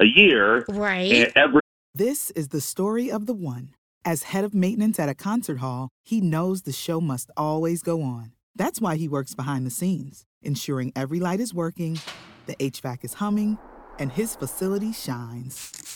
a 0.00 0.04
year. 0.04 0.64
Right. 0.68 1.12
And 1.12 1.32
every 1.34 1.60
This 1.94 2.30
is 2.32 2.48
the 2.48 2.60
story 2.60 3.10
of 3.10 3.26
the 3.26 3.34
one. 3.34 3.74
As 4.04 4.24
head 4.24 4.44
of 4.44 4.54
maintenance 4.54 5.00
at 5.00 5.08
a 5.08 5.14
concert 5.14 5.58
hall, 5.58 5.88
he 6.04 6.20
knows 6.20 6.62
the 6.62 6.72
show 6.72 7.00
must 7.00 7.30
always 7.36 7.82
go 7.82 8.02
on. 8.02 8.32
That's 8.54 8.80
why 8.80 8.96
he 8.96 9.08
works 9.08 9.34
behind 9.34 9.66
the 9.66 9.70
scenes, 9.70 10.24
ensuring 10.42 10.92
every 10.94 11.18
light 11.18 11.40
is 11.40 11.52
working, 11.52 11.98
the 12.46 12.54
HVAC 12.56 13.04
is 13.04 13.14
humming, 13.14 13.58
and 13.98 14.12
his 14.12 14.36
facility 14.36 14.92
shines. 14.92 15.95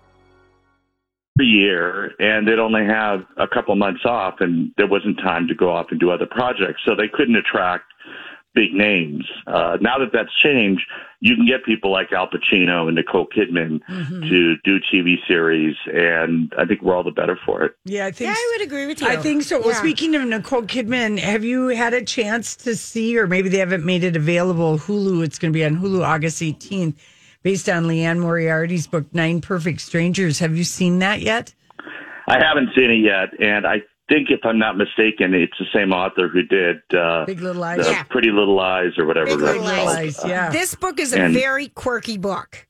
Year 1.41 2.11
and 2.19 2.47
they'd 2.47 2.59
only 2.59 2.85
have 2.85 3.25
a 3.37 3.47
couple 3.47 3.75
months 3.75 4.05
off 4.05 4.35
and 4.39 4.71
there 4.77 4.87
wasn't 4.87 5.17
time 5.19 5.47
to 5.47 5.55
go 5.55 5.71
off 5.71 5.87
and 5.91 5.99
do 5.99 6.11
other 6.11 6.25
projects. 6.25 6.81
So 6.85 6.95
they 6.95 7.07
couldn't 7.07 7.35
attract 7.35 7.85
big 8.53 8.73
names. 8.73 9.25
Uh, 9.47 9.77
now 9.79 9.97
that 9.97 10.11
that's 10.11 10.33
changed, 10.37 10.85
you 11.21 11.35
can 11.35 11.45
get 11.45 11.63
people 11.63 11.91
like 11.91 12.11
Al 12.11 12.27
Pacino 12.27 12.87
and 12.87 12.95
Nicole 12.95 13.27
Kidman 13.27 13.79
to 13.87 14.55
do 14.63 14.79
TV 14.91 15.15
series. 15.27 15.75
And 15.93 16.51
I 16.57 16.65
think 16.65 16.81
we're 16.81 16.95
all 16.95 17.03
the 17.03 17.11
better 17.11 17.39
for 17.45 17.63
it. 17.63 17.75
Yeah, 17.85 18.07
I 18.07 18.11
think 18.11 18.27
Yeah, 18.27 18.33
I 18.35 18.55
would 18.57 18.65
agree 18.65 18.87
with 18.87 19.01
you. 19.01 19.07
I 19.07 19.17
think 19.17 19.43
so. 19.43 19.61
Well, 19.61 19.75
speaking 19.75 20.15
of 20.15 20.23
Nicole 20.23 20.63
Kidman, 20.63 21.19
have 21.19 21.43
you 21.43 21.67
had 21.69 21.93
a 21.93 22.03
chance 22.03 22.55
to 22.57 22.75
see, 22.75 23.17
or 23.17 23.27
maybe 23.27 23.49
they 23.49 23.59
haven't 23.59 23.85
made 23.85 24.03
it 24.03 24.15
available? 24.15 24.79
Hulu. 24.79 25.23
It's 25.23 25.39
going 25.39 25.53
to 25.53 25.57
be 25.57 25.63
on 25.63 25.77
Hulu 25.77 26.03
August 26.05 26.41
18th, 26.41 26.95
based 27.43 27.67
on 27.69 27.87
Liane 27.87 28.19
Moriarty's 28.19 28.87
book 28.87 29.05
Nine 29.13 29.41
Perfect 29.41 29.81
Strangers. 29.81 30.39
Have 30.39 30.55
you 30.57 30.63
seen 30.63 30.99
that 30.99 31.21
yet? 31.21 31.53
I 32.27 32.37
haven't 32.43 32.69
seen 32.75 32.91
it 32.91 33.03
yet. 33.03 33.29
And 33.45 33.65
I 33.65 33.81
think 34.09 34.29
if 34.29 34.41
I'm 34.43 34.59
not 34.59 34.77
mistaken, 34.77 35.33
it's 35.33 35.57
the 35.59 35.65
same 35.73 35.91
author 35.91 36.27
who 36.27 36.43
did 36.43 36.77
uh, 36.97 37.25
Big 37.25 37.41
Little 37.41 37.61
Lies. 37.61 37.85
the 37.85 37.91
Yeah. 37.91 38.03
Pretty 38.03 38.29
Little 38.31 38.55
Lies 38.55 38.91
or 38.97 39.05
whatever 39.05 39.27
Big 39.27 39.39
that's 39.39 39.57
Little 39.59 40.13
called. 40.13 40.29
Yeah. 40.29 40.49
This 40.49 40.75
book 40.75 40.99
is 40.99 41.13
a 41.13 41.21
And- 41.23 41.33
very 41.33 41.67
quirky 41.69 42.17
book. 42.17 42.67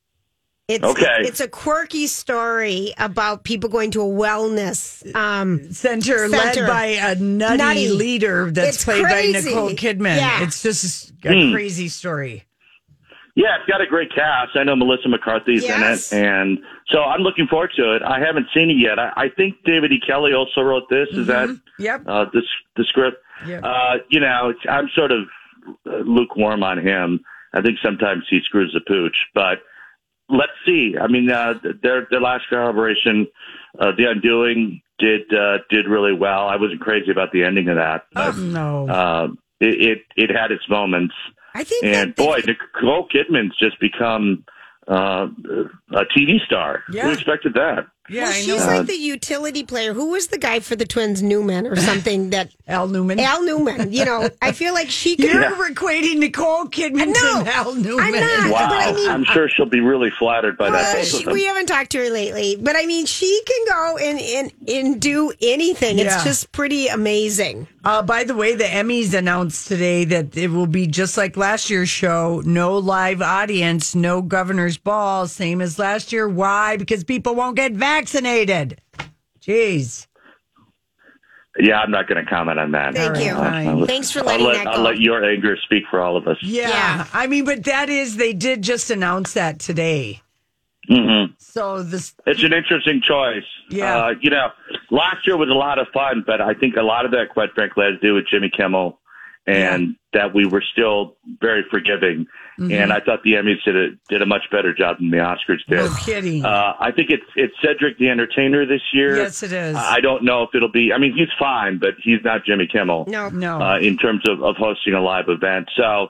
It's, 0.68 0.86
Okay. 0.86 1.06
It's 1.20 1.42
a 1.42 1.50
quirky 1.50 2.08
story 2.08 2.94
about 2.98 3.44
people 3.44 3.70
going 3.70 3.92
to 3.92 4.02
a 4.02 4.06
wellness. 4.06 5.04
Um, 5.14 5.70
Center, 5.74 6.30
Center. 6.30 6.62
led 6.62 6.68
by 6.68 6.86
a 6.86 7.16
nutty, 7.16 7.58
Nutty. 7.58 7.90
leader 7.90 8.50
that's 8.52 8.76
It's 8.78 8.86
played 8.86 9.04
crazy. 9.04 9.34
by 9.34 9.40
Nicole 9.50 9.70
Kidman. 9.72 10.16
Yeah. 10.16 10.44
It's 10.44 10.64
just 10.64 11.12
a 11.26 11.34
Hmm. 11.48 11.52
crazy 11.52 11.90
story. 11.90 12.46
Yeah, 13.36 13.56
it's 13.60 13.70
got 13.70 13.80
a 13.82 13.88
great 13.88 14.14
cast. 14.14 14.56
I 14.56 14.64
know 14.64 14.76
Melissa 14.76 15.08
McCarthy's 15.08 15.64
Yes. 15.64 16.12
in 16.12 16.18
it, 16.20 16.26
and 16.26 16.60
so 16.90 17.04
I'm 17.04 17.22
looking 17.22 17.48
forward 17.48 17.72
to 17.78 17.96
it. 17.96 18.02
I 18.04 18.20
haven't 18.20 18.48
seen 18.54 18.70
it 18.70 18.78
yet. 18.78 19.00
I, 19.00 19.12
I 19.16 19.30
think 19.30 19.56
David 19.64 19.92
E. 19.94 20.00
Kelley 20.06 20.34
also 20.34 20.62
wrote 20.62 20.90
this. 20.90 21.08
Is 21.14 21.28
that 21.28 21.50
Yep. 21.80 22.04
uh, 22.08 22.26
the 22.34 22.42
the 22.76 22.84
script? 22.84 23.18
Yep. 23.48 23.62
Uh, 23.64 23.98
you 24.10 24.20
know, 24.20 24.50
it's, 24.50 24.60
I'm 24.70 24.90
sort 24.94 25.12
of 25.12 25.24
uh, 25.90 25.98
lukewarm 26.06 26.62
on 26.64 26.78
him. 26.86 27.22
I 27.54 27.62
think 27.62 27.78
sometimes 27.84 28.26
he 28.30 28.42
screws 28.44 28.72
the 28.74 28.82
pooch, 28.82 29.16
but 29.34 29.60
let's 30.30 30.52
see. 30.66 30.96
I 31.00 31.08
mean, 31.08 31.30
uh, 31.30 31.56
their 31.82 32.08
their 32.12 32.22
last 32.22 32.48
collaboration, 32.50 33.28
uh, 33.80 33.92
The 33.98 34.12
Undoing, 34.12 34.82
did 35.00 35.34
uh, 35.34 35.60
did 35.70 35.88
really 35.88 36.14
well. 36.14 36.48
I 36.48 36.58
wasn't 36.58 36.82
crazy 36.82 37.12
about 37.12 37.32
the 37.32 37.44
ending 37.44 37.70
of 37.70 37.76
that, 37.78 38.04
Oh, 38.16 38.32
no. 38.32 38.88
uh, 38.90 39.28
it, 39.62 39.82
it 40.18 40.30
it 40.30 40.30
had 40.36 40.52
its 40.52 40.68
moments. 40.70 41.16
I 41.54 41.64
think 41.64 41.84
And 41.84 42.16
boy, 42.16 42.42
Nicole 42.46 43.08
Kidman's 43.08 43.56
just 43.58 43.80
become 43.80 44.46
uh, 44.88 45.28
a 45.92 46.06
TV 46.18 46.44
star. 46.46 46.84
Yeah. 46.92 47.06
Who 47.06 47.12
expected 47.12 47.54
that? 47.54 47.88
Yeah, 48.12 48.24
well, 48.24 48.32
I 48.32 48.36
she's 48.36 48.48
know. 48.48 48.66
like 48.68 48.88
the 48.88 48.98
utility 48.98 49.64
player. 49.64 49.94
Who 49.94 50.12
was 50.12 50.28
the 50.28 50.38
guy 50.38 50.60
for 50.60 50.76
the 50.76 50.86
twins, 50.86 51.24
Newman 51.24 51.66
or 51.66 51.76
something? 51.78 52.32
That 52.32 52.52
Al 52.68 52.88
Newman. 52.88 53.20
Al 53.20 53.44
Newman. 53.44 53.94
You 53.94 54.06
know, 54.06 54.30
I 54.42 54.52
feel 54.52 54.74
like 54.74 54.90
she 54.90 55.16
could. 55.16 55.32
You're 55.32 55.70
equating 55.70 56.18
Nicole 56.18 56.66
Kidman 56.66 57.08
No, 57.14 57.44
to 57.44 57.52
Al 57.56 57.74
Newman. 57.76 58.06
I'm 58.06 58.12
not. 58.14 58.52
Wow, 58.52 58.70
But 58.70 58.88
I 58.88 58.92
mean, 58.94 59.10
I'm 59.10 59.24
sure 59.24 59.48
she'll 59.50 59.66
be 59.66 59.80
really 59.80 60.10
flattered 60.12 60.58
by 60.58 60.70
that. 60.72 60.82
Well, 60.82 60.96
both 60.96 61.08
she, 61.08 61.18
of 61.20 61.24
them. 61.26 61.34
we 61.34 61.46
haven't 61.46 61.68
talked 61.68 61.92
to 61.92 62.00
her 62.00 62.10
lately, 62.10 62.58
but 62.60 62.76
I 62.76 62.86
mean, 62.86 63.06
she 63.06 63.42
can 63.46 63.66
go 63.68 63.98
and 63.98 64.20
and, 64.20 64.52
and 64.68 65.02
do 65.02 65.32
anything. 65.42 65.98
Yeah. 65.98 66.14
It's 66.16 66.24
just 66.24 66.52
pretty 66.52 66.88
amazing. 66.88 67.68
Uh, 67.84 68.02
by 68.04 68.24
the 68.24 68.36
way, 68.36 68.56
the 68.56 68.64
Emmys 68.66 69.14
announced 69.16 69.68
today 69.68 70.06
that 70.06 70.38
it 70.38 70.50
will 70.52 70.68
be 70.68 70.86
just 70.86 71.18
like 71.18 71.36
last 71.36 71.70
year's 71.70 71.90
show 71.90 72.42
no 72.46 72.78
live 72.78 73.22
audience, 73.22 73.96
no 73.96 74.22
governor's 74.22 74.78
ball, 74.78 75.28
same 75.28 75.62
as 75.62 75.80
last 75.80 76.12
year. 76.12 76.28
Why? 76.30 76.78
Because 76.78 77.04
people 77.04 77.34
won't 77.36 77.56
get 77.56 77.72
vaccinated. 77.72 78.01
Jeez. 79.42 80.08
Yeah, 81.60 81.80
I'm 81.82 81.92
not 81.92 82.08
going 82.08 82.24
to 82.24 82.30
comment 82.30 82.60
on 82.60 82.72
that. 82.72 82.96
Thank 82.96 83.18
you. 83.26 83.32
I'll- 83.34 83.86
Thanks 83.86 84.12
for 84.12 84.20
I'll 84.20 84.26
letting 84.26 84.46
let, 84.46 84.64
that 84.64 84.68
I'll 84.68 84.82
let 84.82 85.00
your 85.00 85.24
anger 85.30 85.58
speak 85.66 85.84
for 85.90 86.00
all 86.00 86.16
of 86.16 86.28
us. 86.28 86.38
Yeah. 86.42 86.70
Yeah. 86.70 87.08
I 87.14 87.28
mean, 87.28 87.44
but 87.46 87.66
that 87.66 87.90
is, 87.90 88.16
they 88.16 88.32
did 88.34 88.62
just 88.62 88.90
announce 88.90 89.34
that 89.34 89.60
today. 89.60 90.22
hmm 90.88 91.26
So 91.40 91.84
this, 91.84 92.16
It's 92.26 92.44
an 92.44 92.54
interesting 92.54 93.02
choice. 93.02 93.44
Yeah. 93.70 93.98
Uh, 93.98 94.14
you 94.22 94.30
know, 94.30 94.48
last 94.92 95.28
year 95.28 95.36
was 95.36 95.50
a 95.50 95.54
lot 95.54 95.78
of 95.78 95.88
fun, 95.94 96.24
but 96.26 96.40
I 96.40 96.54
think 96.54 96.78
a 96.78 96.84
lot 96.84 97.04
of 97.04 97.12
that, 97.12 97.30
quite 97.30 97.52
frankly, 97.54 97.84
had 97.86 98.00
to 98.02 98.08
do 98.08 98.14
with 98.14 98.28
Jimmy 98.28 98.50
Kimmel 98.50 98.98
and 99.48 99.96
that 100.14 100.34
we 100.36 100.46
were 100.46 100.62
still 100.74 101.18
very 101.40 101.64
forgiving. 101.72 102.28
Mm-hmm. 102.60 102.72
And 102.72 102.94
I 102.94 103.00
thought 103.00 103.24
the 103.24 103.34
Emmys 103.34 103.64
did 103.66 103.76
a, 103.76 103.88
did 104.10 104.22
a 104.22 104.26
much 104.26 104.44
better 104.52 104.74
job 104.74 104.98
than 105.00 105.10
the 105.10 105.18
Oscars 105.18 105.60
did. 105.68 105.78
no 105.78 105.94
kidding. 106.06 106.46
Uh, 106.46 106.74
I 106.80 106.92
think 106.92 107.10
it's 107.10 107.24
it's 107.36 107.54
Cedric 107.64 107.98
the 107.98 108.10
Entertainer 108.10 108.66
this 108.66 108.82
year. 108.94 109.16
yes, 109.18 109.42
it 109.42 109.52
is. 109.52 109.76
I 109.76 110.00
don't 110.02 110.24
know 110.24 110.44
if 110.44 110.50
it'll 110.54 110.72
be. 110.72 110.92
I 110.94 110.98
mean, 111.00 111.14
he's 111.18 111.30
fine, 111.40 111.80
but 111.80 111.96
he's 112.04 112.20
not 112.24 112.46
Jimmy 112.46 112.68
Kimmel 112.72 113.06
No, 113.08 113.30
no. 113.30 113.60
uh, 113.62 113.80
in 113.80 113.98
terms 113.98 114.22
of, 114.30 114.44
of 114.44 114.56
hosting 114.58 114.94
a 114.94 115.02
live 115.02 115.26
event. 115.30 115.70
So 115.76 116.10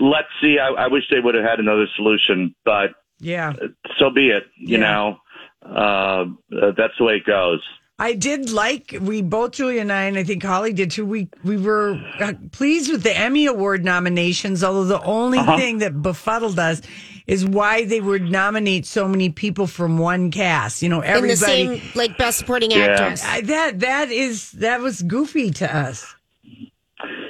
let's 0.00 0.28
see. 0.40 0.58
I, 0.58 0.68
I 0.68 0.86
wish 0.88 1.04
they 1.10 1.20
would 1.20 1.34
have 1.36 1.44
had 1.44 1.60
another 1.60 1.86
solution, 1.94 2.54
but 2.64 2.90
yeah. 3.20 3.52
so 3.98 4.10
be 4.10 4.30
it. 4.30 4.44
You 4.58 4.78
Yeah. 4.78 4.84
know, 4.84 5.16
uh, 5.64 6.24
uh, 6.60 6.72
that's 6.76 6.94
the 6.98 7.04
way 7.04 7.14
it 7.16 7.24
goes. 7.26 7.62
I 8.02 8.14
did 8.14 8.50
like 8.50 8.96
we 9.00 9.22
both 9.22 9.52
Julia 9.52 9.80
and 9.80 9.92
I, 9.92 10.02
and 10.04 10.18
I 10.18 10.24
think 10.24 10.42
Holly 10.42 10.72
did 10.72 10.90
too. 10.90 11.06
We 11.06 11.28
we 11.44 11.56
were 11.56 11.94
uh, 12.20 12.32
pleased 12.50 12.90
with 12.90 13.02
the 13.04 13.16
Emmy 13.16 13.46
Award 13.46 13.84
nominations, 13.84 14.64
although 14.64 14.84
the 14.84 15.02
only 15.02 15.38
Uh-huh. 15.38 15.56
thing 15.56 15.78
that 15.78 16.02
befuddled 16.02 16.58
us 16.58 16.82
is 17.28 17.46
why 17.46 17.84
they 17.84 18.00
would 18.00 18.22
nominate 18.28 18.84
so 18.86 19.06
many 19.06 19.30
people 19.30 19.68
from 19.68 19.98
one 19.98 20.32
cast. 20.32 20.82
You 20.82 20.88
know, 20.88 21.00
in 21.00 21.06
the 21.12 21.16
everybody. 21.32 21.78
same 21.78 21.80
like 21.94 22.18
best 22.18 22.38
supporting 22.38 22.72
Yeah. 22.72 22.86
actress. 22.90 23.24
I- 23.24 23.42
that 23.42 23.78
that 23.80 24.10
is 24.10 24.50
that 24.52 24.80
was 24.80 25.00
goofy 25.02 25.50
to 25.62 25.76
us. 25.86 26.14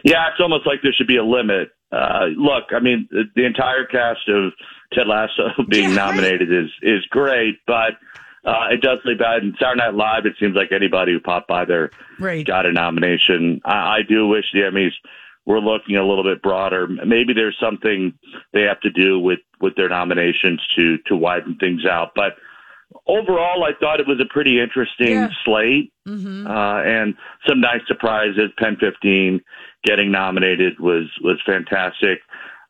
Yeah, 0.04 0.28
it's 0.30 0.40
almost 0.40 0.66
like 0.66 0.80
there 0.82 0.92
should 0.96 1.06
be 1.06 1.16
a 1.18 1.24
limit. 1.24 1.70
Uh, 1.92 2.26
look, 2.36 2.64
I 2.74 2.80
mean, 2.80 3.06
the, 3.10 3.24
the 3.36 3.44
entire 3.44 3.84
cast 3.84 4.26
of 4.28 4.52
Ted 4.94 5.06
Lasso 5.06 5.50
being 5.68 5.90
Yeah, 5.90 5.96
nominated 5.96 6.50
is 6.50 6.70
is 6.82 7.04
great, 7.10 7.58
but 7.66 7.92
uh, 8.44 8.68
it 8.70 8.80
does 8.80 8.98
leave 9.04 9.20
out. 9.20 9.42
In 9.42 9.54
Saturday 9.58 9.78
Night 9.80 9.94
Live, 9.94 10.26
it 10.26 10.34
seems 10.40 10.54
like 10.56 10.72
anybody 10.72 11.12
who 11.12 11.20
popped 11.20 11.48
by 11.48 11.64
there 11.64 11.90
Right. 12.18 12.46
got 12.46 12.66
a 12.66 12.72
nomination. 12.72 13.60
I, 13.64 13.98
I 13.98 14.02
do 14.08 14.26
wish 14.28 14.44
the 14.52 14.60
Emmys 14.60 14.92
were 15.46 15.60
looking 15.60 15.96
a 15.96 16.06
little 16.06 16.24
bit 16.24 16.40
broader. 16.42 16.86
Maybe 16.86 17.32
there's 17.32 17.56
something 17.60 18.12
they 18.52 18.62
have 18.62 18.80
to 18.80 18.90
do 18.90 19.18
with 19.18 19.40
with 19.60 19.74
their 19.76 19.88
nominations 19.88 20.60
to 20.76 20.98
to 21.06 21.16
widen 21.16 21.56
things 21.58 21.84
out, 21.86 22.12
but. 22.14 22.32
Overall, 23.06 23.64
I 23.64 23.70
thought 23.80 24.00
it 24.00 24.06
was 24.06 24.20
a 24.20 24.26
pretty 24.26 24.60
interesting 24.60 25.12
Yeah. 25.12 25.28
slate 25.46 25.90
Mm-hmm. 26.06 26.46
uh, 26.46 26.82
and 26.82 27.14
some 27.48 27.58
nice 27.58 27.80
surprises. 27.86 28.50
PEN15 28.60 29.40
getting 29.82 30.10
nominated 30.12 30.78
was 30.78 31.04
was 31.22 31.40
fantastic. 31.46 32.20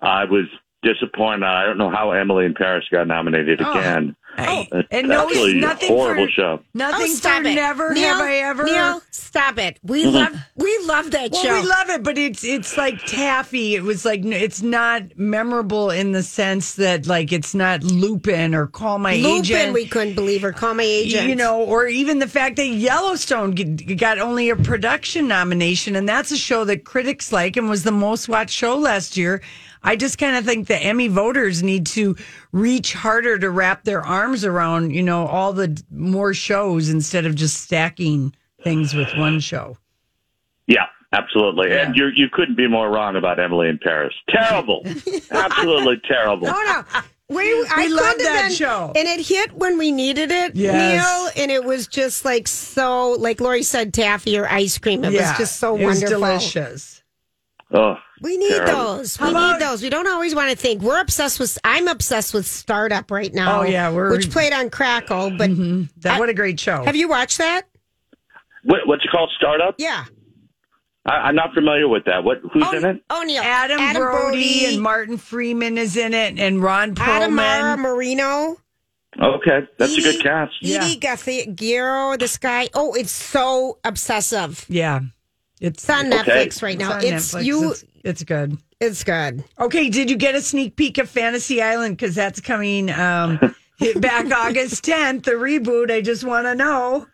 I 0.01 0.25
was 0.25 0.45
disappointed. 0.83 1.45
I 1.45 1.65
don't 1.65 1.79
know 1.79 1.91
how 1.91 2.11
Emily 2.13 2.45
in 2.45 2.55
Paris 2.55 2.85
got 2.91 3.07
nominated 3.07 3.61
Oh. 3.63 3.71
again. 3.79 4.17
Hey, 4.39 4.67
oh, 4.73 4.79
It's 4.79 4.89
and 4.91 5.09
no, 5.09 5.25
absolutely 5.25 5.61
nothing 5.61 5.89
horrible 5.91 6.25
for, 6.25 6.31
show. 6.33 6.61
Nothing 6.73 7.03
Oh, 7.11 7.15
stop 7.15 7.43
for 7.43 7.49
it. 7.49 7.55
never 7.55 7.93
Neal, 7.93 8.09
have 8.09 8.21
I 8.23 8.37
ever. 8.37 8.65
Neal, 8.65 9.03
stop 9.11 9.59
it. 9.59 9.79
We 9.83 10.05
mm-hmm. 10.07 10.15
love 10.15 10.37
we 10.57 10.79
love 10.87 11.11
that 11.11 11.33
Well, 11.33 11.43
show. 11.43 11.61
we 11.61 11.67
love 11.69 11.91
it, 11.91 12.03
but 12.03 12.17
it's 12.17 12.43
it's 12.43 12.79
like 12.79 12.99
taffy. 13.05 13.75
It 13.75 13.83
was 13.83 14.07
like 14.07 14.25
it's 14.25 14.63
not 14.63 15.03
memorable 15.19 15.91
in 15.91 16.13
the 16.13 16.23
sense 16.23 16.77
that 16.77 17.07
like 17.07 17.31
it's 17.31 17.55
not 17.55 17.83
Lupin 17.85 18.55
or 18.55 18.69
Call 18.69 18.99
My 18.99 19.17
Lupin, 19.17 19.39
Agent. 19.41 19.75
we 19.75 19.87
couldn't 19.87 20.15
believe 20.15 20.45
or 20.45 20.53
Call 20.53 20.73
my 20.75 20.83
agent. 20.83 21.29
You 21.29 21.37
know, 21.37 21.61
or 21.63 21.87
even 21.87 22.19
the 22.19 22.27
fact 22.27 22.57
that 22.57 22.69
Yellowstone 22.69 23.55
got 23.99 24.19
only 24.19 24.49
a 24.49 24.57
production 24.57 25.29
nomination, 25.29 25.95
and 25.95 26.09
that's 26.09 26.31
a 26.31 26.39
show 26.39 26.65
that 26.65 26.85
critics 26.87 27.33
like 27.33 27.59
and 27.59 27.69
was 27.69 27.83
the 27.85 27.93
most 27.93 28.31
watched 28.31 28.55
show 28.55 28.79
last 28.79 29.19
year. 29.19 29.43
I 29.85 29.97
just 29.97 30.19
kind 30.19 30.37
of 30.37 30.45
think 30.45 30.69
the 30.69 30.77
Emmy 30.77 31.09
voters 31.09 31.63
need 31.63 31.87
to 31.87 32.17
reach 32.53 32.93
harder 32.95 33.39
to 33.39 33.51
wrap 33.51 33.85
their 33.85 34.01
arms 34.03 34.45
around, 34.45 34.93
you 34.93 35.03
know, 35.03 35.27
all 35.27 35.53
the 35.53 35.83
more 35.91 36.33
shows 36.35 36.89
instead 36.89 37.27
of 37.27 37.35
just 37.35 37.61
stacking 37.61 38.35
things 38.63 38.95
with 38.95 39.09
one 39.17 39.41
show. 39.41 39.77
Yeah, 40.69 40.87
absolutely. 41.13 41.73
And 41.73 41.97
you 41.97 42.09
you 42.15 42.29
couldn't 42.33 42.57
be 42.57 42.69
more 42.69 42.91
wrong 42.91 43.17
about 43.17 43.41
Emily 43.41 43.69
in 43.69 43.79
Paris. 43.79 44.15
Terrible, 44.31 44.83
absolutely 45.31 46.01
terrible. 46.07 46.47
No, 46.47 46.63
no. 46.65 46.85
We, 47.29 47.45
I 47.71 47.87
love 47.87 47.99
couldn't 47.99 48.03
have 48.05 48.19
that 48.19 48.45
been- 48.49 48.57
show. 48.57 48.93
And 48.95 49.09
it 49.09 49.27
hit 49.27 49.53
when 49.55 49.79
we 49.79 49.91
needed 49.91 50.31
it, 50.31 50.55
Yes. 50.55 51.33
Neal. 51.35 51.43
And 51.43 51.51
it 51.51 51.65
was 51.65 51.87
just 51.87 52.27
like 52.27 52.47
so, 52.47 53.13
like 53.13 53.41
Lori 53.41 53.63
said, 53.63 53.95
taffy 53.95 54.37
or 54.39 54.47
ice 54.47 54.77
cream. 54.77 55.03
It 55.03 55.13
was 55.15 55.39
just 55.39 55.59
so 55.59 55.75
it 55.77 55.85
was 55.87 56.03
wonderful. 56.03 56.19
delicious. 56.27 57.03
Oh, 57.73 57.97
We 58.23 58.37
need 58.37 58.51
Terrible. 58.51 58.73
those. 58.97 59.17
How 59.17 59.27
we 59.27 59.31
about- 59.33 59.53
need 59.53 59.61
those. 59.67 59.83
We 59.83 59.91
don't 59.91 60.07
always 60.09 60.35
want 60.35 60.51
to 60.51 60.57
think. 60.57 60.81
We're 60.83 61.01
obsessed 61.01 61.39
with. 61.41 61.59
I'm 61.65 61.89
obsessed 61.89 62.33
with 62.35 62.47
Startup 62.47 63.11
right 63.11 63.33
now. 63.35 63.61
Oh, 63.61 63.63
yeah, 63.65 63.91
we're- 63.91 64.09
Mm-hmm. 64.11 64.17
which 64.17 64.31
played 64.31 64.53
on 64.53 64.71
Crackle. 64.71 65.31
But 65.37 65.51
That 66.03 66.15
I- 66.15 66.19
what 66.19 66.29
a 66.29 66.35
great 66.35 66.59
show. 66.61 66.85
have 66.85 66.97
you 66.97 67.09
watched 67.09 67.39
that? 67.39 67.63
what, 68.65 68.87
what's 68.87 69.05
it 69.05 69.11
called? 69.11 69.31
Startup? 69.37 69.75
Yeah. 69.79 70.05
I, 71.05 71.15
I'm 71.15 71.35
not 71.35 71.53
familiar 71.53 71.89
with 71.89 72.05
that. 72.05 72.23
What? 72.23 72.39
Who's 72.53 72.63
oh, 72.65 72.77
in 72.77 72.85
it? 72.85 73.03
Oh, 73.11 73.23
Neal. 73.25 73.43
Adam, 73.43 73.93
Brody, 74.01 74.67
and 74.67 74.81
Martin 74.81 75.17
Freeman 75.17 75.77
is 75.77 75.97
in 75.97 76.15
it, 76.15 76.39
and 76.39 76.63
Ron 76.63 76.95
Otmara 76.95 77.29
Perlman. 77.29 77.79
Marrero. 77.79 78.57
Okay, 79.21 79.67
that's 79.79 79.99
a 79.99 80.01
good 80.01 80.23
cast. 80.23 80.53
Yeah. 80.63 80.87
Edi 80.87 81.01
Gathegi, 81.01 82.19
this 82.21 82.39
guy. 82.39 82.69
Oh, 82.73 82.95
it's 82.95 83.11
so 83.11 83.79
obsessive. 83.85 84.65
Yeah, 84.69 85.01
it's 85.63 85.85
It's 85.85 85.91
on 85.91 86.13
Okay. 86.13 86.19
Netflix 86.47 86.63
right 86.63 86.79
now. 86.79 86.93
on 86.95 87.05
It's, 87.05 87.33
Netflix. 87.35 87.45
you. 87.45 87.71
It's, 87.71 87.85
it's 88.05 88.25
good. 88.25 88.59
It's 88.81 89.05
good. 89.05 89.45
Okay, 89.61 89.89
did 89.89 90.11
you 90.11 90.17
get 90.17 90.35
a 90.35 90.41
sneak 90.41 90.75
peek 90.77 90.99
of 90.99 91.09
Fantasy 91.09 91.63
Island? 91.63 91.97
Because 91.97 92.15
that's 92.17 92.41
coming 92.41 92.91
um, 92.91 93.39
back 93.97 94.31
August 94.33 94.85
10th, 94.85 95.23
the 95.25 95.33
reboot. 95.33 95.91
I 95.91 96.01
just 96.01 96.25
want 96.25 96.47
to 96.47 96.55
know. 96.55 97.07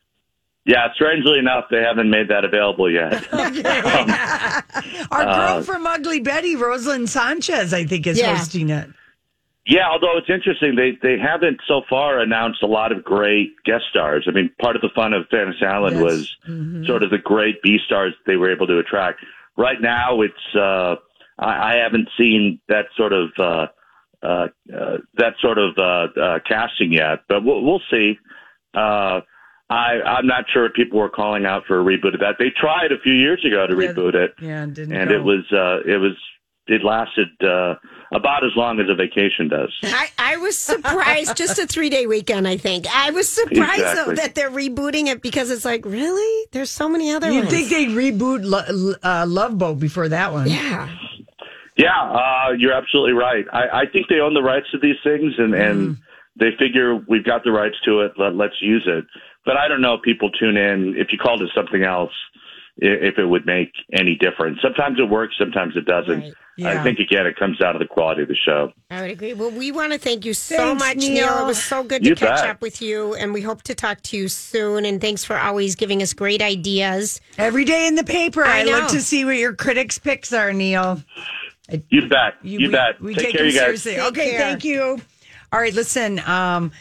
Yeah, 0.65 0.93
strangely 0.95 1.39
enough, 1.39 1.65
they 1.71 1.81
haven't 1.83 2.11
made 2.11 2.29
that 2.29 2.45
available 2.45 2.91
yet. 2.91 3.27
Our 3.33 5.25
girl 5.25 5.59
Uh, 5.59 5.63
from 5.63 5.87
Ugly 5.87 6.21
Betty, 6.21 6.57
Roselyn 6.57 7.09
Sanchez, 7.09 7.73
I 7.73 7.85
think, 7.85 8.07
is 8.07 8.19
Yeah. 8.19 8.37
hosting 8.37 8.69
it. 8.71 8.89
Yeah, 9.69 9.87
although 9.91 10.17
it's 10.17 10.31
interesting, 10.31 10.75
they 10.77 10.93
they 11.03 11.19
haven't 11.19 11.61
so 11.69 11.83
far 11.91 12.21
announced 12.21 12.63
a 12.63 12.67
lot 12.67 12.91
of 12.91 13.05
great 13.05 13.51
guest 13.67 13.85
stars. 13.91 14.25
I 14.27 14.31
mean, 14.33 14.51
part 14.61 14.77
of 14.77 14.83
the 14.83 14.89
fun 14.95 15.13
of 15.13 15.27
Fantasy 15.31 15.65
Island 15.67 15.97
Yes. 15.97 16.03
was 16.03 16.37
Mm-hmm. 16.49 16.87
sort 16.87 17.03
of 17.03 17.11
the 17.11 17.19
great 17.19 17.61
B 17.63 17.79
stars 17.85 18.15
they 18.27 18.37
were 18.37 18.51
able 18.51 18.67
to 18.67 18.79
attract. 18.79 19.21
Right 19.59 19.81
now, 19.81 20.23
it's 20.23 20.47
uh, 20.57 20.95
I, 21.39 21.75
I 21.75 21.77
haven't 21.83 22.09
seen 22.17 22.61
that 22.69 22.87
sort 22.97 23.13
of 23.13 23.29
uh, 23.39 23.67
uh, 24.23 24.47
uh, 24.75 24.97
that 25.19 25.35
sort 25.41 25.59
of 25.59 25.77
uh, 25.77 26.19
uh, 26.19 26.39
casting 26.49 26.93
yet, 26.93 27.19
but 27.29 27.45
we'll, 27.45 27.63
we'll 27.63 27.83
see. 27.91 28.19
Uh, 28.75 29.21
I, 29.71 30.01
I'm 30.03 30.27
not 30.27 30.45
sure 30.51 30.65
if 30.65 30.73
people 30.73 30.99
were 30.99 31.11
calling 31.11 31.45
out 31.45 31.65
for 31.67 31.79
a 31.79 31.85
reboot 31.85 32.15
of 32.15 32.21
that. 32.21 32.37
They 32.39 32.49
tried 32.59 32.91
a 32.91 32.99
few 33.03 33.13
years 33.13 33.45
ago 33.45 33.67
to 33.67 33.75
Yeah. 33.75 33.93
reboot 33.93 34.15
it, 34.15 34.33
Yeah, 34.41 34.65
didn't 34.65 34.97
and 34.97 35.11
go. 35.11 35.17
it 35.17 35.23
was 35.23 35.45
uh, 35.53 35.81
it 35.87 35.99
was 35.99 36.17
it 36.69 36.83
lasted 36.83 37.29
uh, 37.43 37.75
about 38.13 38.45
as 38.45 38.51
long 38.57 38.81
as 38.81 38.87
a 38.89 38.95
vacation 38.95 39.49
does. 39.49 39.71
I, 39.83 40.09
I 40.19 40.37
was 40.39 40.57
surprised. 40.57 41.37
just 41.37 41.59
a 41.59 41.67
three 41.67 41.91
day 41.91 42.07
weekend, 42.07 42.49
I 42.49 42.57
think. 42.57 42.87
I 42.95 43.11
was 43.11 43.29
surprised 43.29 43.81
Exactly. 43.81 44.15
though, 44.15 44.21
that 44.23 44.35
they're 44.35 44.51
rebooting 44.51 45.07
it 45.09 45.21
because 45.23 45.51
it's 45.51 45.65
like, 45.65 45.85
really? 45.85 46.47
There's 46.53 46.71
so 46.71 46.89
many 46.89 47.11
other 47.13 47.31
You'd 47.31 47.45
ones. 47.47 47.51
think 47.51 47.69
they'd 47.69 47.89
reboot 47.89 48.41
Lo- 48.45 48.95
uh, 49.03 49.27
Love 49.29 49.59
Boat 49.59 49.79
before 49.79 50.09
that 50.09 50.33
one. 50.33 50.49
yeah. 50.49 50.95
Yeah, 51.77 51.91
uh, 51.95 52.53
you're 52.59 52.73
absolutely 52.73 53.13
right. 53.13 53.45
I, 53.53 53.83
I 53.83 53.85
think 53.93 54.09
they 54.09 54.19
own 54.19 54.35
the 54.35 54.43
rights 54.43 54.67
to 54.73 54.79
these 54.79 54.97
things, 55.05 55.35
and, 55.39 55.55
and 55.55 55.97
they 56.37 56.51
figure 56.59 56.97
we've 57.09 57.25
got 57.25 57.45
the 57.45 57.53
rights 57.53 57.77
to 57.85 58.01
it. 58.01 58.13
Let, 58.19 58.35
let's 58.35 58.57
use 58.61 58.83
it. 58.87 59.05
But 59.45 59.57
I 59.57 59.69
don't 59.69 59.81
know 59.81 59.95
if 59.95 60.03
people 60.03 60.29
tune 60.31 60.57
in. 60.57 60.95
If 60.97 61.13
you 61.13 61.19
called 61.19 61.41
it 61.41 61.51
something 61.55 61.85
else, 61.85 62.11
i- 62.35 62.38
if 62.79 63.19
it 63.19 63.25
would 63.25 63.47
make 63.47 63.73
any 63.93 64.17
difference. 64.17 64.59
Sometimes 64.63 64.99
it 64.99 65.09
works, 65.09 65.35
sometimes 65.39 65.77
it 65.77 65.85
doesn't. 65.85 66.21
Right. 66.21 66.35
Yeah. 66.57 66.81
I 66.81 66.83
think 66.83 66.99
again, 66.99 67.25
it 67.25 67.37
comes 67.37 67.57
down 67.59 67.75
to 67.75 67.79
the 67.79 67.87
quality 67.87 68.23
of 68.23 68.29
the 68.29 68.35
show. 68.35 68.73
I 68.91 69.03
would 69.03 69.13
agree. 69.13 69.33
Well, 69.33 69.53
we 69.53 69.71
want 69.71 69.93
to 69.93 69.99
thank 69.99 70.25
you 70.25 70.35
so 70.35 70.57
Thanks, 70.57 70.83
much, 70.83 70.97
Neal. 70.97 71.27
Neal. 71.27 71.45
It 71.45 71.47
was 71.47 71.63
so 71.63 71.85
good 71.85 72.03
to 72.03 72.17
catch 72.17 72.41
bet. 72.41 72.51
up 72.51 72.61
with 72.61 72.83
you, 72.83 73.15
and 73.15 73.33
we 73.33 73.43
hope 73.43 73.63
to 73.65 73.77
talk 73.77 74.03
to 74.03 74.17
you 74.17 74.27
soon. 74.27 74.85
And 74.85 75.01
thanks 75.01 75.23
for 75.23 75.39
always 75.39 75.77
giving 75.77 76.03
us 76.03 76.13
great 76.13 76.43
ideas. 76.43 77.21
Every 77.39 77.65
day 77.65 77.87
in 77.87 77.95
the 77.95 78.03
paper, 78.03 78.43
I, 78.45 78.63
I 78.63 78.65
look 78.65 78.83
know. 78.83 78.89
to 78.89 79.01
see 79.01 79.25
what 79.25 79.37
your 79.37 79.55
critics' 79.55 80.01
picks 80.01 80.33
are, 80.33 80.53
Neal. 80.53 81.01
You 81.91 82.09
bet. 82.09 82.35
You, 82.43 82.59
we, 82.59 82.69
bet. 82.73 83.01
We 83.01 83.15
take, 83.15 83.27
take, 83.27 83.33
care, 83.35 83.43
them 83.43 83.47
you 83.47 83.53
guys. 83.53 83.63
seriously. 83.83 83.95
Take 83.95 84.05
okay, 84.07 84.31
care. 84.31 84.41
thank 84.41 84.65
you. 84.65 85.01
All 85.53 85.61
right, 85.61 85.75
listen. 85.75 86.19
Um, 86.21 86.73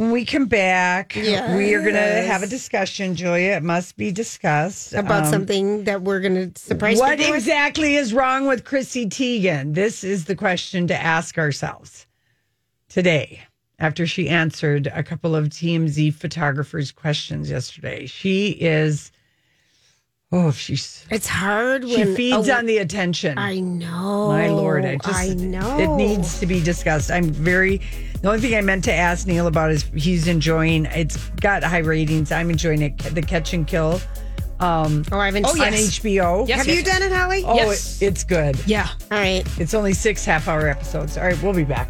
when 0.00 0.12
we 0.12 0.24
come 0.24 0.46
back, 0.46 1.12
we 1.14 1.74
are 1.74 1.82
going 1.82 1.92
to 1.92 2.00
have 2.26 2.42
a 2.42 2.46
discussion, 2.46 3.14
Julia. 3.14 3.50
It 3.52 3.62
must 3.62 3.98
be 3.98 4.10
discussed 4.10 4.94
About 4.94 5.24
Um, 5.26 5.30
something 5.30 5.84
that 5.84 6.00
we're 6.00 6.20
going 6.20 6.52
to 6.52 6.58
surprise 6.58 6.98
What 6.98 7.18
people 7.18 7.32
with. 7.32 7.40
exactly 7.42 7.96
is 7.96 8.14
wrong 8.14 8.46
with 8.46 8.64
Chrissy 8.64 9.04
Teigen? 9.06 9.74
This 9.74 10.02
is 10.02 10.24
the 10.24 10.34
question 10.34 10.86
to 10.86 10.96
ask 10.96 11.36
ourselves 11.36 12.06
today 12.88 13.42
after 13.78 14.06
she 14.06 14.30
answered 14.30 14.86
a 14.94 15.02
couple 15.02 15.36
of 15.36 15.50
TMZ 15.50 16.14
photographers' 16.14 16.92
questions 16.92 17.50
yesterday. 17.50 18.06
She 18.06 18.52
is, 18.52 19.12
oh, 20.32 20.50
she's, 20.50 21.04
It's 21.10 21.26
hard 21.28 21.86
she 21.86 21.96
when 21.98 22.16
feeds 22.16 22.48
on 22.48 22.64
the 22.64 22.78
attention. 22.78 23.36
I 23.36 23.60
know. 23.60 24.28
My 24.28 24.48
lord, 24.48 24.86
it 24.86 25.02
just 25.02 25.14
I 25.20 25.34
know. 25.34 25.78
it 25.78 25.94
needs 25.96 26.40
to 26.40 26.46
be 26.46 26.62
discussed. 26.62 27.10
I'm 27.10 27.28
very 27.28 27.82
the 28.22 28.28
only 28.28 28.40
thing 28.40 28.54
I 28.54 28.60
meant 28.60 28.84
to 28.84 28.92
ask 28.92 29.26
Neal 29.26 29.46
about 29.46 29.70
is 29.70 29.84
he's 29.94 30.28
enjoying 30.28 30.86
it's 30.86 31.16
got 31.40 31.62
high 31.62 31.78
ratings. 31.78 32.30
I'm 32.32 32.50
enjoying 32.50 32.82
it. 32.82 32.98
The 32.98 33.22
Catch 33.22 33.52
and 33.54 33.66
Kill 33.66 34.00
um 34.60 35.04
Oh, 35.10 35.18
I 35.18 35.26
haven't 35.26 35.46
Oh, 35.46 35.54
seen 35.54 35.62
on 35.62 35.72
yes. 35.72 35.98
HBO. 36.00 36.46
Yes, 36.46 36.58
Have 36.58 36.66
yes, 36.68 36.76
you 36.76 36.84
done 36.84 37.02
it, 37.02 37.12
Holly? 37.12 37.42
Oh, 37.46 37.54
Yes. 37.54 38.02
it- 38.02 38.06
it's 38.06 38.24
good. 38.24 38.58
Yeah. 38.66 38.88
All 39.10 39.18
right. 39.18 39.42
It's 39.58 39.72
only 39.74 39.94
six 39.94 40.24
half 40.24 40.48
hour 40.48 40.68
episodes. 40.68 41.16
All 41.16 41.24
right, 41.24 41.42
we'll 41.42 41.54
be 41.54 41.64
back. 41.64 41.88